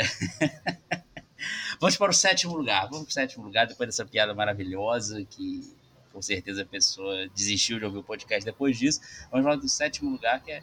Vamos 1.80 1.96
para 1.96 2.12
o 2.12 2.14
sétimo 2.14 2.56
lugar. 2.56 2.82
Vamos 2.84 3.06
para 3.06 3.10
o 3.10 3.12
sétimo 3.12 3.44
lugar, 3.44 3.66
depois 3.66 3.88
dessa 3.88 4.06
piada 4.06 4.32
maravilhosa 4.32 5.24
que 5.24 5.62
com 6.12 6.22
certeza 6.22 6.62
a 6.62 6.66
pessoa 6.66 7.26
desistiu 7.34 7.80
de 7.80 7.86
ouvir 7.86 7.98
o 7.98 8.04
podcast 8.04 8.44
depois 8.44 8.78
disso. 8.78 9.00
Vamos 9.32 9.44
falar 9.44 9.56
do 9.56 9.68
sétimo 9.68 10.12
lugar, 10.12 10.40
que 10.40 10.52
é 10.52 10.62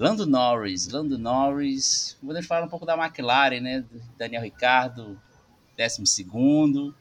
Lando 0.00 0.26
Norris, 0.26 0.88
Lando 0.88 1.18
Norris, 1.18 2.16
podemos 2.24 2.46
falar 2.46 2.64
um 2.64 2.70
pouco 2.70 2.86
da 2.86 2.96
McLaren, 2.96 3.60
né? 3.60 3.84
Daniel 4.16 4.40
Ricardo, 4.40 5.20
12 5.76 6.06
segundo, 6.06 6.94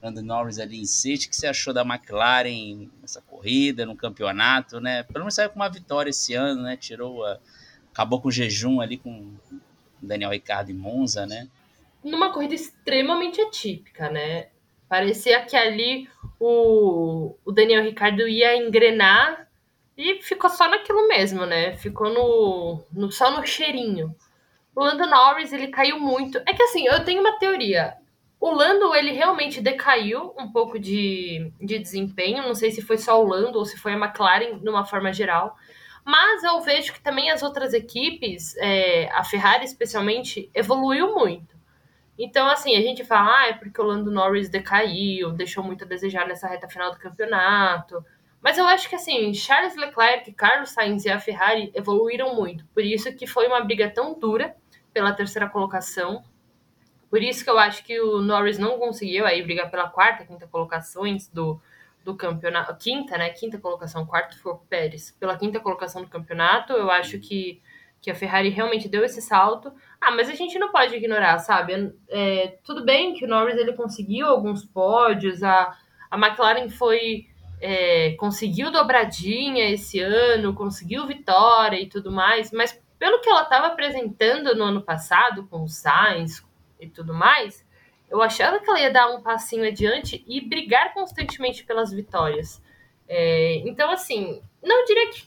Lando 0.00 0.22
Norris 0.22 0.60
ali 0.60 0.80
em 0.80 0.84
sexto. 0.84 1.24
O 1.24 1.30
que 1.30 1.34
você 1.34 1.48
achou 1.48 1.74
da 1.74 1.82
McLaren 1.82 2.88
nessa 3.02 3.20
corrida, 3.20 3.84
no 3.84 3.96
campeonato, 3.96 4.80
né? 4.80 5.02
Pelo 5.02 5.24
menos 5.24 5.34
saiu 5.34 5.50
com 5.50 5.56
uma 5.56 5.68
vitória 5.68 6.10
esse 6.10 6.34
ano, 6.34 6.62
né? 6.62 6.76
Tirou 6.76 7.26
a... 7.26 7.40
acabou 7.92 8.20
com 8.20 8.28
o 8.28 8.32
jejum 8.32 8.80
ali 8.80 8.98
com 8.98 9.34
Daniel 10.00 10.30
Ricardo 10.30 10.70
em 10.70 10.74
Monza, 10.74 11.26
né? 11.26 11.48
Numa 12.04 12.32
corrida 12.32 12.54
extremamente 12.54 13.40
atípica, 13.40 14.08
né? 14.08 14.46
Parecia 14.88 15.44
que 15.44 15.56
ali 15.56 16.08
o, 16.38 17.34
o 17.44 17.50
Daniel 17.50 17.82
Ricardo 17.82 18.28
ia 18.28 18.56
engrenar 18.56 19.43
e 19.96 20.20
ficou 20.22 20.50
só 20.50 20.68
naquilo 20.68 21.06
mesmo, 21.06 21.46
né? 21.46 21.76
Ficou 21.76 22.12
no, 22.12 22.82
no 22.92 23.12
só 23.12 23.30
no 23.30 23.46
cheirinho. 23.46 24.14
O 24.74 24.82
Lando 24.82 25.06
Norris, 25.06 25.52
ele 25.52 25.68
caiu 25.68 26.00
muito. 26.00 26.38
É 26.38 26.52
que 26.52 26.62
assim, 26.62 26.86
eu 26.86 27.04
tenho 27.04 27.20
uma 27.20 27.38
teoria. 27.38 27.94
O 28.40 28.50
Lando, 28.50 28.94
ele 28.94 29.12
realmente 29.12 29.60
decaiu 29.60 30.34
um 30.38 30.50
pouco 30.50 30.78
de, 30.78 31.50
de 31.60 31.78
desempenho. 31.78 32.42
Não 32.42 32.54
sei 32.54 32.70
se 32.72 32.82
foi 32.82 32.98
só 32.98 33.22
o 33.22 33.26
Lando 33.26 33.58
ou 33.58 33.64
se 33.64 33.76
foi 33.78 33.92
a 33.92 33.96
McLaren, 33.96 34.58
de 34.58 34.68
uma 34.68 34.84
forma 34.84 35.12
geral. 35.12 35.56
Mas 36.04 36.42
eu 36.42 36.60
vejo 36.60 36.92
que 36.92 37.00
também 37.00 37.30
as 37.30 37.42
outras 37.42 37.72
equipes, 37.72 38.54
é, 38.58 39.08
a 39.12 39.24
Ferrari 39.24 39.64
especialmente, 39.64 40.50
evoluiu 40.52 41.14
muito. 41.14 41.54
Então, 42.18 42.48
assim, 42.48 42.76
a 42.76 42.80
gente 42.82 43.04
fala, 43.04 43.38
ah, 43.38 43.48
é 43.48 43.52
porque 43.54 43.80
o 43.80 43.84
Lando 43.84 44.10
Norris 44.10 44.48
decaiu, 44.48 45.32
deixou 45.32 45.64
muito 45.64 45.84
a 45.84 45.88
desejar 45.88 46.26
nessa 46.26 46.46
reta 46.46 46.68
final 46.68 46.90
do 46.90 46.98
campeonato. 46.98 48.04
Mas 48.44 48.58
eu 48.58 48.66
acho 48.66 48.90
que 48.90 48.94
assim, 48.94 49.32
Charles 49.32 49.74
Leclerc, 49.74 50.30
Carlos 50.32 50.68
Sainz 50.68 51.06
e 51.06 51.10
a 51.10 51.18
Ferrari 51.18 51.72
evoluíram 51.74 52.34
muito. 52.34 52.66
Por 52.66 52.84
isso 52.84 53.10
que 53.16 53.26
foi 53.26 53.46
uma 53.46 53.64
briga 53.64 53.88
tão 53.88 54.18
dura 54.18 54.54
pela 54.92 55.14
terceira 55.14 55.48
colocação. 55.48 56.22
Por 57.08 57.22
isso 57.22 57.42
que 57.42 57.48
eu 57.48 57.58
acho 57.58 57.82
que 57.82 57.98
o 57.98 58.20
Norris 58.20 58.58
não 58.58 58.78
conseguiu 58.78 59.24
aí 59.24 59.42
brigar 59.42 59.70
pela 59.70 59.88
quarta, 59.88 60.26
quinta 60.26 60.46
colocações 60.46 61.26
do, 61.26 61.58
do 62.04 62.14
campeonato. 62.14 62.76
Quinta, 62.76 63.16
né? 63.16 63.30
Quinta 63.30 63.56
colocação, 63.56 64.04
quarto 64.04 64.38
foi 64.38 64.52
o 64.52 64.58
Pérez. 64.58 65.10
Pela 65.18 65.38
quinta 65.38 65.58
colocação 65.58 66.02
do 66.02 66.08
campeonato, 66.10 66.74
eu 66.74 66.90
acho 66.90 67.18
que, 67.18 67.62
que 68.02 68.10
a 68.10 68.14
Ferrari 68.14 68.50
realmente 68.50 68.90
deu 68.90 69.02
esse 69.02 69.22
salto. 69.22 69.72
Ah, 69.98 70.10
mas 70.10 70.28
a 70.28 70.34
gente 70.34 70.58
não 70.58 70.70
pode 70.70 70.94
ignorar, 70.94 71.38
sabe? 71.38 71.94
É, 72.10 72.58
tudo 72.62 72.84
bem 72.84 73.14
que 73.14 73.24
o 73.24 73.28
Norris 73.28 73.56
ele 73.56 73.72
conseguiu 73.72 74.26
alguns 74.26 74.66
pódios, 74.66 75.42
a, 75.42 75.74
a 76.10 76.18
McLaren 76.18 76.68
foi 76.68 77.32
é, 77.66 78.10
conseguiu 78.18 78.70
dobradinha 78.70 79.70
esse 79.70 79.98
ano, 79.98 80.52
conseguiu 80.52 81.06
vitória 81.06 81.80
e 81.80 81.86
tudo 81.86 82.12
mais, 82.12 82.52
mas 82.52 82.78
pelo 82.98 83.22
que 83.22 83.30
ela 83.30 83.44
estava 83.44 83.68
apresentando 83.68 84.54
no 84.54 84.64
ano 84.64 84.82
passado 84.82 85.46
com 85.46 85.62
o 85.62 85.68
Sainz 85.68 86.44
e 86.78 86.86
tudo 86.86 87.14
mais, 87.14 87.66
eu 88.10 88.20
achava 88.20 88.60
que 88.60 88.68
ela 88.68 88.78
ia 88.78 88.92
dar 88.92 89.08
um 89.08 89.22
passinho 89.22 89.66
adiante 89.66 90.22
e 90.28 90.42
brigar 90.42 90.92
constantemente 90.92 91.64
pelas 91.64 91.90
vitórias. 91.90 92.62
É, 93.08 93.62
então, 93.66 93.90
assim, 93.90 94.42
não 94.62 94.84
diria 94.84 95.10
que 95.10 95.26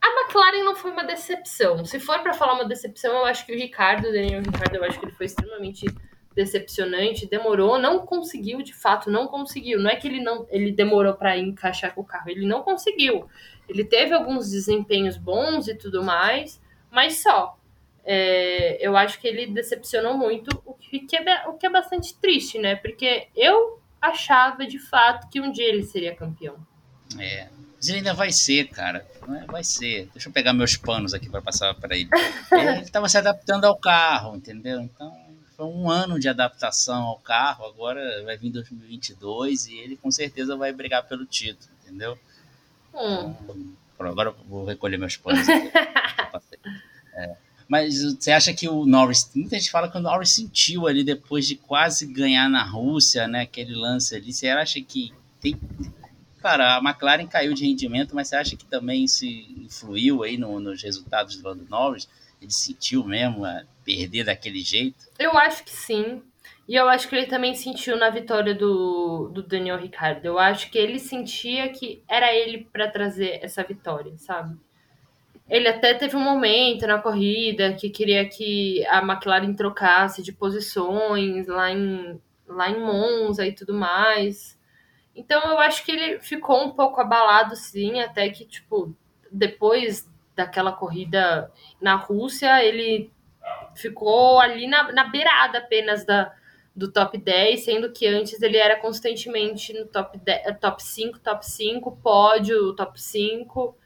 a 0.00 0.20
McLaren 0.20 0.62
não 0.62 0.76
foi 0.76 0.92
uma 0.92 1.02
decepção. 1.02 1.84
Se 1.84 1.98
for 1.98 2.20
para 2.20 2.34
falar 2.34 2.54
uma 2.54 2.66
decepção, 2.66 3.12
eu 3.14 3.24
acho 3.24 3.44
que 3.44 3.52
o 3.52 3.58
Ricardo, 3.58 4.08
o 4.08 4.12
Daniel 4.12 4.42
Ricardo, 4.42 4.76
eu 4.76 4.84
acho 4.84 4.96
que 4.96 5.06
ele 5.06 5.12
foi 5.16 5.26
extremamente 5.26 5.86
decepcionante, 6.34 7.28
demorou, 7.28 7.78
não 7.78 8.06
conseguiu, 8.06 8.62
de 8.62 8.74
fato, 8.74 9.10
não 9.10 9.26
conseguiu. 9.26 9.78
Não 9.78 9.90
é 9.90 9.96
que 9.96 10.06
ele 10.08 10.20
não 10.20 10.46
ele 10.50 10.72
demorou 10.72 11.14
para 11.14 11.36
encaixar 11.38 11.94
com 11.94 12.00
o 12.00 12.04
carro, 12.04 12.30
ele 12.30 12.46
não 12.46 12.62
conseguiu. 12.62 13.28
Ele 13.68 13.84
teve 13.84 14.14
alguns 14.14 14.50
desempenhos 14.50 15.16
bons 15.16 15.68
e 15.68 15.74
tudo 15.74 16.02
mais, 16.02 16.60
mas 16.90 17.22
só. 17.22 17.56
É, 18.04 18.84
eu 18.84 18.96
acho 18.96 19.20
que 19.20 19.28
ele 19.28 19.46
decepcionou 19.46 20.18
muito, 20.18 20.60
o 20.66 20.74
que, 20.74 21.06
é, 21.16 21.48
o 21.48 21.52
que 21.52 21.66
é 21.66 21.70
bastante 21.70 22.14
triste, 22.18 22.58
né? 22.58 22.74
Porque 22.74 23.28
eu 23.36 23.80
achava 24.00 24.66
de 24.66 24.78
fato 24.78 25.28
que 25.30 25.40
um 25.40 25.52
dia 25.52 25.68
ele 25.68 25.84
seria 25.84 26.14
campeão. 26.14 26.56
É, 27.20 27.48
mas 27.76 27.88
ele 27.88 27.98
ainda 27.98 28.14
vai 28.14 28.32
ser, 28.32 28.68
cara. 28.68 29.06
Vai 29.46 29.62
ser. 29.62 30.08
Deixa 30.12 30.28
eu 30.28 30.32
pegar 30.32 30.52
meus 30.52 30.76
panos 30.76 31.14
aqui 31.14 31.28
para 31.28 31.40
passar 31.40 31.74
para 31.74 31.96
ele. 31.96 32.08
Ele 32.52 32.82
estava 32.82 33.08
se 33.08 33.16
adaptando 33.16 33.64
ao 33.64 33.76
carro, 33.76 34.36
entendeu? 34.36 34.80
Então 34.80 35.12
foi 35.62 35.66
um 35.66 35.88
ano 35.88 36.18
de 36.18 36.28
adaptação 36.28 37.04
ao 37.04 37.18
carro, 37.18 37.64
agora 37.64 38.22
vai 38.24 38.36
vir 38.36 38.50
2022 38.50 39.66
e 39.68 39.78
ele 39.78 39.96
com 39.96 40.10
certeza 40.10 40.56
vai 40.56 40.72
brigar 40.72 41.06
pelo 41.06 41.24
título, 41.24 41.70
entendeu? 41.82 42.18
Hum. 42.92 43.34
Então, 43.94 44.10
agora 44.10 44.30
eu 44.30 44.36
vou 44.48 44.64
recolher 44.64 44.98
meus 44.98 45.16
panos 45.16 45.46
é. 47.14 47.36
Mas 47.68 48.02
você 48.02 48.32
acha 48.32 48.52
que 48.52 48.68
o 48.68 48.84
Norris. 48.84 49.30
Muita 49.34 49.56
gente 49.56 49.70
fala 49.70 49.88
que 49.88 49.96
o 49.96 50.00
Norris 50.00 50.30
sentiu 50.30 50.86
ali 50.86 51.02
depois 51.02 51.46
de 51.46 51.54
quase 51.54 52.06
ganhar 52.06 52.50
na 52.50 52.62
Rússia, 52.64 53.26
né? 53.26 53.42
Aquele 53.42 53.74
lance 53.74 54.14
ali. 54.14 54.30
Você 54.30 54.48
acha 54.48 54.78
que 54.82 55.10
tem. 55.40 55.58
Cara, 56.42 56.76
a 56.76 56.80
McLaren 56.80 57.26
caiu 57.26 57.54
de 57.54 57.64
rendimento, 57.64 58.14
mas 58.14 58.28
você 58.28 58.36
acha 58.36 58.56
que 58.56 58.66
também 58.66 59.06
se 59.06 59.46
influiu 59.56 60.22
aí 60.22 60.36
no, 60.36 60.60
nos 60.60 60.82
resultados 60.82 61.36
do 61.36 61.48
Lando 61.48 61.66
Norris? 61.70 62.06
Ele 62.42 62.50
sentiu 62.50 63.04
mesmo 63.04 63.44
a 63.44 63.62
perder 63.84 64.24
daquele 64.24 64.60
jeito? 64.60 65.06
Eu 65.18 65.38
acho 65.38 65.64
que 65.64 65.70
sim. 65.70 66.22
E 66.68 66.74
eu 66.74 66.88
acho 66.88 67.08
que 67.08 67.14
ele 67.14 67.26
também 67.26 67.54
sentiu 67.54 67.96
na 67.96 68.10
vitória 68.10 68.54
do, 68.54 69.28
do 69.32 69.42
Daniel 69.42 69.78
Ricciardo. 69.78 70.26
Eu 70.26 70.38
acho 70.38 70.70
que 70.70 70.78
ele 70.78 70.98
sentia 70.98 71.68
que 71.68 72.02
era 72.08 72.34
ele 72.34 72.66
para 72.72 72.88
trazer 72.88 73.40
essa 73.42 73.62
vitória, 73.62 74.12
sabe? 74.16 74.56
Ele 75.48 75.68
até 75.68 75.92
teve 75.94 76.16
um 76.16 76.20
momento 76.20 76.86
na 76.86 76.98
corrida 76.98 77.74
que 77.74 77.90
queria 77.90 78.28
que 78.28 78.84
a 78.86 79.02
McLaren 79.02 79.54
trocasse 79.54 80.22
de 80.22 80.32
posições 80.32 81.46
lá 81.46 81.70
em, 81.70 82.20
lá 82.48 82.70
em 82.70 82.80
Monza 82.80 83.46
e 83.46 83.52
tudo 83.52 83.74
mais. 83.74 84.58
Então 85.14 85.42
eu 85.50 85.58
acho 85.58 85.84
que 85.84 85.92
ele 85.92 86.20
ficou 86.20 86.64
um 86.64 86.70
pouco 86.70 87.00
abalado, 87.00 87.54
sim, 87.54 88.00
até 88.00 88.28
que, 88.30 88.46
tipo, 88.46 88.96
depois 89.30 90.08
daquela 90.34 90.72
corrida 90.72 91.50
na 91.80 91.94
Rússia, 91.94 92.64
ele 92.64 93.12
ficou 93.74 94.40
ali 94.40 94.66
na, 94.66 94.92
na 94.92 95.04
beirada 95.04 95.58
apenas 95.58 96.04
da, 96.04 96.32
do 96.74 96.90
top 96.90 97.18
10, 97.18 97.64
sendo 97.64 97.92
que 97.92 98.06
antes 98.06 98.40
ele 98.40 98.56
era 98.56 98.76
constantemente 98.76 99.72
no 99.72 99.86
top, 99.86 100.18
10, 100.18 100.58
top 100.60 100.82
5, 100.82 101.18
top 101.20 101.46
5, 101.46 101.96
pódio, 102.02 102.74
top 102.74 103.00
5. 103.00 103.76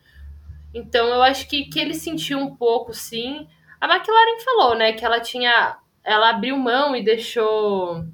Então 0.72 1.08
eu 1.08 1.22
acho 1.22 1.48
que, 1.48 1.64
que 1.64 1.80
ele 1.80 1.94
sentiu 1.94 2.38
um 2.38 2.54
pouco, 2.54 2.92
sim. 2.92 3.48
A 3.80 3.86
McLaren 3.86 4.40
falou, 4.44 4.74
né, 4.76 4.92
que 4.92 5.04
ela 5.04 5.20
tinha. 5.20 5.78
Ela 6.04 6.30
abriu 6.30 6.56
mão 6.56 6.94
e 6.94 7.02
deixou. 7.02 8.04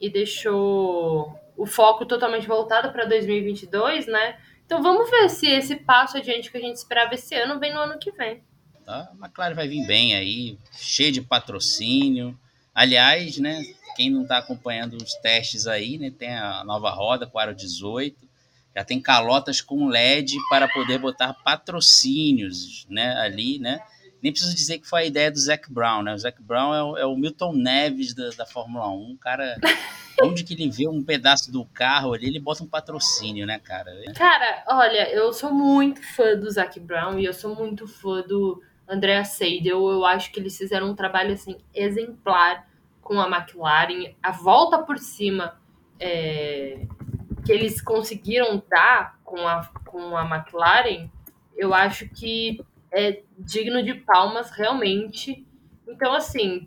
E 0.00 0.10
deixou 0.10 1.34
o 1.56 1.64
foco 1.64 2.04
totalmente 2.04 2.46
voltado 2.46 2.92
para 2.92 3.06
2022, 3.06 4.06
né? 4.06 4.38
Então 4.66 4.82
vamos 4.82 5.08
ver 5.08 5.30
se 5.30 5.46
esse 5.46 5.76
passo 5.76 6.16
adiante 6.16 6.50
que 6.50 6.56
a 6.56 6.60
gente 6.60 6.76
esperava 6.76 7.14
esse 7.14 7.34
ano 7.34 7.58
vem 7.58 7.72
no 7.72 7.80
ano 7.80 7.98
que 7.98 8.10
vem. 8.10 8.42
A 8.86 9.08
McLaren 9.20 9.54
vai 9.54 9.68
vir 9.68 9.86
bem 9.86 10.14
aí, 10.14 10.58
cheio 10.72 11.12
de 11.12 11.22
patrocínio. 11.22 12.38
Aliás, 12.74 13.38
né, 13.38 13.62
quem 13.96 14.10
não 14.10 14.22
está 14.22 14.38
acompanhando 14.38 14.96
os 14.96 15.14
testes 15.14 15.66
aí, 15.66 15.98
né, 15.98 16.10
tem 16.10 16.34
a 16.36 16.62
nova 16.64 16.90
roda 16.90 17.26
com 17.26 17.38
aro 17.38 17.54
18. 17.54 18.28
já 18.74 18.84
tem 18.84 19.00
calotas 19.00 19.60
com 19.60 19.88
LED 19.88 20.36
para 20.50 20.68
poder 20.68 20.98
botar 20.98 21.32
patrocínios, 21.32 22.86
né, 22.90 23.16
ali, 23.16 23.58
né? 23.58 23.80
Nem 24.26 24.32
preciso 24.32 24.56
dizer 24.56 24.80
que 24.80 24.88
foi 24.88 25.02
a 25.02 25.04
ideia 25.04 25.30
do 25.30 25.38
Zac 25.38 25.72
Brown, 25.72 26.02
né? 26.02 26.12
O 26.12 26.18
Zac 26.18 26.42
Brown 26.42 26.74
é 26.74 26.82
o, 26.82 26.96
é 26.96 27.06
o 27.06 27.14
Milton 27.14 27.52
Neves 27.52 28.12
da, 28.12 28.28
da 28.30 28.44
Fórmula 28.44 28.88
1, 28.88 29.10
um 29.12 29.16
cara 29.16 29.56
onde 30.20 30.42
que 30.42 30.52
ele 30.52 30.68
vê 30.68 30.88
um 30.88 31.00
pedaço 31.00 31.52
do 31.52 31.64
carro 31.66 32.12
ali, 32.12 32.26
ele 32.26 32.40
bota 32.40 32.64
um 32.64 32.66
patrocínio, 32.66 33.46
né, 33.46 33.60
cara? 33.60 33.92
Cara, 34.16 34.64
olha, 34.66 35.08
eu 35.12 35.32
sou 35.32 35.54
muito 35.54 36.02
fã 36.02 36.36
do 36.36 36.50
Zac 36.50 36.80
Brown 36.80 37.20
e 37.20 37.24
eu 37.24 37.32
sou 37.32 37.54
muito 37.54 37.86
fã 37.86 38.20
do 38.22 38.60
Andrea 38.88 39.24
Seidel. 39.24 39.88
Eu 39.88 40.04
acho 40.04 40.32
que 40.32 40.40
eles 40.40 40.58
fizeram 40.58 40.90
um 40.90 40.96
trabalho 40.96 41.32
assim 41.32 41.58
exemplar 41.72 42.66
com 43.00 43.20
a 43.20 43.28
McLaren. 43.28 44.12
A 44.20 44.32
volta 44.32 44.82
por 44.82 44.98
cima 44.98 45.56
é, 46.00 46.80
que 47.44 47.52
eles 47.52 47.80
conseguiram 47.80 48.60
dar 48.68 49.20
com 49.22 49.46
a, 49.46 49.70
com 49.84 50.16
a 50.16 50.24
McLaren, 50.24 51.08
eu 51.56 51.72
acho 51.72 52.08
que 52.08 52.60
é 52.96 53.22
digno 53.38 53.82
de 53.82 53.92
palmas 53.92 54.50
realmente. 54.50 55.46
Então, 55.86 56.14
assim, 56.14 56.66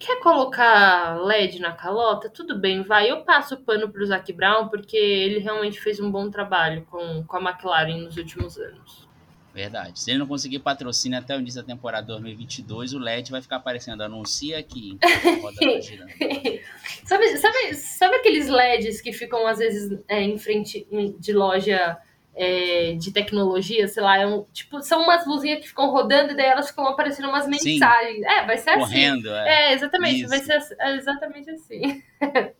quer 0.00 0.20
colocar 0.20 1.22
LED 1.22 1.60
na 1.60 1.72
calota? 1.72 2.30
Tudo 2.30 2.58
bem, 2.58 2.82
vai. 2.82 3.10
Eu 3.10 3.22
passo 3.22 3.54
o 3.54 3.60
pano 3.60 3.90
pro 3.90 4.06
Zac 4.06 4.32
Brown, 4.32 4.68
porque 4.68 4.96
ele 4.96 5.38
realmente 5.38 5.78
fez 5.78 6.00
um 6.00 6.10
bom 6.10 6.30
trabalho 6.30 6.86
com, 6.90 7.22
com 7.24 7.36
a 7.36 7.50
McLaren 7.50 7.98
nos 7.98 8.16
últimos 8.16 8.56
anos. 8.56 9.06
Verdade. 9.52 10.00
Se 10.00 10.10
ele 10.10 10.18
não 10.18 10.26
conseguir 10.26 10.58
patrocínio 10.60 11.18
até 11.18 11.36
o 11.36 11.40
início 11.40 11.60
da 11.62 11.66
temporada 11.66 12.06
2022, 12.08 12.94
o 12.94 12.98
LED 12.98 13.30
vai 13.30 13.42
ficar 13.42 13.56
aparecendo. 13.56 14.02
Anuncia 14.02 14.58
aqui. 14.58 14.98
sabe, 17.04 17.36
sabe, 17.38 17.74
sabe 17.74 18.16
aqueles 18.16 18.48
LEDs 18.48 19.00
que 19.00 19.12
ficam, 19.12 19.46
às 19.46 19.58
vezes, 19.58 19.98
é, 20.08 20.22
em 20.22 20.38
frente 20.38 20.86
de 21.18 21.32
loja 21.32 21.98
é, 22.36 22.92
de 22.92 23.10
tecnologia, 23.10 23.88
sei 23.88 24.02
lá, 24.02 24.18
é 24.18 24.26
um, 24.26 24.44
tipo, 24.52 24.82
são 24.82 25.02
umas 25.02 25.26
luzinhas 25.26 25.60
que 25.60 25.68
ficam 25.68 25.90
rodando 25.90 26.32
e 26.32 26.36
daí 26.36 26.46
elas 26.46 26.68
ficam 26.68 26.86
aparecendo 26.86 27.30
umas 27.30 27.48
mensagens. 27.48 28.18
Sim. 28.18 28.26
É, 28.26 28.44
vai 28.44 28.58
ser 28.58 28.74
Correndo, 28.74 29.30
assim. 29.30 29.48
É, 29.48 29.70
é 29.70 29.72
exatamente, 29.72 30.20
Isso. 30.20 30.28
vai 30.28 30.38
ser 30.40 30.76
é 30.78 30.96
exatamente 30.96 31.50
assim. 31.50 32.02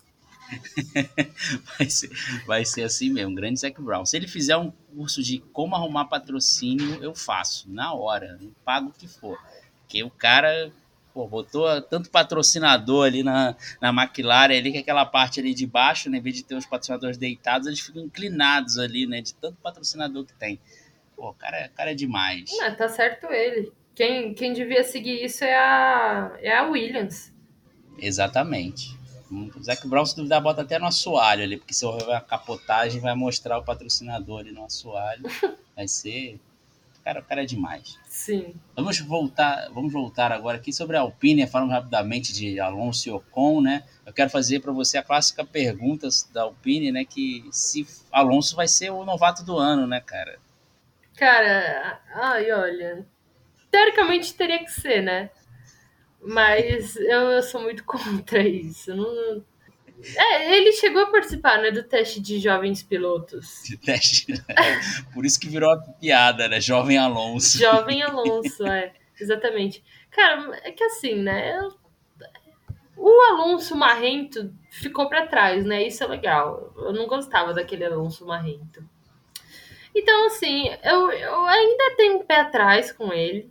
vai, 1.78 1.90
ser, 1.90 2.10
vai 2.46 2.64
ser 2.64 2.82
assim 2.84 3.10
mesmo, 3.10 3.34
grande 3.34 3.60
Zac 3.60 3.78
Brown. 3.80 4.06
Se 4.06 4.16
ele 4.16 4.26
fizer 4.26 4.56
um 4.56 4.70
curso 4.70 5.22
de 5.22 5.40
como 5.52 5.76
arrumar 5.76 6.06
patrocínio, 6.06 7.02
eu 7.02 7.14
faço, 7.14 7.70
na 7.70 7.92
hora, 7.92 8.38
eu 8.40 8.52
pago 8.64 8.88
o 8.88 8.92
que 8.92 9.06
for. 9.06 9.38
Porque 9.82 10.02
o 10.02 10.10
cara 10.10 10.72
pô, 11.16 11.26
botou 11.26 11.80
tanto 11.80 12.10
patrocinador 12.10 13.06
ali 13.06 13.22
na, 13.22 13.56
na 13.80 13.88
McLaren 13.88 14.54
ali, 14.54 14.70
que 14.70 14.76
aquela 14.76 15.06
parte 15.06 15.40
ali 15.40 15.54
de 15.54 15.66
baixo, 15.66 16.10
né, 16.10 16.18
em 16.18 16.20
vez 16.20 16.36
de 16.36 16.44
ter 16.44 16.54
os 16.54 16.66
patrocinadores 16.66 17.16
deitados, 17.16 17.66
eles 17.66 17.80
ficam 17.80 18.02
inclinados 18.02 18.78
ali, 18.78 19.06
né, 19.06 19.22
de 19.22 19.32
tanto 19.32 19.56
patrocinador 19.62 20.26
que 20.26 20.34
tem. 20.34 20.60
Pô, 21.16 21.30
o 21.30 21.34
cara, 21.34 21.70
cara 21.74 21.92
é 21.92 21.94
demais. 21.94 22.50
Não, 22.58 22.76
tá 22.76 22.86
certo 22.90 23.28
ele. 23.32 23.72
Quem, 23.94 24.34
quem 24.34 24.52
devia 24.52 24.84
seguir 24.84 25.24
isso 25.24 25.42
é 25.42 25.56
a, 25.56 26.36
é 26.42 26.54
a 26.54 26.68
Williams. 26.68 27.32
Exatamente. 27.98 28.94
O 29.30 29.62
Zac 29.62 29.88
Brown, 29.88 30.04
se 30.04 30.14
duvidar, 30.14 30.42
bota 30.42 30.60
até 30.60 30.78
no 30.78 30.84
assoalho 30.84 31.42
ali, 31.42 31.56
porque 31.56 31.72
se 31.72 31.86
houver 31.86 32.14
a 32.14 32.20
capotagem, 32.20 33.00
vai 33.00 33.14
mostrar 33.14 33.58
o 33.58 33.64
patrocinador 33.64 34.40
ali 34.40 34.52
no 34.52 34.64
assoalho. 34.64 35.22
Vai 35.74 35.86
ser. 35.88 36.40
Cara, 37.06 37.20
o 37.20 37.22
cara 37.22 37.44
é 37.44 37.46
demais. 37.46 38.00
Sim. 38.08 38.56
Vamos 38.74 38.98
voltar, 38.98 39.68
vamos 39.72 39.92
voltar 39.92 40.32
agora 40.32 40.56
aqui 40.56 40.72
sobre 40.72 40.96
a 40.96 41.02
Alpine, 41.02 41.46
falando 41.46 41.70
rapidamente 41.70 42.32
de 42.32 42.58
Alonso 42.58 43.08
e 43.08 43.12
Ocon, 43.12 43.60
né? 43.60 43.84
Eu 44.04 44.12
quero 44.12 44.28
fazer 44.28 44.58
para 44.58 44.72
você 44.72 44.98
a 44.98 45.04
clássica 45.04 45.44
pergunta 45.44 46.08
da 46.32 46.42
Alpine, 46.42 46.90
né? 46.90 47.04
Que 47.04 47.48
se 47.52 47.86
Alonso 48.10 48.56
vai 48.56 48.66
ser 48.66 48.90
o 48.90 49.04
novato 49.04 49.44
do 49.44 49.56
ano, 49.56 49.86
né, 49.86 50.00
cara? 50.00 50.40
Cara, 51.16 52.00
ai, 52.12 52.50
olha. 52.50 53.06
Teoricamente 53.70 54.34
teria 54.34 54.64
que 54.64 54.72
ser, 54.72 55.00
né? 55.00 55.30
Mas 56.20 56.96
eu, 56.96 57.30
eu 57.30 57.42
sou 57.44 57.62
muito 57.62 57.84
contra 57.86 58.42
isso. 58.42 58.96
Não, 58.96 59.44
é, 60.16 60.56
ele 60.56 60.72
chegou 60.72 61.02
a 61.02 61.10
participar, 61.10 61.58
né, 61.58 61.70
do 61.70 61.82
teste 61.82 62.20
de 62.20 62.38
jovens 62.38 62.82
pilotos. 62.82 63.62
De 63.64 63.76
teste. 63.76 64.34
Por 65.14 65.24
isso 65.24 65.40
que 65.40 65.48
virou 65.48 65.72
uma 65.72 65.82
piada, 66.00 66.48
né? 66.48 66.60
Jovem 66.60 66.98
Alonso. 66.98 67.58
Jovem 67.58 68.02
Alonso, 68.02 68.66
é. 68.66 68.92
Exatamente. 69.18 69.82
Cara, 70.10 70.60
é 70.62 70.70
que 70.70 70.84
assim, 70.84 71.14
né? 71.14 71.58
O 72.96 73.20
Alonso 73.30 73.76
Marrento 73.76 74.52
ficou 74.70 75.08
para 75.08 75.26
trás, 75.26 75.64
né? 75.64 75.86
Isso 75.86 76.02
é 76.02 76.06
legal. 76.06 76.72
Eu 76.76 76.92
não 76.92 77.06
gostava 77.06 77.52
daquele 77.52 77.84
Alonso 77.84 78.26
Marrento. 78.26 78.84
Então, 79.94 80.26
assim, 80.26 80.68
eu, 80.82 81.10
eu 81.10 81.44
ainda 81.46 81.96
tenho 81.96 82.18
um 82.18 82.24
pé 82.24 82.40
atrás 82.40 82.92
com 82.92 83.12
ele. 83.12 83.50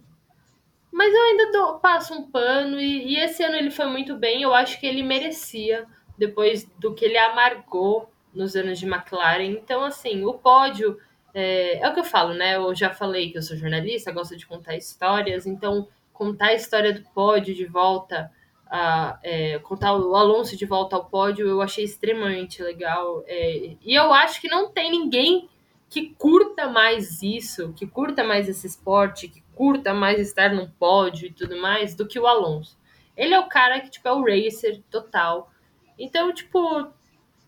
Mas 0.91 1.13
eu 1.13 1.21
ainda 1.23 1.51
dou, 1.51 1.79
passo 1.79 2.13
um 2.13 2.29
pano 2.31 2.79
e, 2.79 3.13
e, 3.13 3.19
esse 3.19 3.43
ano 3.43 3.57
ele 3.57 3.69
foi 3.69 3.85
muito 3.87 4.15
bem. 4.15 4.41
Eu 4.41 4.53
acho 4.53 4.79
que 4.79 4.85
ele 4.85 5.03
merecia 5.03 5.85
depois 6.17 6.65
do 6.79 6.93
que 6.93 7.05
ele 7.05 7.17
amargou 7.17 8.09
nos 8.33 8.55
anos 8.55 8.79
de 8.79 8.85
McLaren. 8.85 9.43
Então, 9.43 9.83
assim, 9.83 10.23
o 10.25 10.33
pódio 10.33 10.97
é, 11.35 11.79
é, 11.79 11.89
o 11.89 11.93
que 11.93 11.99
eu 11.99 12.05
falo, 12.05 12.33
né? 12.33 12.55
Eu 12.55 12.73
já 12.73 12.89
falei 12.89 13.29
que 13.29 13.37
eu 13.37 13.41
sou 13.41 13.57
jornalista, 13.57 14.09
gosto 14.09 14.37
de 14.37 14.47
contar 14.47 14.77
histórias. 14.77 15.45
Então, 15.45 15.85
contar 16.13 16.47
a 16.47 16.53
história 16.53 16.93
do 16.93 17.01
pódio 17.13 17.53
de 17.53 17.65
volta, 17.65 18.31
a, 18.71 19.19
é, 19.21 19.59
contar 19.59 19.93
o 19.93 20.15
Alonso 20.15 20.55
de 20.55 20.65
volta 20.65 20.95
ao 20.95 21.05
pódio, 21.05 21.45
eu 21.45 21.61
achei 21.61 21.83
extremamente 21.83 22.63
legal. 22.63 23.21
É, 23.27 23.75
e 23.81 23.93
eu 23.93 24.13
acho 24.13 24.39
que 24.39 24.47
não 24.47 24.71
tem 24.71 24.89
ninguém 24.89 25.49
que 25.89 26.15
curta 26.17 26.69
mais 26.69 27.21
isso, 27.21 27.73
que 27.73 27.85
curta 27.85 28.23
mais 28.23 28.47
esse 28.47 28.65
esporte, 28.65 29.27
que 29.27 29.43
curta 29.53 29.93
mais 29.93 30.19
estar 30.21 30.53
no 30.53 30.69
pódio 30.69 31.27
e 31.27 31.33
tudo 31.33 31.61
mais, 31.61 31.93
do 31.93 32.07
que 32.07 32.17
o 32.17 32.27
Alonso. 32.27 32.77
Ele 33.15 33.33
é 33.33 33.39
o 33.39 33.49
cara 33.49 33.81
que, 33.81 33.89
tipo, 33.89 34.07
é 34.07 34.13
o 34.13 34.23
racer 34.23 34.81
total. 34.89 35.51
Então, 35.97 36.33
tipo, 36.33 36.87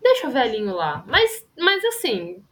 deixa 0.00 0.28
o 0.28 0.30
velhinho 0.30 0.74
lá. 0.74 1.04
Mas, 1.06 1.46
mas 1.56 1.84
assim, 1.84 2.42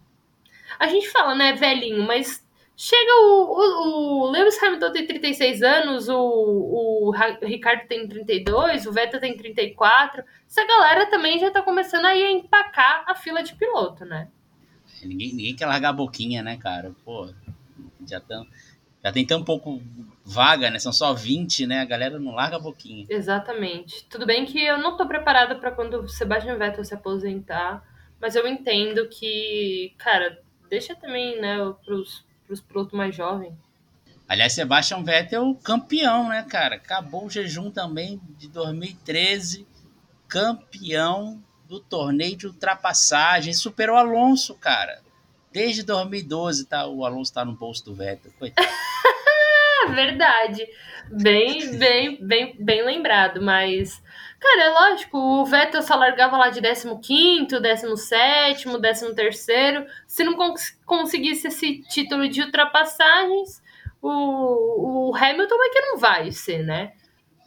a 0.79 0.87
gente 0.89 1.09
fala, 1.11 1.35
né, 1.35 1.53
velhinho, 1.55 2.03
mas 2.03 2.45
chega 2.77 3.13
o, 3.23 3.43
o, 3.43 4.27
o 4.27 4.31
Lewis 4.31 4.63
Hamilton 4.63 4.93
tem 4.93 5.07
36 5.07 5.63
anos, 5.63 6.09
o, 6.09 6.17
o 6.19 7.11
Ricardo 7.43 7.87
tem 7.89 8.07
32, 8.07 8.87
o 8.87 8.93
Vettel 8.93 9.21
tem 9.21 9.37
34. 9.37 10.23
Essa 10.47 10.67
galera 10.67 11.07
também 11.07 11.39
já 11.39 11.51
tá 11.51 11.63
começando 11.63 12.05
a 12.05 12.17
empacar 12.17 13.05
a 13.07 13.15
fila 13.15 13.43
de 13.43 13.55
piloto, 13.55 14.05
né? 14.05 14.29
Ninguém, 15.03 15.33
ninguém 15.33 15.57
quer 15.57 15.67
largar 15.67 15.91
a 15.91 15.93
boquinha, 15.93 16.43
né, 16.43 16.57
cara? 16.57 16.95
Pô, 17.05 17.29
já 18.07 18.19
estão 18.19 18.47
já 19.07 19.13
tem 19.13 19.25
tão 19.25 19.45
pouco 19.45 19.81
vaga, 20.25 20.69
né? 20.69 20.81
São 20.81 20.93
só 20.93 21.15
20, 21.15 21.65
né? 21.65 21.81
A 21.81 21.85
galera 21.85 22.19
não 22.19 22.35
larga 22.35 22.57
a 22.57 22.59
boquinha. 22.59 23.07
Exatamente. 23.09 24.05
Tudo 24.07 24.27
bem 24.27 24.45
que 24.45 24.61
eu 24.61 24.79
não 24.79 24.97
tô 24.97 25.07
preparada 25.07 25.55
para 25.55 25.71
quando 25.71 26.01
o 26.01 26.09
Sebastian 26.09 26.57
Vettel 26.57 26.85
se 26.85 26.93
aposentar, 26.93 27.85
mas 28.21 28.35
eu 28.35 28.49
entendo 28.49 29.09
que, 29.09 29.95
cara, 29.97 30.43
deixa 30.69 30.97
também, 30.97 31.41
né, 31.41 31.57
pros, 31.85 32.25
pros 32.49 32.61
pilotos 32.61 32.95
mais 32.95 33.15
jovens. 33.15 33.55
Aliás, 34.29 34.55
Sebastian 34.55 35.05
Vettel 35.05 35.55
campeão, 35.63 36.29
né, 36.29 36.43
cara? 36.43 36.75
Acabou 36.75 37.27
o 37.27 37.31
jejum 37.31 37.71
também 37.71 38.21
de 38.37 38.49
2013, 38.49 39.65
campeão 40.27 41.41
do 41.69 41.79
torneio 41.79 42.37
de 42.37 42.49
ultrapassagem, 42.49 43.55
superou 43.55 43.95
Alonso, 43.95 44.57
cara. 44.57 45.06
Desde 45.57 45.83
2012 45.85 46.67
tá, 46.67 46.87
o 46.87 47.03
Alonso 47.03 47.33
tá 47.33 47.43
no 47.43 47.55
bolso 47.55 47.83
do 47.83 47.95
Vettel. 47.95 48.31
Verdade. 49.89 50.69
Bem, 51.11 51.79
bem, 51.79 52.19
bem, 52.23 52.55
bem 52.61 52.85
lembrado, 52.85 53.41
mas. 53.41 54.03
Cara, 54.39 54.65
é 54.65 54.69
lógico, 54.69 55.17
o 55.17 55.47
Vettel 55.47 55.81
só 55.81 55.97
largava 55.97 56.37
lá 56.37 56.51
de 56.51 56.61
15, 56.61 57.59
17, 57.59 58.69
13. 59.15 59.87
Se 60.07 60.25
não 60.25 60.35
cons 60.35 60.79
conseguisse 60.85 61.49
esse 61.49 61.81
título 61.89 62.29
de 62.29 62.43
ultrapassagens, 62.43 63.63
o, 64.03 65.09
o 65.09 65.17
Hamilton 65.17 65.55
é 65.55 65.71
que 65.71 65.81
não 65.81 65.97
vai 65.97 66.33
ser, 66.33 66.65
né? 66.65 66.93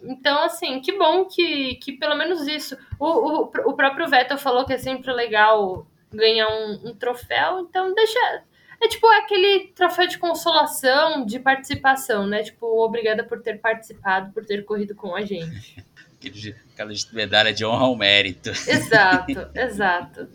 Então, 0.01 0.45
assim, 0.45 0.81
que 0.81 0.97
bom 0.97 1.25
que, 1.25 1.75
que 1.75 1.91
pelo 1.91 2.15
menos 2.15 2.47
isso. 2.47 2.75
O, 2.99 3.05
o, 3.05 3.41
o 3.43 3.73
próprio 3.75 4.07
Vettel 4.07 4.39
falou 4.39 4.65
que 4.65 4.73
é 4.73 4.79
sempre 4.79 5.13
legal 5.13 5.85
ganhar 6.11 6.47
um, 6.49 6.89
um 6.89 6.95
troféu, 6.95 7.59
então 7.61 7.93
deixa. 7.93 8.43
É 8.81 8.87
tipo 8.87 9.05
aquele 9.07 9.67
troféu 9.75 10.07
de 10.07 10.17
consolação, 10.17 11.25
de 11.25 11.37
participação, 11.37 12.25
né? 12.25 12.43
Tipo, 12.43 12.65
obrigada 12.83 13.23
por 13.23 13.41
ter 13.41 13.59
participado, 13.59 14.31
por 14.31 14.45
ter 14.45 14.63
corrido 14.63 14.95
com 14.95 15.15
a 15.15 15.21
gente. 15.25 15.83
Aquela 16.73 16.91
medalha 17.13 17.53
de 17.53 17.65
honra 17.65 17.85
ao 17.85 17.95
mérito. 17.95 18.49
Exato, 18.49 19.31
exato. 19.55 20.27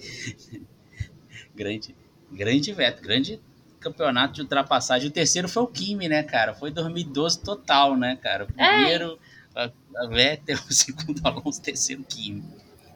grande, 1.55 1.95
grande 2.31 2.73
veto, 2.73 3.03
grande 3.03 3.41
campeonato 3.85 4.35
de 4.35 4.41
ultrapassagem. 4.41 5.09
O 5.09 5.13
terceiro 5.13 5.49
foi 5.49 5.63
o 5.63 5.67
Kimi, 5.67 6.09
né, 6.09 6.23
cara? 6.23 6.55
Foi 6.55 6.71
2012 6.71 7.43
total, 7.43 7.97
né, 7.97 8.17
cara? 8.17 8.45
O 8.45 8.49
é. 8.57 8.77
primeiro 8.77 9.19
é. 9.55 9.65
a, 9.65 10.05
a 10.05 10.07
Vettel, 10.09 10.57
o 10.69 10.73
segundo 10.73 11.21
Alonso, 11.27 11.61
o 11.61 11.63
terceiro 11.63 12.03
Kimi. 12.05 12.43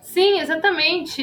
Sim, 0.08 0.40
exatamente. 0.40 1.22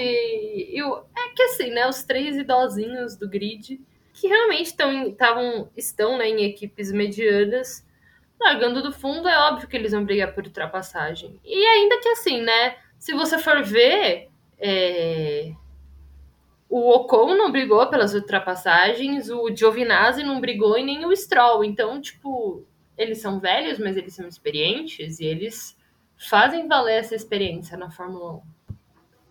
Eu, 0.72 0.98
é 1.18 1.30
que 1.36 1.42
assim, 1.42 1.72
né? 1.72 1.88
Os 1.88 2.04
três 2.04 2.38
idosinhos 2.38 3.18
do 3.18 3.28
grid, 3.28 3.82
que 4.14 4.28
realmente 4.28 4.68
estão, 4.68 5.12
tavam, 5.12 5.72
estão 5.76 6.20
né, 6.20 6.30
em 6.30 6.46
equipes 6.46 6.92
medianas, 6.92 7.84
largando 8.40 8.84
do 8.84 8.94
fundo, 8.94 9.28
é 9.28 9.38
óbvio 9.50 9.68
que 9.68 9.76
eles 9.76 9.92
vão 9.92 10.06
brigar 10.06 10.36
por 10.36 10.46
ultrapassagem. 10.46 11.40
E 11.44 11.66
ainda 11.66 12.00
que 12.00 12.10
assim, 12.10 12.42
né? 12.42 12.78
Se 13.00 13.12
você 13.14 13.40
for 13.40 13.64
ver, 13.64 14.30
é, 14.60 15.52
o 16.70 16.88
Ocon 16.92 17.34
não 17.34 17.52
brigou 17.52 17.88
pelas 17.88 18.14
ultrapassagens, 18.14 19.32
o 19.32 19.50
Giovinazzi 19.54 20.24
não 20.24 20.40
brigou 20.40 20.78
e 20.78 20.84
nem 20.84 21.04
o 21.08 21.16
Stroll. 21.16 21.64
Então, 21.64 22.00
tipo, 22.00 22.64
eles 22.96 23.20
são 23.20 23.40
velhos, 23.40 23.80
mas 23.80 23.98
eles 23.98 24.14
são 24.14 24.28
experientes 24.28 25.20
e 25.20 25.26
eles 25.26 25.76
fazem 26.16 26.68
valer 26.68 27.00
essa 27.00 27.16
experiência 27.16 27.76
na 27.76 27.90
Fórmula 27.90 28.36
1. 28.36 28.55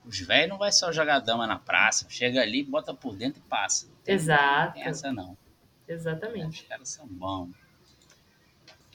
Os 0.07 0.21
velhos 0.21 0.51
não 0.51 0.59
vai 0.59 0.71
só 0.71 0.93
jogar 0.93 1.21
dama 1.21 1.47
na 1.47 1.59
praça, 1.59 2.07
chega 2.09 2.41
ali, 2.41 2.63
bota 2.63 2.93
por 2.93 3.17
dentro 3.17 3.43
e 3.45 3.49
passa. 3.49 3.89
Tem, 4.05 4.15
Exato. 4.15 4.67
Não 4.67 4.73
tem 4.73 4.85
essa 4.85 5.13
não. 5.13 5.37
Exatamente. 5.89 6.63
Os 6.63 6.69
caras 6.69 6.89
são 6.89 7.07
bons. 7.07 7.55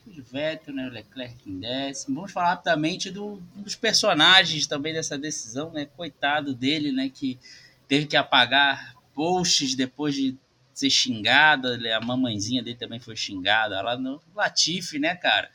O 0.05 0.23
Vettel, 0.23 0.73
né, 0.73 0.87
o 0.87 0.91
Leclerc 0.91 1.37
em 1.47 1.59
décimo. 1.59 2.15
Vamos 2.15 2.31
falar 2.31 2.49
rapidamente 2.49 3.11
do, 3.11 3.41
dos 3.55 3.75
personagens 3.75 4.65
também 4.65 4.93
dessa 4.93 5.17
decisão, 5.17 5.71
né? 5.71 5.85
Coitado 5.85 6.53
dele, 6.53 6.91
né? 6.91 7.09
Que 7.09 7.39
teve 7.87 8.07
que 8.07 8.17
apagar 8.17 8.95
posts 9.13 9.75
depois 9.75 10.15
de 10.15 10.35
ser 10.73 10.89
xingada. 10.89 11.77
A 11.95 12.01
mamãezinha 12.01 12.63
dele 12.63 12.77
também 12.77 12.99
foi 12.99 13.15
xingada 13.15 13.81
lá 13.81 13.97
no 13.97 14.19
Latifi, 14.33 14.97
né, 14.97 15.15
cara? 15.15 15.49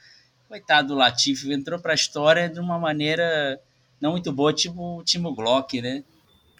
Coitado 0.46 0.88
do 0.88 0.94
Latifi, 0.94 1.52
entrou 1.52 1.80
pra 1.80 1.94
história 1.94 2.48
de 2.48 2.60
uma 2.60 2.78
maneira 2.78 3.60
não 4.04 4.12
muito 4.12 4.30
boa, 4.30 4.52
tipo 4.52 4.98
o 4.98 5.02
Timo 5.02 5.34
Glock, 5.34 5.80
né? 5.80 6.04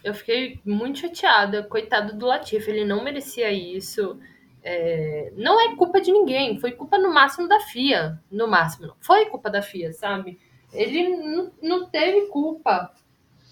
Eu 0.03 0.15
fiquei 0.15 0.59
muito 0.65 1.01
chateada. 1.01 1.63
Coitado 1.63 2.17
do 2.17 2.25
Latifi, 2.25 2.71
ele 2.71 2.87
não 2.87 3.05
merecia 3.05 3.53
isso. 3.53 4.19
É... 4.63 5.31
não 5.37 5.61
é 5.61 5.77
culpa 5.77 6.01
de 6.01 6.11
ninguém, 6.11 6.59
foi 6.59 6.73
culpa 6.73 6.97
no 6.97 7.13
máximo 7.13 7.47
da 7.47 7.61
FIA. 7.61 8.19
No 8.31 8.49
máximo, 8.49 8.95
foi 8.99 9.27
culpa 9.27 9.51
da 9.51 9.61
FIA, 9.61 9.93
sabe? 9.93 10.39
Ele 10.73 11.51
não 11.63 11.87
teve 11.87 12.29
culpa. 12.29 12.91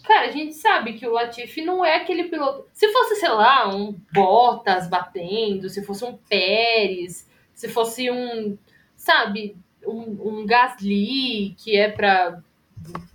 Cara, 0.04 0.28
a 0.28 0.30
gente 0.30 0.54
sabe 0.54 0.94
que 0.94 1.06
o 1.06 1.12
Latifi 1.12 1.62
não 1.62 1.84
é 1.84 1.96
aquele 1.96 2.24
piloto. 2.24 2.66
Se 2.72 2.90
fosse, 2.90 3.16
sei 3.16 3.28
lá, 3.28 3.68
um 3.68 3.94
Bottas 4.12 4.88
batendo, 4.88 5.68
se 5.68 5.84
fosse 5.84 6.02
um 6.02 6.16
Pérez, 6.16 7.28
se 7.54 7.68
fosse 7.68 8.10
um, 8.10 8.56
sabe, 8.96 9.54
um, 9.86 10.40
um 10.40 10.46
Gasly, 10.46 11.54
que 11.58 11.76
é 11.76 11.88
para 11.90 12.42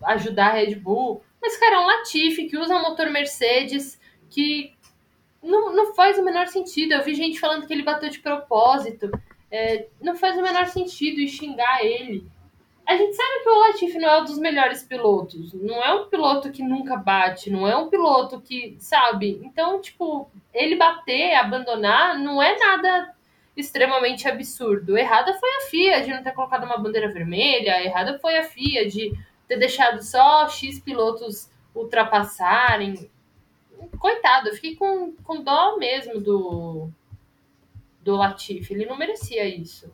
ajudar 0.04 0.48
a 0.48 0.54
Red 0.54 0.76
Bull. 0.76 1.24
Mas, 1.42 1.58
cara, 1.58 1.76
é 1.76 1.80
um 1.80 1.86
Latifi 1.86 2.46
que 2.46 2.58
usa 2.58 2.80
motor 2.80 3.10
Mercedes 3.10 4.00
que 4.30 4.74
não, 5.42 5.74
não 5.74 5.94
faz 5.94 6.18
o 6.18 6.24
menor 6.24 6.48
sentido. 6.48 6.94
Eu 6.94 7.04
vi 7.04 7.14
gente 7.14 7.40
falando 7.40 7.66
que 7.66 7.74
ele 7.74 7.84
bateu 7.84 8.10
de 8.10 8.20
propósito. 8.20 9.10
É, 9.50 9.88
não 10.02 10.16
faz 10.16 10.38
o 10.38 10.42
menor 10.42 10.68
sentido 10.68 11.20
e 11.20 11.28
xingar 11.28 11.84
ele. 11.84 12.26
A 12.86 12.96
gente 12.96 13.16
sabe 13.16 13.44
que 13.44 13.50
o 13.50 13.60
Latifi 13.60 13.98
não 13.98 14.10
é 14.10 14.22
um 14.22 14.24
dos 14.24 14.40
melhores 14.40 14.82
pilotos. 14.84 15.54
Não 15.54 15.84
é 15.84 15.94
um 15.94 16.08
piloto 16.08 16.52
que 16.52 16.64
nunca 16.64 16.96
bate, 16.96 17.50
não 17.50 17.68
é 17.68 17.76
um 17.76 17.90
piloto 17.90 18.40
que, 18.40 18.78
sabe? 18.80 19.42
Então, 19.44 19.82
tipo, 19.82 20.32
ele 20.54 20.78
bater, 20.78 21.36
abandonar, 21.36 22.18
não 22.18 22.42
é 22.42 22.58
nada 22.58 23.14
extremamente 23.58 24.28
absurdo. 24.28 24.98
Errada 24.98 25.34
foi 25.34 25.50
a 25.50 25.62
FIA 25.70 26.02
de 26.02 26.12
não 26.12 26.24
ter 26.24 26.32
colocado 26.32 26.64
uma 26.64 26.78
bandeira 26.78 27.12
vermelha, 27.12 27.84
errada 27.84 28.20
foi 28.20 28.38
a 28.38 28.44
FIA 28.44 28.88
de 28.88 29.12
ter 29.48 29.58
deixado 29.58 30.02
só 30.02 30.48
X 30.50 30.80
pilotos 30.80 31.50
ultrapassarem. 31.74 33.10
Coitado, 34.00 34.50
eu 34.50 34.56
fiquei 34.56 34.76
com, 34.76 35.14
com 35.24 35.44
dó 35.44 35.78
mesmo 35.78 36.20
do, 36.20 36.90
do 38.04 38.16
Latifi. 38.16 38.74
Ele 38.74 38.86
não 38.86 38.98
merecia 38.98 39.48
isso. 39.48 39.92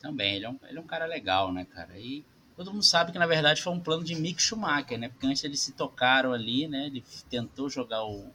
Também, 0.00 0.36
ele 0.36 0.44
é, 0.44 0.50
um, 0.50 0.58
ele 0.68 0.78
é 0.78 0.80
um 0.80 0.86
cara 0.86 1.06
legal, 1.06 1.52
né, 1.52 1.64
cara? 1.64 1.98
E 1.98 2.24
todo 2.56 2.70
mundo 2.70 2.84
sabe 2.84 3.10
que 3.10 3.18
na 3.18 3.26
verdade 3.26 3.62
foi 3.62 3.72
um 3.72 3.80
plano 3.80 4.04
de 4.04 4.14
Mick 4.14 4.40
Schumacher, 4.40 4.98
né? 4.98 5.08
Porque 5.08 5.26
antes 5.26 5.42
eles 5.44 5.60
se 5.60 5.72
tocaram 5.72 6.32
ali, 6.32 6.68
né? 6.68 6.86
Ele 6.86 7.02
tentou 7.30 7.70
jogar 7.70 8.04
o, 8.04 8.26
o 8.26 8.32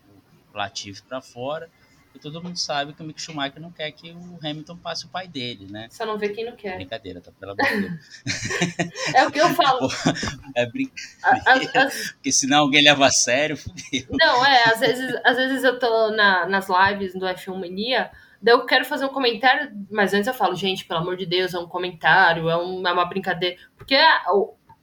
Latifi 0.53 1.03
para 1.03 1.21
fora 1.21 1.69
e 2.13 2.19
todo 2.19 2.41
mundo 2.41 2.57
sabe 2.57 2.93
que 2.93 3.01
o 3.01 3.05
Mick 3.05 3.21
Schumacher 3.21 3.61
não 3.61 3.71
quer 3.71 3.91
que 3.91 4.11
o 4.11 4.39
Hamilton 4.43 4.77
passe 4.77 5.05
o 5.05 5.09
pai 5.09 5.27
dele, 5.27 5.67
né? 5.69 5.87
Só 5.91 6.05
não 6.05 6.17
vê 6.17 6.29
quem 6.29 6.45
não 6.45 6.55
quer. 6.55 6.75
Brincadeira, 6.75 7.21
tá? 7.21 7.31
Pelo 7.39 7.51
amor 7.51 7.65
de 7.65 7.87
Deus. 7.87 8.23
é 9.13 9.25
o 9.27 9.31
que 9.31 9.39
eu 9.39 9.49
falo. 9.49 9.87
é 10.55 10.65
brincadeira. 10.65 11.85
As... 11.85 12.11
Porque 12.13 12.31
senão 12.31 12.59
alguém 12.59 12.83
leva 12.83 13.05
a 13.05 13.11
sério, 13.11 13.55
fudeu. 13.55 14.05
Não, 14.09 14.45
é, 14.45 14.63
às 14.69 14.79
vezes, 14.79 15.15
às 15.23 15.37
vezes 15.37 15.63
eu 15.63 15.77
tô 15.77 16.11
na, 16.11 16.47
nas 16.47 16.67
lives 16.67 17.13
do 17.13 17.25
F1 17.27 17.55
Mania, 17.55 18.09
daí 18.41 18.55
eu 18.55 18.65
quero 18.65 18.85
fazer 18.85 19.05
um 19.05 19.09
comentário, 19.09 19.71
mas 19.91 20.13
antes 20.13 20.27
eu 20.27 20.33
falo, 20.33 20.55
gente, 20.55 20.85
pelo 20.85 21.01
amor 21.01 21.15
de 21.15 21.27
Deus, 21.27 21.53
é 21.53 21.59
um 21.59 21.67
comentário, 21.67 22.49
é, 22.49 22.57
um, 22.57 22.87
é 22.87 22.91
uma 22.91 23.05
brincadeira. 23.05 23.55
Porque 23.77 23.95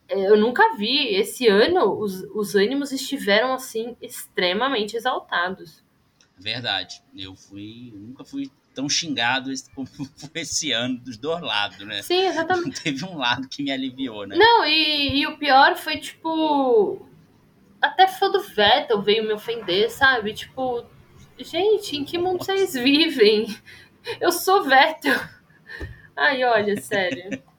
eu 0.09 0.37
nunca 0.37 0.77
vi, 0.77 1.15
esse 1.17 1.49
ano, 1.49 1.99
os, 1.99 2.23
os 2.35 2.55
ânimos 2.55 2.93
estiveram, 2.93 3.53
assim, 3.53 3.97
extremamente 4.01 4.97
exaltados. 4.97 5.85
Verdade. 6.37 7.03
Eu 7.17 7.35
fui. 7.35 7.93
Eu 7.95 8.01
nunca 8.01 8.25
fui 8.25 8.51
tão 8.75 8.89
xingado 8.89 9.51
como 9.75 9.87
foi 9.87 10.43
esse 10.43 10.71
ano, 10.73 10.99
dos 10.99 11.17
dois 11.17 11.41
lados, 11.41 11.79
né? 11.79 12.03
Sim, 12.03 12.27
exatamente. 12.27 12.81
Teve 12.85 13.05
um 13.05 13.17
lado 13.17 13.49
que 13.49 13.63
me 13.63 13.71
aliviou, 13.71 14.27
né? 14.27 14.37
Não, 14.37 14.65
e, 14.67 15.21
e 15.21 15.27
o 15.27 15.39
pior 15.39 15.77
foi, 15.77 15.99
tipo. 15.99 17.07
Até 17.81 18.07
fã 18.07 18.31
do 18.31 18.41
Vettel 18.41 19.03
veio 19.03 19.25
me 19.25 19.33
ofender, 19.33 19.91
sabe? 19.91 20.33
Tipo, 20.33 20.85
gente, 21.39 21.97
em 21.97 22.05
que 22.05 22.19
mundo 22.19 22.39
Nossa. 22.39 22.57
vocês 22.57 22.75
vivem? 22.75 23.55
Eu 24.21 24.33
sou 24.33 24.65
Vettel. 24.65 25.19
Ai, 26.17 26.43
olha, 26.45 26.81
sério. 26.81 27.43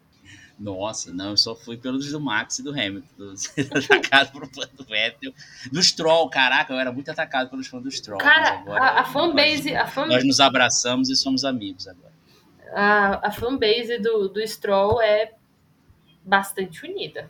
Nossa, 0.60 1.14
não, 1.14 1.32
eu 1.32 1.38
só 1.38 1.56
fui 1.56 1.78
pelos 1.78 2.12
do 2.12 2.20
Max 2.20 2.60
e 2.60 2.64
do 2.64 2.72
Hamilton. 2.72 3.08
Dos, 3.18 3.56
atacado 3.56 4.32
por 4.32 4.48
fã 4.48 4.68
do 4.76 4.84
Vettel. 4.84 5.32
Do 5.72 5.82
Stroll, 5.84 6.30
caraca, 6.30 6.74
eu 6.74 6.80
era 6.80 6.92
muito 6.92 7.12
atacado 7.12 7.50
pelos 7.50 7.68
fãs 7.68 7.84
do 7.84 7.92
Stroll. 7.92 8.20
Cara, 8.20 8.60
agora, 8.60 8.84
a, 8.84 9.02
a 9.02 9.06
fanbase. 9.06 9.72
Nós, 9.72 9.82
a 9.82 9.88
fan... 9.88 10.06
nós 10.08 10.24
nos 10.26 10.40
abraçamos 10.40 11.10
e 11.10 11.16
somos 11.16 11.46
amigos 11.46 11.88
agora. 11.88 12.14
A, 12.74 13.28
a 13.28 13.32
fanbase 13.32 14.00
do, 14.00 14.30
do 14.30 14.46
Stroll 14.48 15.00
é 15.02 15.34
bastante 16.24 16.84
unida. 16.86 17.30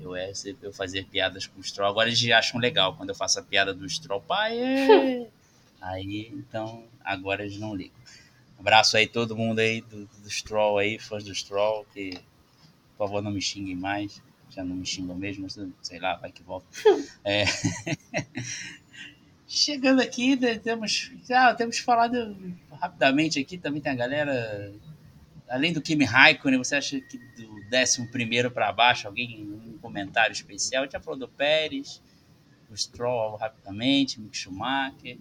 Eu, 0.00 0.16
é, 0.16 0.32
eu 0.62 0.72
fazer 0.72 1.04
piadas 1.04 1.46
com 1.46 1.60
o 1.60 1.62
Stroll. 1.62 1.90
Agora 1.90 2.08
eles 2.08 2.30
acham 2.30 2.58
legal 2.58 2.96
quando 2.96 3.10
eu 3.10 3.14
faço 3.14 3.38
a 3.38 3.42
piada 3.42 3.74
do 3.74 3.88
Stroll. 3.88 4.22
Pai, 4.22 4.58
é. 4.58 5.28
aí, 5.80 6.32
então, 6.34 6.84
agora 7.04 7.42
eles 7.44 7.58
não 7.58 7.74
ligam. 7.74 8.00
Abraço 8.58 8.96
aí 8.96 9.06
todo 9.06 9.36
mundo 9.36 9.58
aí 9.58 9.80
do, 9.82 10.06
do 10.06 10.30
Stroll 10.30 10.78
aí, 10.78 10.98
fãs 10.98 11.24
do 11.24 11.34
Stroll, 11.34 11.84
que 11.92 12.18
por 13.02 13.08
favor, 13.08 13.22
não 13.22 13.32
me 13.32 13.40
xinguem 13.40 13.74
mais. 13.74 14.22
Já 14.48 14.62
não 14.62 14.76
me 14.76 14.86
xingam 14.86 15.16
mesmo, 15.16 15.48
sei 15.80 15.98
lá, 15.98 16.14
vai 16.16 16.30
que 16.30 16.42
volta. 16.42 16.66
é... 17.24 17.44
Chegando 19.44 20.00
aqui, 20.00 20.36
né, 20.36 20.58
temos, 20.58 21.10
ah, 21.30 21.52
temos 21.52 21.78
falado 21.78 22.36
rapidamente 22.70 23.40
aqui, 23.40 23.58
também 23.58 23.82
tem 23.82 23.92
a 23.92 23.96
galera. 23.96 24.72
Além 25.48 25.72
do 25.72 25.82
Kimi 25.82 26.04
Raikkonen, 26.04 26.58
você 26.58 26.76
acha 26.76 27.00
que 27.00 27.18
do 27.18 27.50
11 27.74 28.50
para 28.54 28.72
baixo, 28.72 29.08
alguém, 29.08 29.42
um 29.42 29.76
comentário 29.78 30.32
especial? 30.32 30.88
Já 30.90 31.00
falou 31.00 31.18
do 31.18 31.28
Pérez, 31.28 32.00
o 32.70 32.76
Stroll 32.76 33.36
rapidamente, 33.36 34.20
Mick 34.20 34.36
Schumacher. 34.36 35.18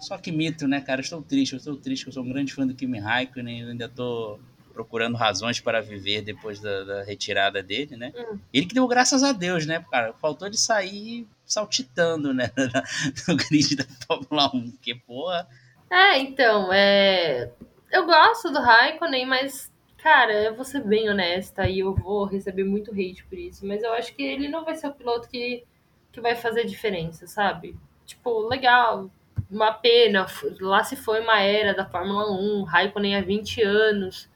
Só 0.00 0.18
que 0.18 0.30
mito, 0.30 0.68
né, 0.68 0.80
cara? 0.80 1.00
Eu 1.00 1.04
estou 1.04 1.22
triste, 1.22 1.52
eu 1.52 1.58
estou 1.58 1.76
triste, 1.76 2.06
eu 2.06 2.12
sou 2.12 2.22
um 2.22 2.28
grande 2.28 2.52
fã 2.52 2.66
do 2.66 2.74
Kimi 2.74 2.98
Raikkonen, 2.98 3.60
eu 3.60 3.68
ainda 3.68 3.86
estou 3.86 4.38
procurando 4.76 5.16
razões 5.16 5.58
para 5.58 5.80
viver 5.80 6.20
depois 6.20 6.60
da, 6.60 6.84
da 6.84 7.02
retirada 7.02 7.62
dele, 7.62 7.96
né? 7.96 8.12
Hum. 8.14 8.38
Ele 8.52 8.66
que 8.66 8.74
deu 8.74 8.86
graças 8.86 9.22
a 9.22 9.32
Deus, 9.32 9.64
né, 9.64 9.82
cara? 9.90 10.12
Faltou 10.12 10.50
de 10.50 10.60
sair 10.60 11.26
saltitando, 11.46 12.34
né, 12.34 12.50
no 13.26 13.36
grid 13.36 13.74
da 13.76 13.84
Fórmula 14.06 14.50
1, 14.54 14.72
que 14.82 14.94
porra. 14.94 15.48
É, 15.90 16.18
então, 16.18 16.70
é... 16.70 17.50
eu 17.90 18.04
gosto 18.04 18.52
do 18.52 18.60
Raikkonen, 18.60 19.24
mas, 19.24 19.72
cara, 19.96 20.34
eu 20.34 20.54
vou 20.54 20.64
ser 20.64 20.84
bem 20.84 21.08
honesta 21.08 21.66
e 21.66 21.78
eu 21.78 21.94
vou 21.94 22.26
receber 22.26 22.64
muito 22.64 22.90
hate 22.90 23.24
por 23.24 23.38
isso, 23.38 23.66
mas 23.66 23.82
eu 23.82 23.94
acho 23.94 24.14
que 24.14 24.22
ele 24.22 24.46
não 24.46 24.62
vai 24.62 24.74
ser 24.74 24.88
o 24.88 24.92
piloto 24.92 25.26
que, 25.30 25.64
que 26.12 26.20
vai 26.20 26.36
fazer 26.36 26.66
diferença, 26.66 27.26
sabe? 27.26 27.74
Tipo, 28.04 28.46
legal, 28.46 29.08
uma 29.50 29.72
pena, 29.72 30.26
lá 30.60 30.84
se 30.84 30.96
foi 30.96 31.22
uma 31.22 31.40
era 31.40 31.72
da 31.72 31.86
Fórmula 31.86 32.30
1, 32.30 32.64
Raikkonen 32.64 33.16
há 33.16 33.22
20 33.22 33.62
anos, 33.62 34.28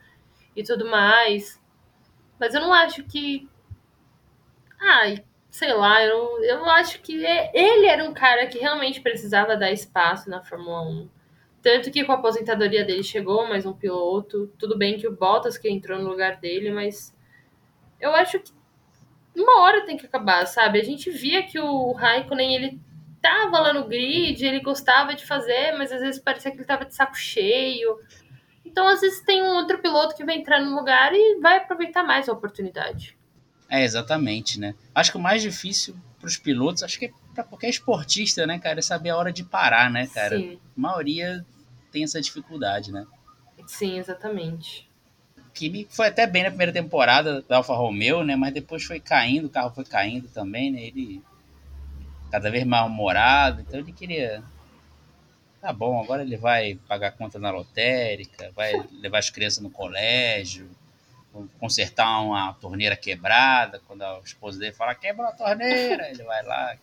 e 0.54 0.62
tudo 0.62 0.88
mais. 0.88 1.60
Mas 2.38 2.54
eu 2.54 2.60
não 2.60 2.72
acho 2.72 3.04
que. 3.04 3.48
Ai, 4.80 5.24
sei 5.50 5.72
lá, 5.72 6.02
eu, 6.02 6.42
eu 6.44 6.64
acho 6.66 7.00
que 7.02 7.24
é, 7.24 7.50
ele 7.54 7.86
era 7.86 8.04
um 8.08 8.14
cara 8.14 8.46
que 8.46 8.58
realmente 8.58 9.00
precisava 9.00 9.56
dar 9.56 9.70
espaço 9.70 10.30
na 10.30 10.42
Fórmula 10.42 10.82
1. 10.82 11.08
Tanto 11.62 11.90
que 11.90 12.04
com 12.04 12.12
a 12.12 12.14
aposentadoria 12.14 12.84
dele 12.84 13.02
chegou 13.02 13.46
mais 13.46 13.66
um 13.66 13.72
piloto. 13.72 14.50
Tudo 14.58 14.78
bem 14.78 14.96
que 14.96 15.06
o 15.06 15.14
Bottas 15.14 15.58
que 15.58 15.68
entrou 15.68 15.98
no 15.98 16.08
lugar 16.08 16.36
dele, 16.36 16.70
mas 16.70 17.14
eu 18.00 18.14
acho 18.14 18.40
que 18.40 18.52
uma 19.36 19.62
hora 19.62 19.84
tem 19.84 19.96
que 19.96 20.06
acabar, 20.06 20.46
sabe? 20.46 20.80
A 20.80 20.84
gente 20.84 21.10
via 21.10 21.42
que 21.42 21.58
o 21.58 21.92
Raikkonen, 21.92 22.54
ele 22.54 22.80
tava 23.20 23.60
lá 23.60 23.72
no 23.72 23.86
grid, 23.86 24.44
ele 24.44 24.60
gostava 24.60 25.14
de 25.14 25.26
fazer, 25.26 25.72
mas 25.72 25.92
às 25.92 26.00
vezes 26.00 26.20
parecia 26.20 26.50
que 26.50 26.56
ele 26.56 26.64
tava 26.64 26.86
de 26.86 26.94
saco 26.94 27.16
cheio. 27.16 27.98
Então, 28.70 28.86
às 28.86 29.00
vezes, 29.00 29.20
tem 29.22 29.42
um 29.42 29.56
outro 29.56 29.78
piloto 29.78 30.14
que 30.14 30.24
vai 30.24 30.36
entrar 30.36 30.60
no 30.60 30.76
lugar 30.76 31.12
e 31.12 31.40
vai 31.40 31.58
aproveitar 31.58 32.04
mais 32.04 32.28
a 32.28 32.32
oportunidade. 32.32 33.16
É, 33.68 33.82
exatamente, 33.84 34.58
né? 34.58 34.74
Acho 34.94 35.12
que 35.12 35.18
o 35.18 35.20
mais 35.20 35.42
difícil 35.42 35.96
para 36.18 36.28
os 36.28 36.36
pilotos, 36.36 36.82
acho 36.82 36.98
que 36.98 37.06
é 37.06 37.12
para 37.34 37.44
qualquer 37.44 37.68
esportista, 37.68 38.46
né, 38.46 38.58
cara, 38.58 38.80
é 38.80 38.82
saber 38.82 39.10
a 39.10 39.16
hora 39.16 39.32
de 39.32 39.44
parar, 39.44 39.90
né, 39.90 40.06
cara? 40.08 40.36
Sim. 40.36 40.58
A 40.76 40.80
maioria 40.80 41.44
tem 41.90 42.04
essa 42.04 42.20
dificuldade, 42.20 42.92
né? 42.92 43.06
Sim, 43.66 43.98
exatamente. 43.98 44.88
Kimi 45.54 45.86
foi 45.90 46.08
até 46.08 46.26
bem 46.26 46.42
na 46.42 46.50
primeira 46.50 46.72
temporada 46.72 47.42
da 47.42 47.58
Alfa 47.58 47.74
Romeo, 47.74 48.24
né? 48.24 48.36
Mas 48.36 48.54
depois 48.54 48.84
foi 48.84 49.00
caindo, 49.00 49.46
o 49.46 49.50
carro 49.50 49.74
foi 49.74 49.84
caindo 49.84 50.28
também, 50.28 50.70
né? 50.70 50.82
Ele 50.82 51.22
cada 52.30 52.50
vez 52.50 52.64
mais 52.64 52.86
humorado, 52.86 53.60
então 53.60 53.80
ele 53.80 53.92
queria. 53.92 54.42
Tá 55.60 55.72
bom, 55.74 56.00
agora 56.02 56.22
ele 56.22 56.38
vai 56.38 56.78
pagar 56.88 57.12
conta 57.12 57.38
na 57.38 57.50
lotérica, 57.50 58.50
vai 58.56 58.72
levar 58.92 59.18
as 59.18 59.28
crianças 59.28 59.62
no 59.62 59.70
colégio, 59.70 60.70
consertar 61.58 62.20
uma 62.22 62.54
torneira 62.54 62.96
quebrada. 62.96 63.80
Quando 63.86 64.02
a 64.02 64.20
esposa 64.24 64.58
dele 64.58 64.72
fala, 64.72 64.94
quebra 64.94 65.28
a 65.28 65.32
torneira, 65.32 66.08
ele 66.08 66.22
vai 66.22 66.42
lá, 66.44 66.74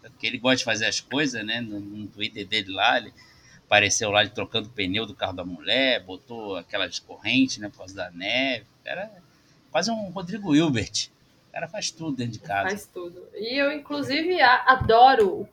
porque 0.00 0.26
ele 0.26 0.38
gosta 0.38 0.56
de 0.56 0.64
fazer 0.64 0.86
as 0.86 0.98
coisas, 0.98 1.44
né? 1.44 1.60
No, 1.60 1.78
no 1.78 2.06
Twitter 2.06 2.46
dele 2.46 2.72
lá, 2.72 2.96
ele 2.96 3.12
apareceu 3.66 4.10
lá 4.10 4.22
ele 4.22 4.30
trocando 4.30 4.68
o 4.68 4.72
pneu 4.72 5.04
do 5.06 5.14
carro 5.14 5.34
da 5.34 5.44
mulher, 5.44 6.02
botou 6.02 6.56
aquelas 6.56 6.98
correntes, 6.98 7.58
né, 7.58 7.68
por 7.68 7.78
causa 7.78 7.94
da 7.94 8.10
neve. 8.10 8.66
Era 8.84 9.10
quase 9.70 9.90
um 9.90 10.10
Rodrigo 10.10 10.54
Hilbert. 10.54 11.10
O 11.48 11.52
cara 11.52 11.68
faz 11.68 11.90
tudo 11.90 12.16
dentro 12.16 12.32
de 12.32 12.38
casa. 12.38 12.70
Faz 12.70 12.86
tudo. 12.86 13.28
E 13.34 13.58
eu, 13.58 13.70
inclusive, 13.72 14.40
adoro 14.40 15.46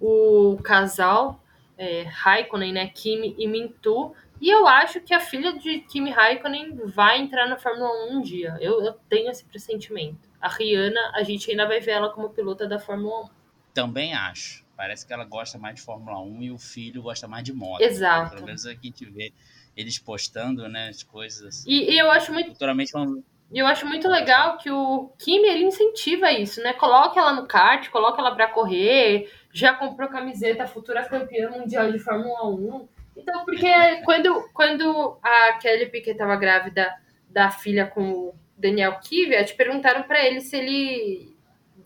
o 0.00 0.58
casal 0.62 1.40
é, 1.76 2.02
Raikkonen, 2.02 2.72
né, 2.72 2.88
Kimi 2.88 3.34
e 3.38 3.46
Mintu. 3.46 4.14
E 4.40 4.50
eu 4.50 4.66
acho 4.66 5.00
que 5.00 5.14
a 5.14 5.20
filha 5.20 5.58
de 5.58 5.80
Kimi 5.80 6.10
Raikkonen 6.10 6.76
vai 6.84 7.20
entrar 7.20 7.48
na 7.48 7.56
Fórmula 7.56 7.90
1 8.10 8.16
um 8.16 8.20
dia. 8.20 8.56
Eu, 8.60 8.82
eu 8.82 8.92
tenho 9.08 9.30
esse 9.30 9.44
pressentimento. 9.44 10.28
A 10.40 10.48
Rihanna, 10.48 11.00
a 11.14 11.22
gente 11.22 11.50
ainda 11.50 11.66
vai 11.66 11.80
ver 11.80 11.92
ela 11.92 12.10
como 12.10 12.30
pilota 12.30 12.68
da 12.68 12.78
Fórmula 12.78 13.24
1. 13.24 13.30
Também 13.72 14.14
acho. 14.14 14.64
Parece 14.76 15.06
que 15.06 15.12
ela 15.12 15.24
gosta 15.24 15.58
mais 15.58 15.76
de 15.76 15.80
Fórmula 15.80 16.20
1 16.20 16.42
e 16.42 16.50
o 16.50 16.58
filho 16.58 17.02
gosta 17.02 17.26
mais 17.26 17.44
de 17.44 17.52
moto. 17.52 17.80
Exato. 17.80 18.34
Pelo 18.34 18.46
menos 18.46 18.66
aqui 18.66 18.78
a 18.82 18.86
gente 18.86 19.04
vê 19.06 19.32
eles 19.74 19.98
postando, 19.98 20.68
né, 20.68 20.88
as 20.88 21.02
coisas. 21.02 21.64
E, 21.66 21.92
e 21.92 21.98
eu 21.98 22.10
acho 22.10 22.32
muito. 22.32 22.52
Futuramente 22.52 22.92
vamos. 22.92 23.22
E 23.52 23.58
eu 23.58 23.66
acho 23.66 23.86
muito 23.86 24.08
legal 24.08 24.58
que 24.58 24.70
o 24.70 25.10
Kimi 25.18 25.48
ele 25.48 25.64
incentiva 25.64 26.32
isso, 26.32 26.60
né? 26.62 26.72
Coloca 26.72 27.20
ela 27.20 27.32
no 27.32 27.46
kart, 27.46 27.88
coloca 27.90 28.20
ela 28.20 28.34
para 28.34 28.48
correr, 28.48 29.30
já 29.52 29.72
comprou 29.72 30.08
camiseta 30.08 30.66
futura 30.66 31.08
campeã 31.08 31.50
mundial 31.50 31.90
de 31.92 31.98
Fórmula 31.98 32.48
1. 32.48 32.88
Então, 33.16 33.44
porque 33.44 34.02
quando, 34.04 34.48
quando 34.52 35.16
a 35.22 35.54
Kelly 35.54 35.86
Piquet 35.86 36.12
estava 36.12 36.36
grávida 36.36 36.92
da 37.30 37.50
filha 37.50 37.86
com 37.86 38.10
o 38.10 38.34
Daniel 38.56 38.98
Kvyat, 39.00 39.54
perguntaram 39.54 40.02
para 40.02 40.24
ele 40.24 40.40
se 40.40 40.56
ele, 40.56 41.36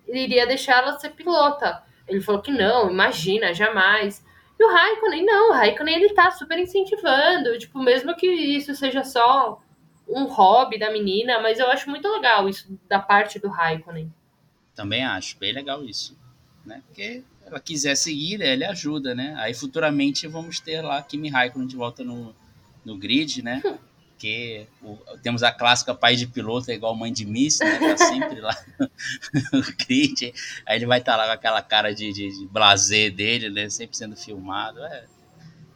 ele 0.08 0.20
iria 0.20 0.46
deixar 0.46 0.78
ela 0.78 0.98
ser 0.98 1.10
pilota. 1.10 1.82
Ele 2.08 2.20
falou 2.20 2.40
que 2.40 2.50
não, 2.50 2.90
imagina, 2.90 3.54
jamais. 3.54 4.24
E 4.58 4.64
o 4.64 4.72
Raikkonen, 4.72 5.24
não, 5.24 5.50
o 5.50 5.52
Raikkonen 5.52 5.94
ele 5.94 6.14
tá 6.14 6.30
super 6.30 6.58
incentivando, 6.58 7.56
tipo, 7.58 7.78
mesmo 7.78 8.16
que 8.16 8.26
isso 8.26 8.74
seja 8.74 9.04
só 9.04 9.60
um 10.10 10.24
hobby 10.24 10.78
da 10.78 10.90
menina, 10.90 11.40
mas 11.40 11.58
eu 11.58 11.70
acho 11.70 11.88
muito 11.88 12.08
legal 12.08 12.48
isso 12.48 12.66
da 12.88 12.98
parte 12.98 13.38
do 13.38 13.48
Raikkonen. 13.48 14.12
Também 14.74 15.04
acho, 15.04 15.38
bem 15.38 15.52
legal 15.52 15.84
isso, 15.84 16.18
né? 16.64 16.82
Porque 16.86 17.22
ela 17.44 17.60
quiser 17.60 17.94
seguir, 17.94 18.38
né, 18.38 18.52
ele 18.52 18.64
ajuda, 18.64 19.14
né? 19.14 19.34
Aí 19.38 19.54
futuramente 19.54 20.26
vamos 20.26 20.60
ter 20.60 20.80
lá 20.82 21.02
Kimi 21.02 21.28
Raikkonen 21.28 21.66
de 21.66 21.76
volta 21.76 22.04
no, 22.04 22.34
no 22.84 22.96
grid, 22.96 23.42
né? 23.42 23.62
porque 24.20 24.66
o, 24.82 24.98
temos 25.22 25.42
a 25.42 25.50
clássica 25.50 25.94
pai 25.94 26.14
de 26.14 26.26
piloto, 26.26 26.70
é 26.70 26.74
igual 26.74 26.94
mãe 26.94 27.10
de 27.10 27.24
Miss, 27.24 27.58
né? 27.58 27.78
Tá 27.78 27.96
sempre 27.96 28.38
lá 28.38 28.54
no 29.50 29.62
grid. 29.78 30.34
Aí 30.66 30.76
ele 30.76 30.84
vai 30.84 30.98
estar 30.98 31.12
tá 31.12 31.18
lá 31.18 31.26
com 31.26 31.32
aquela 31.32 31.62
cara 31.62 31.94
de, 31.94 32.12
de, 32.12 32.38
de 32.38 32.46
blazer 32.46 33.14
dele, 33.14 33.48
né? 33.48 33.70
Sempre 33.70 33.96
sendo 33.96 34.14
filmado. 34.14 34.84
É, 34.84 35.04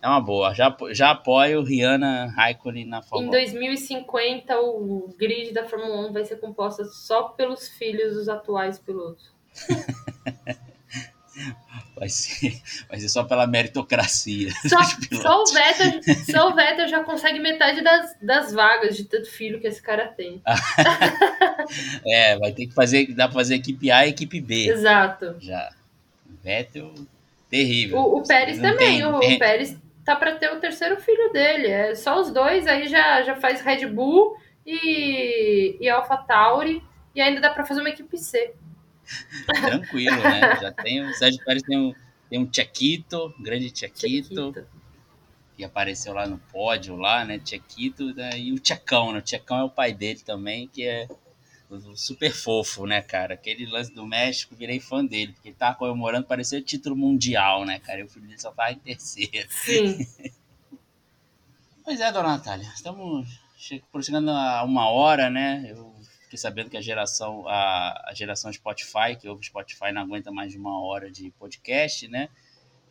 é 0.05 0.09
uma 0.09 0.21
boa. 0.21 0.53
Já, 0.55 0.77
já 0.91 1.13
apoio 1.13 1.63
Rihanna 1.63 2.27
Raikkonen 2.37 2.85
na 2.85 3.01
Fórmula 3.01 3.33
1. 3.33 3.41
Em 3.41 3.45
2050, 3.45 4.61
o 4.61 5.15
grid 5.17 5.55
da 5.55 5.65
Fórmula 5.65 6.09
1 6.09 6.13
vai 6.13 6.25
ser 6.27 6.37
composta 6.37 6.85
só 6.85 7.23
pelos 7.31 7.69
filhos 7.69 8.13
dos 8.13 8.29
atuais 8.29 8.79
pilotos. 8.79 9.33
Vai 11.97 12.09
ser, 12.09 12.61
vai 12.89 12.99
ser 13.01 13.09
só 13.09 13.25
pela 13.25 13.47
meritocracia. 13.47 14.51
Só, 14.69 14.79
só, 15.21 15.43
o 15.43 15.47
Vettel, 15.47 16.01
só 16.31 16.51
o 16.51 16.55
Vettel 16.55 16.89
já 16.89 17.03
consegue 17.03 17.41
metade 17.41 17.83
das, 17.83 18.17
das 18.21 18.53
vagas 18.53 18.97
de 18.97 19.05
tanto 19.05 19.29
filho 19.31 19.61
que 19.61 19.67
esse 19.67 19.83
cara 19.83 20.09
tem. 20.09 20.41
é, 22.07 22.39
vai 22.39 22.53
ter 22.53 22.67
que 22.67 22.75
fazer. 22.75 23.13
Dá 23.15 23.27
pra 23.27 23.35
fazer 23.35 23.57
equipe 23.57 23.91
A 23.91 24.07
e 24.07 24.11
equipe 24.11 24.41
B. 24.41 24.69
Exato. 24.69 25.37
Já. 25.41 25.73
Vettel, 26.43 26.95
terrível. 27.49 27.99
O, 27.99 28.19
o 28.19 28.23
Pérez 28.23 28.59
também. 28.59 28.99
Tem, 28.99 29.07
o, 29.07 29.19
tem... 29.19 29.37
o 29.37 29.39
Pérez 29.39 29.77
tá 30.05 30.15
para 30.17 30.37
ter 30.37 30.53
o 30.53 30.61
terceiro 30.61 31.01
filho 31.01 31.33
dele. 31.33 31.69
É 31.69 31.95
só 31.95 32.21
os 32.21 32.31
dois, 32.31 32.67
aí 32.67 32.89
já, 32.89 33.23
já 33.23 33.37
faz 33.37 33.61
Red 33.61 33.87
Bull 33.87 34.37
e, 34.67 35.77
e 35.81 35.89
Alpha 35.89 36.17
Tauri. 36.17 36.83
E 37.15 37.21
ainda 37.21 37.41
dá 37.41 37.51
para 37.51 37.65
fazer 37.65 37.81
uma 37.81 37.91
equipe 37.91 38.19
C. 38.19 38.55
Tranquilo, 39.47 40.17
né? 40.17 40.57
Já 40.61 40.73
tem 40.73 41.07
o 41.07 41.13
Sérgio 41.15 41.45
Pérez 41.45 41.63
tem 41.63 41.79
um, 41.79 41.95
tem 42.29 42.39
um 42.41 42.47
Tchequito, 42.47 43.33
grande 43.39 43.71
Tchequito, 43.71 44.67
que 45.57 45.63
apareceu 45.63 46.13
lá 46.13 46.27
no 46.27 46.39
pódio 46.39 46.97
lá, 46.97 47.25
né? 47.25 47.39
Tchequito 47.39 48.13
né? 48.15 48.31
e 48.37 48.53
o 48.53 48.59
Tchecão, 48.59 49.13
né? 49.13 49.19
O 49.19 49.23
Tchecão 49.23 49.59
é 49.59 49.65
o 49.65 49.71
pai 49.71 49.93
dele 49.93 50.21
também, 50.25 50.67
que 50.67 50.85
é 50.85 51.07
super 51.97 52.33
fofo, 52.33 52.87
né, 52.87 53.01
cara? 53.01 53.35
Aquele 53.35 53.67
lance 53.67 53.93
do 53.93 54.07
México, 54.07 54.55
virei 54.55 54.81
fã 54.81 55.05
dele, 55.05 55.33
porque 55.33 55.49
ele 55.49 55.57
tava 55.57 55.77
comemorando, 55.77 56.27
parecia 56.27 56.61
título 56.61 56.97
mundial, 56.97 57.65
né, 57.65 57.79
cara? 57.79 58.01
E 58.01 58.05
o 58.05 58.09
filho 58.09 58.27
dele 58.27 58.41
só 58.41 58.51
tava 58.51 58.73
em 58.73 58.79
terceiro. 58.79 59.49
Sim. 59.51 60.07
pois 61.85 62.01
é, 62.01 62.11
dona 62.13 62.37
Natália, 62.37 62.67
estamos 62.75 63.29
chegando 64.03 64.31
a 64.31 64.63
uma 64.65 64.89
hora, 64.89 65.31
né? 65.31 65.67
Eu 65.69 65.95
fiquei 66.23 66.39
sabendo 66.39 66.71
que 66.71 66.77
a 66.77 66.83
geração, 66.83 67.47
a, 67.47 68.11
a 68.11 68.15
geração 68.15 68.53
Spotify, 68.53 69.17
que 69.21 69.29
ouve 69.29 69.47
Spotify, 69.47 69.93
não 69.93 70.03
aguenta 70.03 70.31
mais 70.31 70.53
de 70.53 70.59
uma 70.59 70.83
hora 70.83 71.11
de 71.11 71.31
podcast, 71.33 72.09
né? 72.09 72.29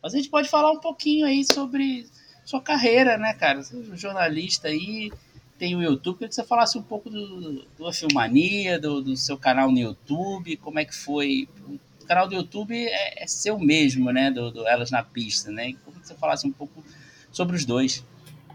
Mas 0.02 0.14
a 0.14 0.16
gente 0.16 0.28
pode 0.28 0.48
falar 0.48 0.70
um 0.70 0.80
pouquinho 0.80 1.26
aí 1.26 1.44
sobre 1.44 2.06
sua 2.44 2.60
carreira, 2.60 3.16
né, 3.16 3.32
cara? 3.34 3.62
Você 3.62 3.74
é 3.74 3.78
um 3.78 3.96
jornalista 3.96 4.68
aí, 4.68 5.10
tem 5.58 5.76
o 5.76 5.82
YouTube, 5.82 6.16
queria 6.16 6.28
que 6.28 6.34
você 6.34 6.44
falasse 6.44 6.76
um 6.76 6.82
pouco 6.82 7.08
do, 7.08 7.64
do 7.78 7.92
Filmania, 7.92 8.78
do, 8.78 9.00
do 9.00 9.16
seu 9.16 9.38
canal 9.38 9.70
no 9.70 9.78
YouTube, 9.78 10.56
como 10.56 10.78
é 10.78 10.84
que 10.84 10.94
foi. 10.94 11.48
O 12.02 12.06
canal 12.06 12.28
do 12.28 12.34
YouTube 12.34 12.74
é, 12.76 13.22
é 13.22 13.26
seu 13.26 13.58
mesmo, 13.58 14.12
né? 14.12 14.30
Do, 14.30 14.50
do, 14.50 14.66
Elas 14.66 14.90
na 14.90 15.02
Pista, 15.02 15.50
né? 15.50 15.72
Queria 15.72 16.00
que 16.00 16.08
você 16.08 16.14
falasse 16.14 16.46
um 16.46 16.52
pouco 16.52 16.84
sobre 17.30 17.56
os 17.56 17.64
dois. 17.64 18.04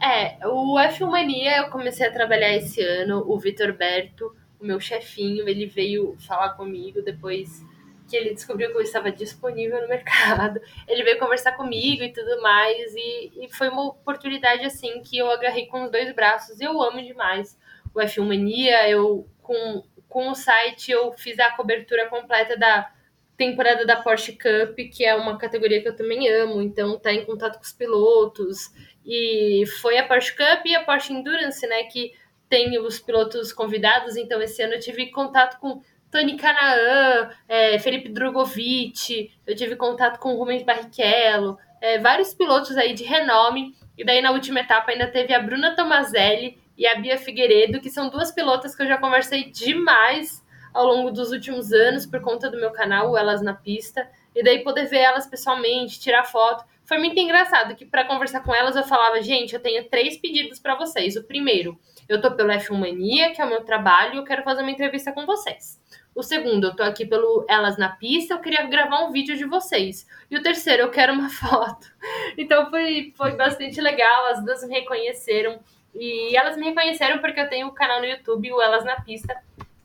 É, 0.02 0.47
o 0.47 0.80
F-Mania 0.80 1.58
eu 1.58 1.70
comecei 1.70 2.08
a 2.08 2.12
trabalhar 2.12 2.56
esse 2.56 2.82
ano, 2.82 3.24
o 3.28 3.38
Vitor 3.38 3.74
Berto 3.74 4.34
o 4.60 4.66
meu 4.66 4.80
chefinho, 4.80 5.47
ele 5.47 5.66
veio 5.66 6.16
falar 6.20 6.50
comigo 6.50 7.02
depois 7.02 7.64
que 8.10 8.18
ele 8.18 8.34
descobriu 8.34 8.72
que 8.72 8.78
eu 8.78 8.82
estava 8.82 9.12
disponível 9.12 9.82
no 9.82 9.88
mercado. 9.88 10.60
Ele 10.88 11.03
veio 11.03 11.20
conversar 11.20 11.51
comigo 11.53 12.03
e 12.03 12.12
tudo 12.12 12.41
mais, 12.41 12.93
e, 12.95 13.45
e 13.45 13.49
foi 13.53 13.70
uma 13.70 13.88
oportunidade 13.88 14.66
assim 14.66 15.01
que 15.01 15.18
eu 15.18 15.30
agarrei 15.30 15.68
com 15.68 15.84
os 15.84 15.91
dois 15.91 16.14
braços. 16.14 16.60
Eu 16.60 16.82
amo 16.82 17.01
demais 17.01 17.57
o 17.93 17.99
F1 17.99 18.26
Mania. 18.26 18.89
Eu 18.89 19.28
com, 19.41 19.84
com 20.07 20.30
o 20.30 20.36
site 20.36 20.91
eu 20.91 21.14
fiz 21.14 21.39
a 21.39 21.51
cobertura 21.51 22.07
completa 22.07 22.57
da 22.57 22.91
temporada 23.38 23.86
da 23.86 23.95
Porsche 23.95 24.34
Cup, 24.34 24.78
que 24.91 25.05
é 25.05 25.16
uma 25.16 25.38
categoria 25.38 25.82
que 25.82 25.88
eu 25.88 25.95
também 25.95 26.28
amo, 26.28 26.62
então 26.62 26.99
tá 26.99 27.14
em 27.14 27.24
contato 27.24 27.55
com 27.55 27.64
os 27.64 27.72
pilotos. 27.72 28.70
E 29.05 29.64
foi 29.82 29.97
a 29.97 30.05
Porsche 30.05 30.36
Cup 30.36 30.66
e 30.66 30.76
a 30.76 30.84
Porsche 30.84 31.14
Endurance, 31.14 31.66
né, 31.66 31.84
que 31.86 32.14
tem 32.49 32.78
os 32.80 32.99
pilotos 32.99 33.53
convidados, 33.53 34.18
então 34.18 34.41
esse 34.41 34.62
ano 34.62 34.74
eu 34.74 34.80
tive 34.80 35.12
contato 35.12 35.60
com 35.60 35.82
Tony 36.12 36.38
Canaan, 36.38 37.30
é, 37.47 37.78
Felipe 37.80 38.10
Drogovic, 38.10 39.32
eu 39.45 39.55
tive 39.55 39.76
contato 39.76 40.20
com 40.20 40.36
Rubens 40.36 40.64
Barrichello, 40.64 41.57
é, 41.82 41.99
vários 41.99 42.34
pilotos 42.34 42.76
aí 42.78 42.93
de 42.93 43.03
renome, 43.03 43.76
e 43.97 44.03
daí 44.03 44.22
na 44.22 44.32
última 44.32 44.62
etapa 44.62 44.91
ainda 44.91 45.07
teve 45.07 45.34
a 45.34 45.39
Bruna 45.39 45.76
Tomazelli 45.76 46.57
e 46.78 46.88
a 46.88 46.95
Bia 46.95 47.18
Figueiredo, 47.18 47.82
que 47.82 47.89
são 47.89 48.10
duas 48.10 48.32
pilotas 48.32 48.76
que 48.76 48.82
eu 48.82 48.88
já 48.88 48.97
conversei 48.97 49.51
demais 49.51 50.43
ao 50.74 50.86
longo 50.86 51.12
dos 51.12 51.32
últimos 51.32 51.72
anos 51.74 52.05
por 52.05 52.22
conta 52.22 52.49
do 52.49 52.60
meu 52.60 52.72
canal, 52.72 53.18
Elas 53.18 53.41
na 53.41 53.53
Pista, 53.53 54.10
e 54.36 54.43
daí 54.43 54.64
poder 54.64 54.86
ver 54.86 54.99
elas 54.99 55.28
pessoalmente, 55.28 55.99
tirar 55.99 56.24
foto. 56.24 56.64
Foi 56.86 56.97
muito 56.97 57.20
engraçado 57.20 57.76
que 57.76 57.86
para 57.86 58.05
conversar 58.05 58.41
com 58.41 58.53
elas 58.53 58.76
eu 58.76 58.84
falava, 58.84 59.22
gente, 59.22 59.53
eu 59.53 59.60
tenho 59.60 59.88
três 59.89 60.18
pedidos 60.18 60.60
para 60.60 60.76
vocês. 60.76 61.16
O 61.16 61.24
primeiro, 61.24 61.78
eu 62.10 62.20
tô 62.20 62.32
pelo 62.32 62.49
F1 62.49 62.76
Mania, 62.76 63.32
que 63.32 63.39
é 63.39 63.45
o 63.45 63.47
meu 63.47 63.64
trabalho, 63.64 64.16
e 64.16 64.18
eu 64.18 64.24
quero 64.24 64.43
fazer 64.43 64.64
uma 64.64 64.72
entrevista 64.72 65.12
com 65.12 65.28
vocês. 65.28 65.80
O 66.16 66.24
segundo, 66.24 66.68
eu 66.68 66.76
tô 66.76 66.82
aqui 66.82 67.05
pelo 67.05 67.45
Elas 67.47 67.78
na 67.78 67.89
Pista, 67.89 68.34
eu 68.34 68.39
queria 68.39 68.66
gravar 68.66 69.05
um 69.05 69.12
vídeo 69.12 69.38
de 69.38 69.45
vocês. 69.45 70.07
E 70.30 70.36
o 70.36 70.41
terceiro, 70.41 70.84
eu 70.84 70.89
quero 70.89 71.14
uma 71.14 71.30
foto. 71.30 71.88
Então 72.36 72.68
foi, 72.72 73.14
foi 73.16 73.36
bastante 73.36 73.80
legal, 73.80 74.26
as 74.26 74.43
duas 74.43 74.68
me 74.68 74.74
reconheceram. 74.74 75.60
E 75.93 76.36
elas 76.36 76.57
me 76.57 76.66
reconheceram 76.66 77.20
porque 77.20 77.39
eu 77.39 77.47
tenho 77.47 77.68
o 77.68 77.70
um 77.70 77.74
canal 77.74 77.99
no 77.99 78.07
YouTube, 78.07 78.51
o 78.53 78.62
Elas 78.62 78.84
na 78.84 79.01
Pista, 79.01 79.36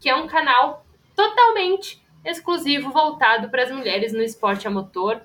que 0.00 0.08
é 0.08 0.16
um 0.16 0.26
canal 0.26 0.84
totalmente 1.14 2.02
exclusivo 2.24 2.90
voltado 2.90 3.50
para 3.50 3.64
as 3.64 3.70
mulheres 3.70 4.14
no 4.14 4.22
esporte 4.22 4.66
a 4.66 4.70
motor. 4.70 5.20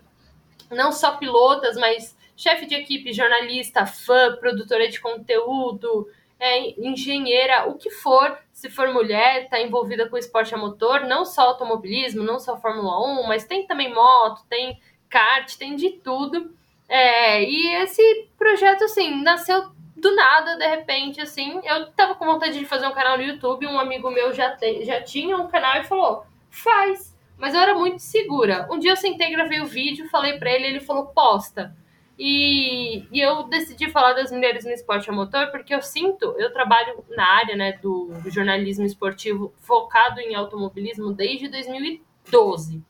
Não 0.69 0.91
só 0.91 1.15
pilotas, 1.15 1.77
mas 1.77 2.17
chefe 2.35 2.65
de 2.65 2.75
equipe, 2.75 3.13
jornalista, 3.13 3.85
fã, 3.85 4.35
produtora 4.37 4.87
de 4.87 4.99
conteúdo, 4.99 6.07
é, 6.39 6.79
engenheira, 6.79 7.67
o 7.67 7.75
que 7.75 7.89
for, 7.89 8.37
se 8.53 8.69
for 8.69 8.87
mulher, 8.93 9.43
está 9.43 9.59
envolvida 9.59 10.07
com 10.07 10.17
esporte 10.17 10.55
a 10.55 10.57
motor, 10.57 11.01
não 11.01 11.25
só 11.25 11.41
automobilismo, 11.41 12.23
não 12.23 12.39
só 12.39 12.57
Fórmula 12.57 13.21
1, 13.21 13.27
mas 13.27 13.43
tem 13.43 13.67
também 13.67 13.93
moto, 13.93 14.45
tem 14.49 14.79
kart, 15.09 15.55
tem 15.57 15.75
de 15.75 15.91
tudo. 15.91 16.55
É, 16.87 17.43
e 17.43 17.75
esse 17.75 18.29
projeto, 18.37 18.85
assim, 18.85 19.21
nasceu 19.21 19.69
do 19.99 20.15
nada, 20.15 20.55
de 20.57 20.65
repente, 20.65 21.21
assim. 21.21 21.59
Eu 21.63 21.91
tava 21.91 22.15
com 22.15 22.25
vontade 22.25 22.57
de 22.57 22.65
fazer 22.65 22.87
um 22.87 22.93
canal 22.93 23.17
no 23.17 23.23
YouTube, 23.23 23.67
um 23.67 23.79
amigo 23.79 24.09
meu 24.09 24.33
já, 24.33 24.55
te, 24.55 24.85
já 24.85 25.01
tinha 25.01 25.37
um 25.37 25.47
canal 25.47 25.81
e 25.81 25.83
falou: 25.83 26.25
faz. 26.49 27.15
Mas 27.37 27.53
eu 27.53 27.59
era 27.61 27.75
muito 27.75 27.99
segura. 27.99 28.67
Um 28.71 28.79
dia 28.79 28.91
eu 28.91 28.97
sentei, 28.97 29.29
gravei 29.29 29.61
o 29.61 29.65
vídeo, 29.65 30.09
falei 30.09 30.37
pra 30.37 30.51
ele, 30.51 30.67
ele 30.67 30.79
falou: 30.79 31.07
posta. 31.07 31.75
E, 32.21 33.07
e, 33.13 33.21
eu 33.21 33.43
decidi 33.43 33.89
falar 33.89 34.11
das 34.11 34.29
mulheres 34.29 34.65
no 34.65 34.71
esporte 34.71 35.09
a 35.09 35.13
motor 35.13 35.47
porque 35.51 35.73
eu 35.73 35.81
sinto, 35.81 36.35
eu 36.37 36.51
trabalho 36.51 37.01
na 37.11 37.25
área 37.25 37.55
né, 37.55 37.79
do, 37.81 38.11
jornalismo 38.29 38.85
esportivo 38.85 39.53
focado 39.61 40.19
em 40.19 40.35
automobilismo 40.35 41.13
desde 41.13 41.47
2012. 41.47 42.83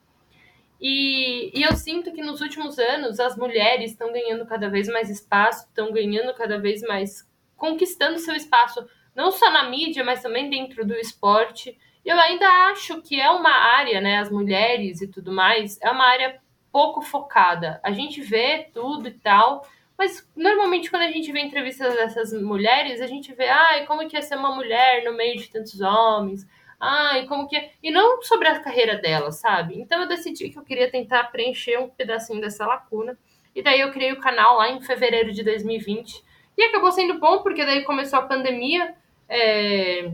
E, 0.81 1.51
e 1.53 1.61
eu 1.61 1.75
sinto 1.75 2.11
que 2.11 2.23
nos 2.23 2.41
últimos 2.41 2.79
anos 2.79 3.19
as 3.19 3.37
mulheres 3.37 3.91
estão 3.91 4.11
ganhando 4.11 4.47
cada 4.47 4.67
vez 4.67 4.87
mais 4.87 5.11
espaço, 5.11 5.67
estão 5.67 5.91
ganhando 5.91 6.33
cada 6.33 6.57
vez 6.57 6.81
mais, 6.81 7.29
conquistando 7.55 8.17
seu 8.17 8.33
espaço, 8.33 8.83
não 9.15 9.31
só 9.31 9.51
na 9.51 9.69
mídia, 9.69 10.03
mas 10.03 10.23
também 10.23 10.49
dentro 10.49 10.83
do 10.83 10.95
esporte. 10.95 11.77
Eu 12.03 12.17
ainda 12.19 12.47
acho 12.71 12.99
que 13.03 13.21
é 13.21 13.29
uma 13.29 13.51
área, 13.51 14.01
né, 14.01 14.17
as 14.17 14.31
mulheres 14.31 15.01
e 15.03 15.07
tudo 15.07 15.31
mais, 15.31 15.79
é 15.83 15.91
uma 15.91 16.05
área 16.05 16.41
pouco 16.71 17.01
focada. 17.01 17.79
A 17.83 17.91
gente 17.91 18.21
vê 18.21 18.69
tudo 18.73 19.07
e 19.07 19.11
tal, 19.11 19.67
mas 19.97 20.27
normalmente 20.35 20.89
quando 20.89 21.03
a 21.03 21.11
gente 21.11 21.31
vê 21.31 21.41
entrevistas 21.41 21.93
dessas 21.95 22.33
mulheres, 22.33 23.01
a 23.01 23.07
gente 23.07 23.33
vê, 23.33 23.47
ai, 23.47 23.85
como 23.85 24.07
que 24.07 24.17
é 24.17 24.21
ser 24.21 24.35
uma 24.35 24.55
mulher 24.55 25.03
no 25.03 25.13
meio 25.13 25.37
de 25.37 25.49
tantos 25.49 25.79
homens? 25.81 26.47
Ai, 26.79 27.25
como 27.27 27.47
que 27.47 27.57
é? 27.57 27.71
E 27.83 27.91
não 27.91 28.21
sobre 28.21 28.47
a 28.47 28.59
carreira 28.59 28.97
dela, 28.97 29.31
sabe? 29.31 29.79
Então 29.79 30.01
eu 30.01 30.07
decidi 30.07 30.49
que 30.49 30.57
eu 30.57 30.63
queria 30.63 30.89
tentar 30.89 31.25
preencher 31.25 31.77
um 31.77 31.89
pedacinho 31.89 32.39
dessa 32.39 32.65
lacuna. 32.65 33.17
E 33.53 33.61
daí 33.61 33.81
eu 33.81 33.91
criei 33.91 34.13
o 34.13 34.19
canal 34.19 34.57
lá 34.57 34.69
em 34.69 34.79
fevereiro 34.79 35.33
de 35.33 35.43
2020. 35.43 36.23
E 36.57 36.63
acabou 36.63 36.91
sendo 36.91 37.19
bom, 37.19 37.41
porque 37.43 37.65
daí 37.65 37.83
começou 37.83 38.19
a 38.19 38.23
pandemia. 38.23 38.95
É 39.27 40.11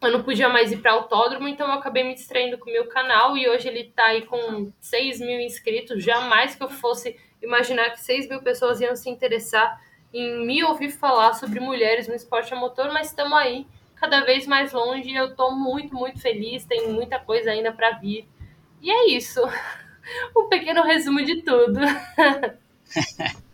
eu 0.00 0.12
não 0.12 0.22
podia 0.22 0.48
mais 0.48 0.70
ir 0.70 0.78
para 0.78 0.92
autódromo, 0.92 1.48
então 1.48 1.66
eu 1.68 1.74
acabei 1.74 2.04
me 2.04 2.14
distraindo 2.14 2.58
com 2.58 2.68
o 2.68 2.72
meu 2.72 2.86
canal 2.86 3.36
e 3.36 3.48
hoje 3.48 3.68
ele 3.68 3.80
está 3.80 4.06
aí 4.06 4.22
com 4.26 4.70
6 4.80 5.20
mil 5.20 5.40
inscritos. 5.40 6.02
Jamais 6.02 6.54
que 6.54 6.62
eu 6.62 6.68
fosse 6.68 7.16
imaginar 7.42 7.90
que 7.90 8.00
6 8.00 8.28
mil 8.28 8.42
pessoas 8.42 8.80
iam 8.80 8.94
se 8.94 9.08
interessar 9.08 9.80
em 10.12 10.46
me 10.46 10.62
ouvir 10.64 10.90
falar 10.90 11.32
sobre 11.34 11.60
mulheres 11.60 12.08
no 12.08 12.14
esporte 12.14 12.52
a 12.52 12.56
motor, 12.56 12.92
mas 12.92 13.08
estamos 13.08 13.36
aí 13.38 13.66
cada 13.96 14.20
vez 14.20 14.46
mais 14.46 14.72
longe 14.72 15.10
e 15.10 15.16
eu 15.16 15.28
estou 15.28 15.54
muito, 15.54 15.94
muito 15.94 16.20
feliz. 16.20 16.64
Tem 16.64 16.88
muita 16.88 17.18
coisa 17.18 17.50
ainda 17.50 17.72
para 17.72 17.92
vir. 17.92 18.28
E 18.80 18.90
é 18.90 19.08
isso. 19.10 19.40
Um 20.36 20.48
pequeno 20.48 20.84
resumo 20.84 21.20
de 21.24 21.42
tudo. 21.42 21.80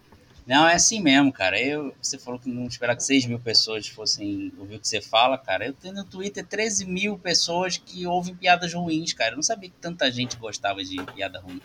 Não, 0.47 0.67
é 0.67 0.75
assim 0.75 1.01
mesmo, 1.01 1.33
cara. 1.33 1.61
Eu, 1.61 1.95
você 2.01 2.19
falou 2.19 2.39
que 2.39 2.49
não 2.49 2.67
esperava 2.67 2.97
que 2.97 3.05
6 3.05 3.27
mil 3.27 3.39
pessoas 3.39 3.87
fossem 3.87 4.53
ouvir 4.59 4.77
o 4.77 4.81
que 4.81 4.89
você 4.89 5.01
fala, 5.01 5.39
cara. 5.39 5.67
Eu 5.67 5.73
tenho 5.73 5.95
no 5.95 6.05
Twitter 6.05 6.45
13 6.45 6.85
mil 6.85 7.17
pessoas 7.17 7.77
que 7.77 8.07
ouvem 8.07 8.35
piadas 8.35 8.75
ruins, 8.75 9.13
cara. 9.13 9.33
Eu 9.33 9.37
não 9.37 9.43
sabia 9.43 9.71
que 9.71 9.77
tanta 9.81 10.11
gente 10.11 10.37
gostava 10.37 10.83
de 10.83 10.97
piada 11.15 11.39
ruim. 11.39 11.61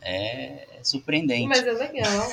É, 0.00 0.78
é 0.78 0.84
surpreendente. 0.84 1.48
Mas 1.48 1.66
é 1.66 1.72
legal. 1.72 2.28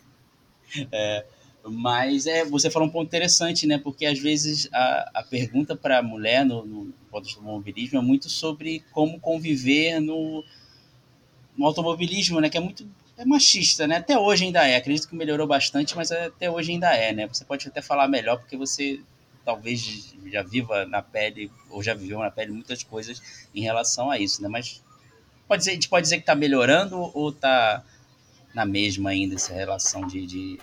é, 0.90 1.24
mas 1.64 2.26
é, 2.26 2.44
você 2.44 2.68
falou 2.68 2.88
um 2.88 2.90
ponto 2.90 3.06
interessante, 3.06 3.66
né? 3.66 3.78
Porque 3.78 4.06
às 4.06 4.18
vezes 4.18 4.68
a, 4.72 5.10
a 5.14 5.22
pergunta 5.22 5.76
para 5.76 5.98
a 5.98 6.02
mulher 6.02 6.44
no, 6.44 6.66
no 6.66 6.94
automobilismo 7.12 7.98
é 7.98 8.02
muito 8.02 8.28
sobre 8.28 8.84
como 8.90 9.20
conviver 9.20 10.00
no, 10.00 10.44
no 11.56 11.66
automobilismo, 11.66 12.40
né? 12.40 12.50
Que 12.50 12.58
é 12.58 12.60
muito 12.60 12.86
é 13.16 13.24
machista, 13.24 13.86
né? 13.86 13.96
Até 13.96 14.18
hoje 14.18 14.44
ainda 14.44 14.66
é. 14.66 14.76
Acredito 14.76 15.08
que 15.08 15.14
melhorou 15.14 15.46
bastante, 15.46 15.96
mas 15.96 16.10
até 16.10 16.50
hoje 16.50 16.72
ainda 16.72 16.94
é, 16.94 17.12
né? 17.12 17.26
Você 17.26 17.44
pode 17.44 17.68
até 17.68 17.80
falar 17.80 18.08
melhor 18.08 18.38
porque 18.38 18.56
você 18.56 19.00
talvez 19.44 20.14
já 20.26 20.42
viva 20.42 20.86
na 20.86 21.02
pele 21.02 21.50
ou 21.70 21.82
já 21.82 21.94
viveu 21.94 22.18
na 22.18 22.30
pele 22.30 22.52
muitas 22.52 22.82
coisas 22.82 23.46
em 23.54 23.60
relação 23.60 24.10
a 24.10 24.18
isso, 24.18 24.42
né? 24.42 24.48
Mas 24.48 24.82
pode 25.46 25.60
dizer, 25.60 25.72
a 25.72 25.74
gente 25.74 25.88
pode 25.88 26.04
dizer 26.04 26.16
que 26.16 26.22
está 26.22 26.34
melhorando 26.34 26.98
ou 27.14 27.28
está 27.30 27.84
na 28.54 28.64
mesma 28.64 29.10
ainda 29.10 29.34
essa 29.34 29.52
relação 29.52 30.06
de, 30.06 30.26
de 30.26 30.60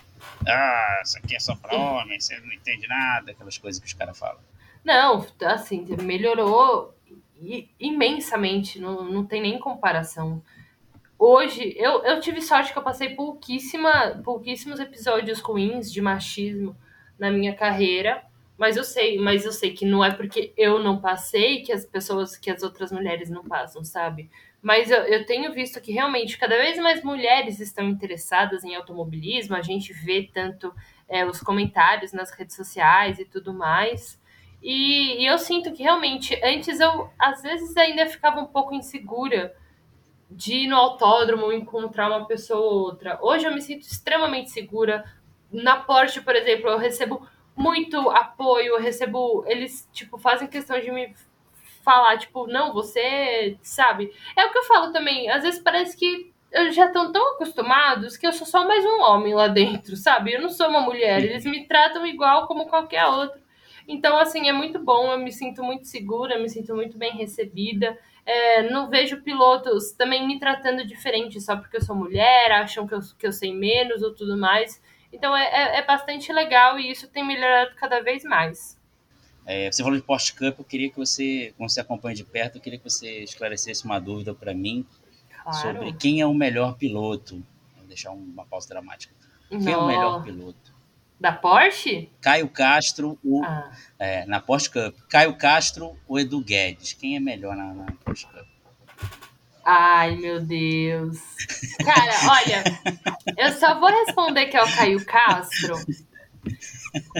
ah, 0.47 1.02
isso 1.04 1.18
aqui 1.18 1.36
é 1.36 1.39
só 1.39 1.56
para 1.56 1.76
homem, 1.76 2.20
você 2.20 2.39
não 2.39 2.52
entende 2.52 2.88
nada, 2.88 3.32
aquelas 3.32 3.58
coisas 3.58 3.80
que 3.80 3.88
os 3.88 3.93
caras 3.93 4.18
falam. 4.18 4.39
Não, 4.84 5.26
assim, 5.45 5.86
melhorou 6.02 6.95
imensamente, 7.80 8.80
não, 8.80 9.04
não 9.04 9.26
tem 9.26 9.41
nem 9.41 9.60
comparação 9.60 10.41
hoje, 11.22 11.76
eu, 11.78 12.04
eu 12.04 12.20
tive 12.20 12.42
sorte 12.42 12.74
que 12.74 12.80
eu 12.80 12.84
passei 12.84 13.10
pouquíssima, 13.10 14.20
pouquíssimos 14.24 14.80
episódios 14.80 15.40
ruins 15.40 15.92
de 15.92 16.02
machismo 16.02 16.76
na 17.20 17.30
minha 17.30 17.56
carreira, 17.56 18.24
mas 18.58 18.76
eu 18.76 18.84
sei, 18.84 19.20
mas 19.20 19.46
eu 19.46 19.52
sei 19.52 19.72
que 19.72 19.86
não 19.86 20.04
é 20.04 20.12
porque 20.12 20.52
eu 20.58 20.80
não 20.80 21.00
passei 21.00 21.62
que 21.62 21.72
as 21.72 21.86
pessoas, 21.86 22.36
que 22.36 22.50
as 22.50 22.64
outras 22.64 22.92
mulheres 22.92 23.30
não 23.30 23.44
passam, 23.44 23.84
sabe? 23.84 24.32
Mas 24.62 24.90
eu, 24.90 25.00
eu 25.04 25.26
tenho 25.26 25.54
visto 25.54 25.80
que 25.80 25.92
realmente 25.92 26.38
cada 26.38 26.58
vez 26.58 26.78
mais 26.78 27.04
mulheres 27.04 27.60
estão 27.60 27.88
interessadas 27.88 28.64
em 28.64 28.76
automobilismo, 28.76 29.56
a 29.56 29.62
gente 29.62 29.94
vê 29.94 30.30
tanto 30.34 30.74
é, 31.08 31.24
os 31.26 31.40
comentários 31.40 32.14
nas 32.14 32.32
redes 32.32 32.56
sociais 32.56 33.20
e 33.20 33.26
tudo 33.26 33.54
mais. 33.54 34.20
E, 34.62 35.22
e 35.22 35.26
eu 35.26 35.38
sinto 35.38 35.72
que 35.72 35.84
realmente, 35.84 36.40
antes 36.44 36.80
eu 36.80 37.10
às 37.20 37.42
vezes 37.44 37.76
ainda 37.78 38.08
ficava 38.08 38.40
um 38.40 38.46
pouco 38.46 38.74
insegura 38.74 39.56
de 40.32 40.54
ir 40.54 40.68
no 40.68 40.78
autódromo 40.78 41.52
encontrar 41.52 42.08
uma 42.08 42.26
pessoa 42.26 42.60
ou 42.62 42.80
outra. 42.84 43.20
Hoje 43.22 43.46
eu 43.46 43.54
me 43.54 43.62
sinto 43.62 43.82
extremamente 43.82 44.50
segura. 44.50 45.04
Na 45.52 45.76
Porsche, 45.76 46.22
por 46.22 46.36
exemplo, 46.36 46.70
eu 46.70 46.78
recebo 46.78 47.28
muito 47.56 48.10
apoio, 48.10 48.76
eu 48.76 48.82
recebo. 48.82 49.44
Eles, 49.46 49.90
tipo, 49.92 50.18
fazem 50.18 50.48
questão 50.48 50.80
de 50.80 50.90
me 50.90 51.14
falar, 51.84 52.18
tipo, 52.18 52.48
não, 52.48 52.74
você 52.74 53.58
sabe. 53.62 54.14
É 54.36 54.46
o 54.46 54.52
que 54.52 54.58
eu 54.58 54.64
falo 54.64 54.94
também. 54.94 55.30
Às 55.30 55.44
vezes 55.44 55.62
parece 55.62 55.98
que 55.98 56.32
eles 56.52 56.76
já 56.76 56.88
estão 56.88 57.12
tão 57.12 57.34
acostumados 57.34 58.16
que 58.16 58.26
eu 58.26 58.32
sou 58.32 58.48
só 58.48 58.66
mais 58.66 58.86
um 58.86 59.02
homem 59.02 59.34
lá 59.34 59.48
dentro, 59.48 59.98
sabe? 59.98 60.34
Eu 60.34 60.42
não 60.42 60.50
sou 60.50 60.70
uma 60.70 60.82
mulher. 60.82 61.24
Eles 61.24 61.44
me 61.44 61.66
tratam 61.68 62.06
igual 62.06 62.48
como 62.48 62.68
qualquer 62.68 63.06
outro. 63.06 63.40
Então, 63.86 64.18
assim, 64.18 64.48
é 64.48 64.54
muito 64.54 64.80
bom. 64.80 65.12
Eu 65.12 65.20
me 65.20 65.32
sinto 65.32 65.62
muito 65.62 65.88
segura, 65.88 66.40
me 66.40 66.50
sinto 66.50 66.74
muito 66.74 66.98
bem 66.98 67.12
recebida. 67.12 67.98
É, 68.26 68.70
não 68.70 68.90
vejo 68.90 69.22
pilotos 69.22 69.92
também 69.94 70.28
me 70.28 70.40
tratando 70.40 70.86
diferente 70.86 71.42
só 71.42 71.56
porque 71.56 71.78
eu 71.78 71.82
sou 71.82 71.96
mulher, 71.96 72.52
acham 72.52 72.88
que 72.88 72.94
eu, 72.94 73.00
que 73.18 73.26
eu 73.26 73.32
sei 73.32 73.54
menos 73.54 74.02
ou 74.04 74.14
tudo 74.14 74.38
mais. 74.38 74.82
Então 75.12 75.36
é, 75.36 75.44
é, 75.44 75.80
é 75.80 75.86
bastante 75.86 76.32
legal 76.32 76.80
e 76.80 76.90
isso 76.92 77.08
tem 77.08 77.26
melhorado 77.26 77.76
cada 77.76 78.02
vez 78.02 78.24
mais. 78.24 78.80
É, 79.46 79.72
você 79.72 79.84
falou 79.84 79.98
de 79.98 80.04
Cup, 80.04 80.60
eu 80.60 80.64
queria 80.64 80.90
que 80.90 80.98
você, 80.98 81.54
como 81.58 81.68
você 81.68 81.82
acompanha 81.82 82.16
de 82.16 82.24
perto, 82.24 82.58
eu 82.58 82.62
queria 82.62 82.78
que 82.78 82.90
você 82.90 83.24
esclarecesse 83.24 83.84
uma 83.86 84.00
dúvida 84.00 84.34
para 84.34 84.54
mim 84.54 84.86
claro. 85.44 85.58
sobre 85.58 85.94
quem 85.94 86.22
é 86.22 86.26
o 86.26 86.34
melhor 86.34 86.78
piloto. 86.78 87.44
Vou 87.76 87.88
deixar 87.88 88.12
uma 88.12 88.46
pausa 88.46 88.70
dramática. 88.70 89.14
Quem 89.50 89.60
Não. 89.60 89.72
é 89.74 89.78
o 89.78 89.88
melhor 89.88 90.24
piloto? 90.24 90.74
Da 91.22 91.32
Porsche? 91.32 92.10
Caio 92.20 92.50
Castro, 92.50 93.16
o, 93.24 93.44
ah. 93.44 93.72
é, 94.00 94.26
na 94.26 94.42
Porsche 94.42 94.72
Cup. 94.72 94.98
Caio 95.08 95.38
Castro 95.38 95.96
ou 96.08 96.20
Edu 96.20 96.42
Guedes? 96.42 96.94
Quem 96.94 97.16
é 97.16 97.20
melhor 97.20 97.56
na, 97.56 97.76
na 97.76 97.86
Porsche 98.04 98.26
Cup? 98.26 98.48
Ai, 99.64 100.16
meu 100.16 100.42
Deus. 100.42 101.20
Cara, 101.86 102.12
olha, 102.28 102.64
eu 103.38 103.52
só 103.52 103.80
vou 103.80 103.90
responder 103.90 104.48
que 104.48 104.58
é 104.58 104.64
o 104.64 104.76
Caio 104.76 105.06
Castro. 105.06 105.76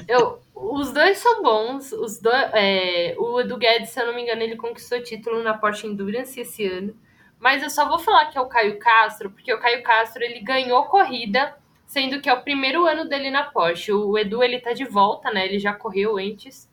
Eu, 0.08 0.42
os 0.56 0.92
dois 0.92 1.20
são 1.20 1.44
bons. 1.44 1.92
Os 1.92 2.20
do, 2.20 2.32
é, 2.32 3.14
o 3.20 3.40
Edu 3.40 3.56
Guedes, 3.56 3.92
se 3.92 4.02
eu 4.02 4.08
não 4.08 4.16
me 4.16 4.24
engano, 4.24 4.42
ele 4.42 4.56
conquistou 4.56 5.04
título 5.04 5.44
na 5.44 5.54
Porsche 5.56 5.86
Endurance 5.86 6.40
esse 6.40 6.66
ano. 6.66 6.98
Mas 7.40 7.62
eu 7.62 7.70
só 7.70 7.88
vou 7.88 8.00
falar 8.00 8.32
que 8.32 8.38
é 8.40 8.42
o 8.42 8.48
Caio 8.48 8.80
Castro, 8.80 9.30
porque 9.30 9.54
o 9.54 9.60
Caio 9.60 9.84
Castro 9.84 10.24
ele 10.24 10.40
ganhou 10.40 10.86
corrida 10.86 11.56
sendo 11.92 12.22
que 12.22 12.30
é 12.30 12.34
o 12.34 12.42
primeiro 12.42 12.86
ano 12.88 13.04
dele 13.04 13.30
na 13.30 13.44
Porsche. 13.44 13.92
O 13.92 14.18
Edu 14.18 14.42
ele 14.42 14.62
tá 14.62 14.72
de 14.72 14.86
volta, 14.86 15.30
né? 15.30 15.46
Ele 15.46 15.60
já 15.60 15.74
correu 15.74 16.18
antes, 16.18 16.70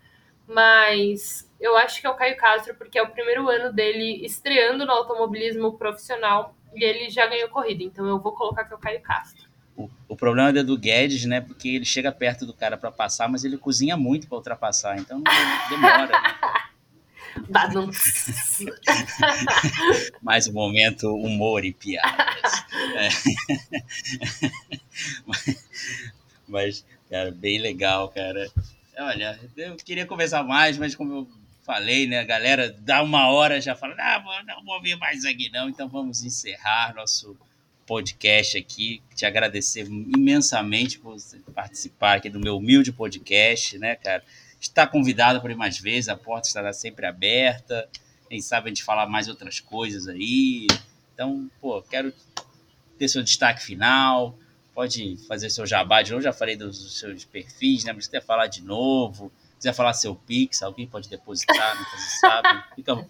mas 0.47 1.51
eu 1.61 1.77
acho 1.77 2.01
que 2.01 2.07
é 2.07 2.11
o 2.11 2.15
Caio 2.15 2.37
Castro, 2.37 2.77
porque 2.77 2.97
é 2.97 3.03
o 3.03 3.11
primeiro 3.11 3.49
ano 3.49 3.73
dele 3.73 4.25
estreando 4.25 4.87
no 4.87 4.93
automobilismo 4.93 5.77
profissional 5.77 6.55
e 6.73 6.85
ele 6.85 7.11
já 7.11 7.27
ganhou 7.27 7.49
corrida, 7.49 7.83
então 7.83 8.07
eu 8.07 8.21
vou 8.21 8.31
colocar 8.31 8.65
que 8.65 8.73
é 8.73 8.77
o 8.77 8.79
Caio 8.79 9.01
Castro. 9.01 9.49
O, 9.77 9.91
o 10.07 10.15
problema 10.15 10.57
é 10.57 10.63
do 10.63 10.79
Guedes, 10.79 11.25
né? 11.25 11.41
Porque 11.41 11.69
ele 11.69 11.85
chega 11.85 12.13
perto 12.13 12.47
do 12.47 12.55
cara 12.55 12.77
para 12.77 12.93
passar, 12.93 13.29
mas 13.29 13.45
ele 13.45 13.59
cozinha 13.59 13.97
muito 13.97 14.29
para 14.29 14.37
ultrapassar, 14.37 14.99
então 14.99 15.21
demora. 15.69 16.07
Né? 16.07 16.35
Mais 20.23 20.47
um 20.47 20.53
momento 20.53 21.15
humor 21.15 21.65
e 21.65 21.73
piadas. 21.73 22.65
É. 22.97 23.09
Mas, 26.49 26.85
cara, 27.11 27.31
bem 27.31 27.59
legal, 27.59 28.09
cara. 28.09 28.51
Olha, 28.99 29.39
eu 29.57 29.77
queria 29.77 30.07
conversar 30.07 30.43
mais, 30.43 30.77
mas 30.77 30.95
como 30.95 31.13
eu 31.13 31.29
falei, 31.65 32.07
né? 32.07 32.19
A 32.19 32.25
galera 32.25 32.75
dá 32.81 33.03
uma 33.03 33.29
hora 33.29 33.61
já 33.61 33.77
fala, 33.77 33.95
ah, 33.99 34.43
não 34.47 34.65
vou 34.65 34.75
ouvir 34.75 34.97
mais 34.97 35.25
aqui 35.25 35.51
não, 35.53 35.69
então 35.69 35.89
vamos 35.89 36.25
encerrar 36.25 36.95
nosso 36.95 37.37
podcast 37.87 38.59
aqui. 38.59 39.01
Te 39.15 39.25
agradecer 39.25 39.87
imensamente 39.87 40.99
por 40.99 41.17
participar 41.55 42.17
aqui 42.17 42.29
do 42.29 42.41
meu 42.41 42.57
humilde 42.57 42.91
podcast, 42.91 43.79
né, 43.79 43.95
cara? 43.97 44.25
Está 44.61 44.87
convidado 44.87 45.41
para 45.41 45.53
ir 45.53 45.57
mais 45.57 45.79
vezes, 45.79 46.09
a 46.09 46.17
porta 46.17 46.49
estará 46.49 46.73
sempre 46.73 47.07
aberta. 47.07 47.89
Quem 48.29 48.41
sabe 48.41 48.67
a 48.67 48.69
gente 48.69 48.85
falar 48.85 49.07
mais 49.07 49.29
outras 49.29 49.61
coisas 49.61 50.09
aí. 50.09 50.67
Então, 51.15 51.51
pô, 51.61 51.81
quero 51.83 52.13
ter 52.99 53.09
seu 53.09 53.23
destaque 53.23 53.63
final. 53.63 54.37
Pode 54.75 55.17
fazer 55.27 55.51
seu 55.51 55.67
jabá 55.67 56.03
de 56.03 56.13
novo. 56.13 56.23
Já 56.23 56.33
falei 56.33 56.57
dos 56.57 56.99
seus 56.99 57.25
perfis, 57.25 57.85
né? 57.85 57.93
Mas 57.93 58.07
se 58.07 58.21
falar 58.21 58.47
de 58.47 58.63
novo, 58.63 59.33
quiser 59.59 59.75
falar 59.75 59.93
seu 59.93 60.15
Pix, 60.15 60.63
alguém 60.63 60.87
pode 60.87 61.11
depositar, 61.11 61.77
nunca 61.77 61.97
se 61.97 62.21
sabe. 62.21 62.65
Fica, 62.77 63.07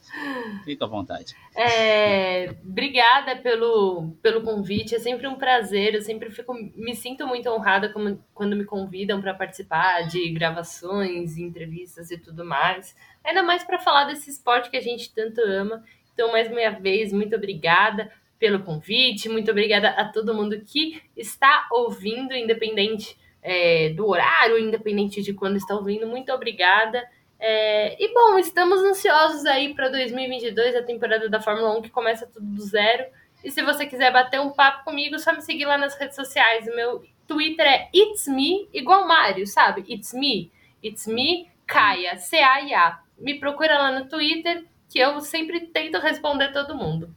fica 0.65 0.85
à 0.87 0.89
vontade. 0.89 1.37
É, 1.55 2.55
obrigada 2.65 3.37
pelo, 3.37 4.13
pelo 4.23 4.43
convite, 4.43 4.95
é 4.95 4.99
sempre 4.99 5.29
um 5.29 5.37
prazer. 5.37 5.95
Eu 5.95 6.03
sempre 6.03 6.31
fico, 6.31 6.55
me 6.75 6.95
sinto 6.97 7.27
muito 7.27 7.49
honrada 7.51 7.91
como, 7.93 8.19
quando 8.35 8.57
me 8.57 8.65
convidam 8.65 9.21
para 9.21 9.35
participar 9.35 10.09
de 10.09 10.31
gravações, 10.31 11.37
entrevistas 11.37 12.11
e 12.11 12.19
tudo 12.19 12.45
mais. 12.45 12.97
Ainda 13.23 13.43
mais 13.43 13.63
para 13.63 13.79
falar 13.79 14.05
desse 14.05 14.31
esporte 14.31 14.71
que 14.71 14.77
a 14.77 14.83
gente 14.83 15.13
tanto 15.15 15.41
ama. 15.43 15.85
Então, 16.15 16.33
mais 16.33 16.51
uma 16.51 16.71
vez, 16.81 17.13
muito 17.13 17.37
obrigada 17.37 18.11
pelo 18.39 18.61
convite, 18.61 19.29
muito 19.29 19.51
obrigada 19.51 19.91
a 19.91 20.09
todo 20.09 20.35
mundo 20.35 20.61
que 20.65 21.03
está 21.17 21.69
ouvindo, 21.71 22.35
independente 22.35 23.17
é, 23.43 23.91
do 23.91 24.07
horário, 24.07 24.59
independente 24.59 25.23
de 25.23 25.33
quando 25.33 25.57
está 25.57 25.75
ouvindo. 25.75 26.07
Muito 26.07 26.33
obrigada. 26.33 27.03
É, 27.41 27.97
e 28.03 28.13
bom, 28.13 28.39
estamos 28.39 28.81
ansiosos 28.81 29.47
aí 29.47 29.73
para 29.75 29.89
2022, 29.89 30.75
a 30.75 30.83
temporada 30.83 31.29
da 31.29 31.41
Fórmula 31.41 31.79
1 31.79 31.83
que 31.83 31.91
começa 31.91 32.27
tudo 32.27 32.47
do 32.47 32.63
zero. 32.63 33.05
E 33.45 33.51
se 33.51 33.63
você 33.63 33.87
quiser 33.87 34.13
bater 34.13 34.41
um 34.41 34.51
papo 34.51 34.85
comigo, 34.85 35.19
só 35.19 35.33
me 35.33 35.41
seguir 35.41 35.65
lá 35.65 35.79
nas 35.79 35.97
redes 35.97 36.17
sociais. 36.17 36.67
O 36.67 36.75
meu 36.75 37.05
Twitter 37.27 37.67
é 37.67 37.89
It's 37.95 38.27
Me, 38.27 38.69
igual 38.73 39.07
Mário, 39.07 39.47
sabe? 39.47 39.85
It's 39.89 40.13
Me. 40.13 40.51
It's 40.83 41.07
Me, 41.07 41.49
Caia, 41.67 42.17
C-A-I-A. 42.17 43.01
Me 43.19 43.39
procura 43.39 43.79
lá 43.79 43.99
no 43.99 44.09
Twitter, 44.09 44.65
que 44.89 44.99
eu 44.99 45.21
sempre 45.21 45.61
tento 45.67 45.99
responder 45.99 46.53
todo 46.53 46.77
mundo. 46.77 47.15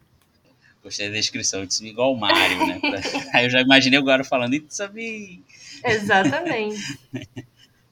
Gostei 0.84 1.10
da 1.10 1.16
descrição, 1.16 1.64
It's 1.64 1.80
Me 1.82 1.90
igual 1.90 2.16
Mário, 2.16 2.68
né? 2.68 2.80
Aí 3.34 3.46
eu 3.46 3.50
já 3.50 3.62
imaginei 3.62 4.00
agora 4.00 4.24
falando 4.24 4.54
It's 4.54 4.80
Me. 4.94 5.44
Exatamente. 5.84 7.00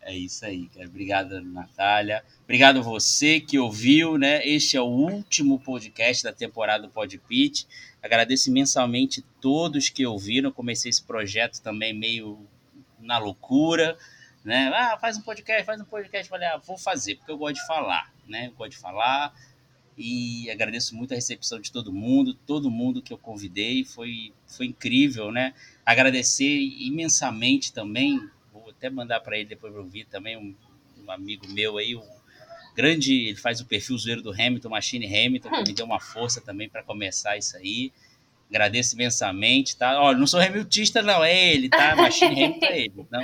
É 0.10 0.18
isso 0.18 0.44
aí, 0.44 0.68
cara. 0.70 0.88
Obrigado, 0.88 1.40
Natália. 1.40 2.24
Obrigado 2.44 2.82
você 2.82 3.40
que 3.40 3.60
ouviu, 3.60 4.18
né? 4.18 4.44
Este 4.44 4.76
é 4.76 4.82
o 4.82 4.86
último 4.86 5.60
podcast 5.60 6.24
da 6.24 6.34
temporada 6.34 6.88
do 6.88 6.90
Podpitch. 6.90 7.66
Agradeço 8.02 8.50
imensamente 8.50 9.24
todos 9.40 9.90
que 9.90 10.08
ouviram. 10.08 10.52
Comecei 10.52 10.90
esse 10.90 11.04
projeto 11.04 11.62
também 11.62 11.94
meio 11.94 12.40
na 13.00 13.20
loucura, 13.20 13.96
né? 14.44 14.72
Ah, 14.74 14.98
faz 15.00 15.16
um 15.16 15.22
podcast, 15.22 15.64
faz 15.64 15.80
um 15.80 15.86
podcast. 15.86 16.28
Falei, 16.28 16.48
ah, 16.48 16.58
vou 16.58 16.76
fazer, 16.76 17.16
porque 17.18 17.32
eu 17.32 17.38
gosto 17.38 17.56
de 17.56 17.68
falar, 17.68 18.12
né? 18.28 18.48
Eu 18.48 18.54
gosto 18.54 18.72
de 18.72 18.78
falar 18.78 19.32
e 20.00 20.50
agradeço 20.50 20.96
muito 20.96 21.12
a 21.12 21.16
recepção 21.16 21.60
de 21.60 21.72
todo 21.72 21.94
mundo, 21.94 22.34
todo 22.34 22.72
mundo 22.72 23.02
que 23.02 23.14
eu 23.14 23.18
convidei, 23.18 23.84
foi, 23.84 24.34
foi 24.48 24.66
incrível, 24.66 25.32
né? 25.32 25.54
Agradecer 25.86 26.58
imensamente 26.80 27.74
também 27.74 28.20
até 28.80 28.90
mandar 28.90 29.20
para 29.20 29.38
ele 29.38 29.50
depois 29.50 29.74
para 29.74 29.82
ouvir 29.82 30.06
também, 30.06 30.38
um, 30.38 30.56
um, 31.04 31.12
amigo 31.12 31.46
meu 31.50 31.78
aí, 31.78 31.96
um 31.96 32.20
grande, 32.74 33.14
ele 33.28 33.36
faz 33.36 33.60
o 33.60 33.66
perfil 33.66 33.98
zoeiro 33.98 34.22
do 34.22 34.32
Hamilton, 34.32 34.70
Machine 34.70 35.06
Hamilton, 35.06 35.50
que 35.50 35.64
me 35.64 35.74
deu 35.74 35.86
uma 35.86 36.00
força 36.00 36.40
também 36.40 36.70
para 36.70 36.82
começar 36.82 37.38
isso 37.38 37.58
aí. 37.58 37.92
Agradeço 38.50 38.96
imensamente, 38.96 39.76
tá? 39.76 40.02
Olha, 40.02 40.18
não 40.18 40.26
sou 40.26 40.40
Hamiltonista, 40.40 41.02
não, 41.02 41.24
é 41.24 41.54
ele, 41.54 41.70
tá? 41.70 41.96
Machine 41.96 42.44
Hamilton 42.46 42.66
é 42.66 42.80
ele. 42.80 42.94
Então, 42.98 43.22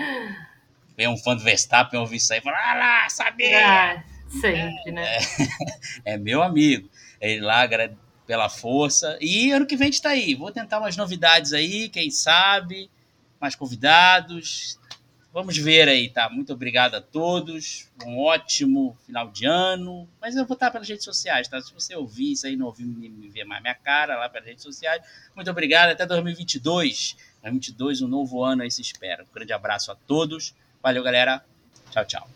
vem 0.97 1.07
um 1.07 1.17
fã 1.17 1.35
do 1.35 1.41
Verstappen 1.41 1.99
ouvir 1.99 2.17
isso 2.17 2.33
aí 2.33 2.39
e 2.39 2.41
fala, 2.43 2.57
ah 2.57 2.75
lá, 2.75 3.09
sabia! 3.09 4.03
Sempre, 4.29 4.91
né? 4.91 5.17
É, 6.03 6.13
é, 6.13 6.17
meu 6.17 6.41
amigo. 6.41 6.89
Ele 7.19 7.41
lá, 7.41 7.67
pela 8.25 8.49
força. 8.49 9.17
E 9.21 9.51
ano 9.51 9.65
que 9.65 9.75
vem 9.75 9.87
a 9.87 9.91
gente 9.91 10.01
tá 10.01 10.09
aí. 10.09 10.35
Vou 10.35 10.51
tentar 10.51 10.79
umas 10.79 10.97
novidades 10.97 11.53
aí, 11.53 11.89
quem 11.89 12.09
sabe. 12.09 12.89
Mais 13.39 13.55
convidados. 13.55 14.79
Vamos 15.35 15.57
ver 15.57 15.89
aí, 15.89 16.09
tá? 16.09 16.29
Muito 16.29 16.53
obrigado 16.53 16.95
a 16.95 17.01
todos. 17.01 17.89
Um 18.05 18.19
ótimo 18.19 18.97
final 19.05 19.29
de 19.29 19.45
ano. 19.45 20.07
Mas 20.21 20.35
eu 20.35 20.45
vou 20.45 20.53
estar 20.53 20.71
pelas 20.71 20.87
redes 20.87 21.03
sociais, 21.03 21.47
tá? 21.47 21.61
Se 21.61 21.73
você 21.73 21.93
ouvir 21.93 22.31
isso 22.31 22.47
aí, 22.47 22.55
não 22.55 22.67
ouvir 22.67 22.85
me 22.85 23.27
ver 23.27 23.43
mais 23.43 23.61
minha 23.61 23.75
cara 23.75 24.17
lá 24.17 24.29
pelas 24.29 24.47
redes 24.47 24.63
sociais. 24.63 25.03
Muito 25.35 25.51
obrigado. 25.51 25.89
Até 25.89 26.05
2022. 26.05 27.17
2022, 27.41 28.01
um 28.01 28.07
novo 28.07 28.43
ano 28.43 28.63
aí 28.63 28.71
se 28.71 28.81
espera. 28.81 29.23
Um 29.23 29.33
grande 29.33 29.51
abraço 29.51 29.91
a 29.91 29.95
todos. 29.95 30.55
Valeu, 30.81 31.03
galera. 31.03 31.43
Tchau, 31.91 32.05
tchau. 32.05 32.34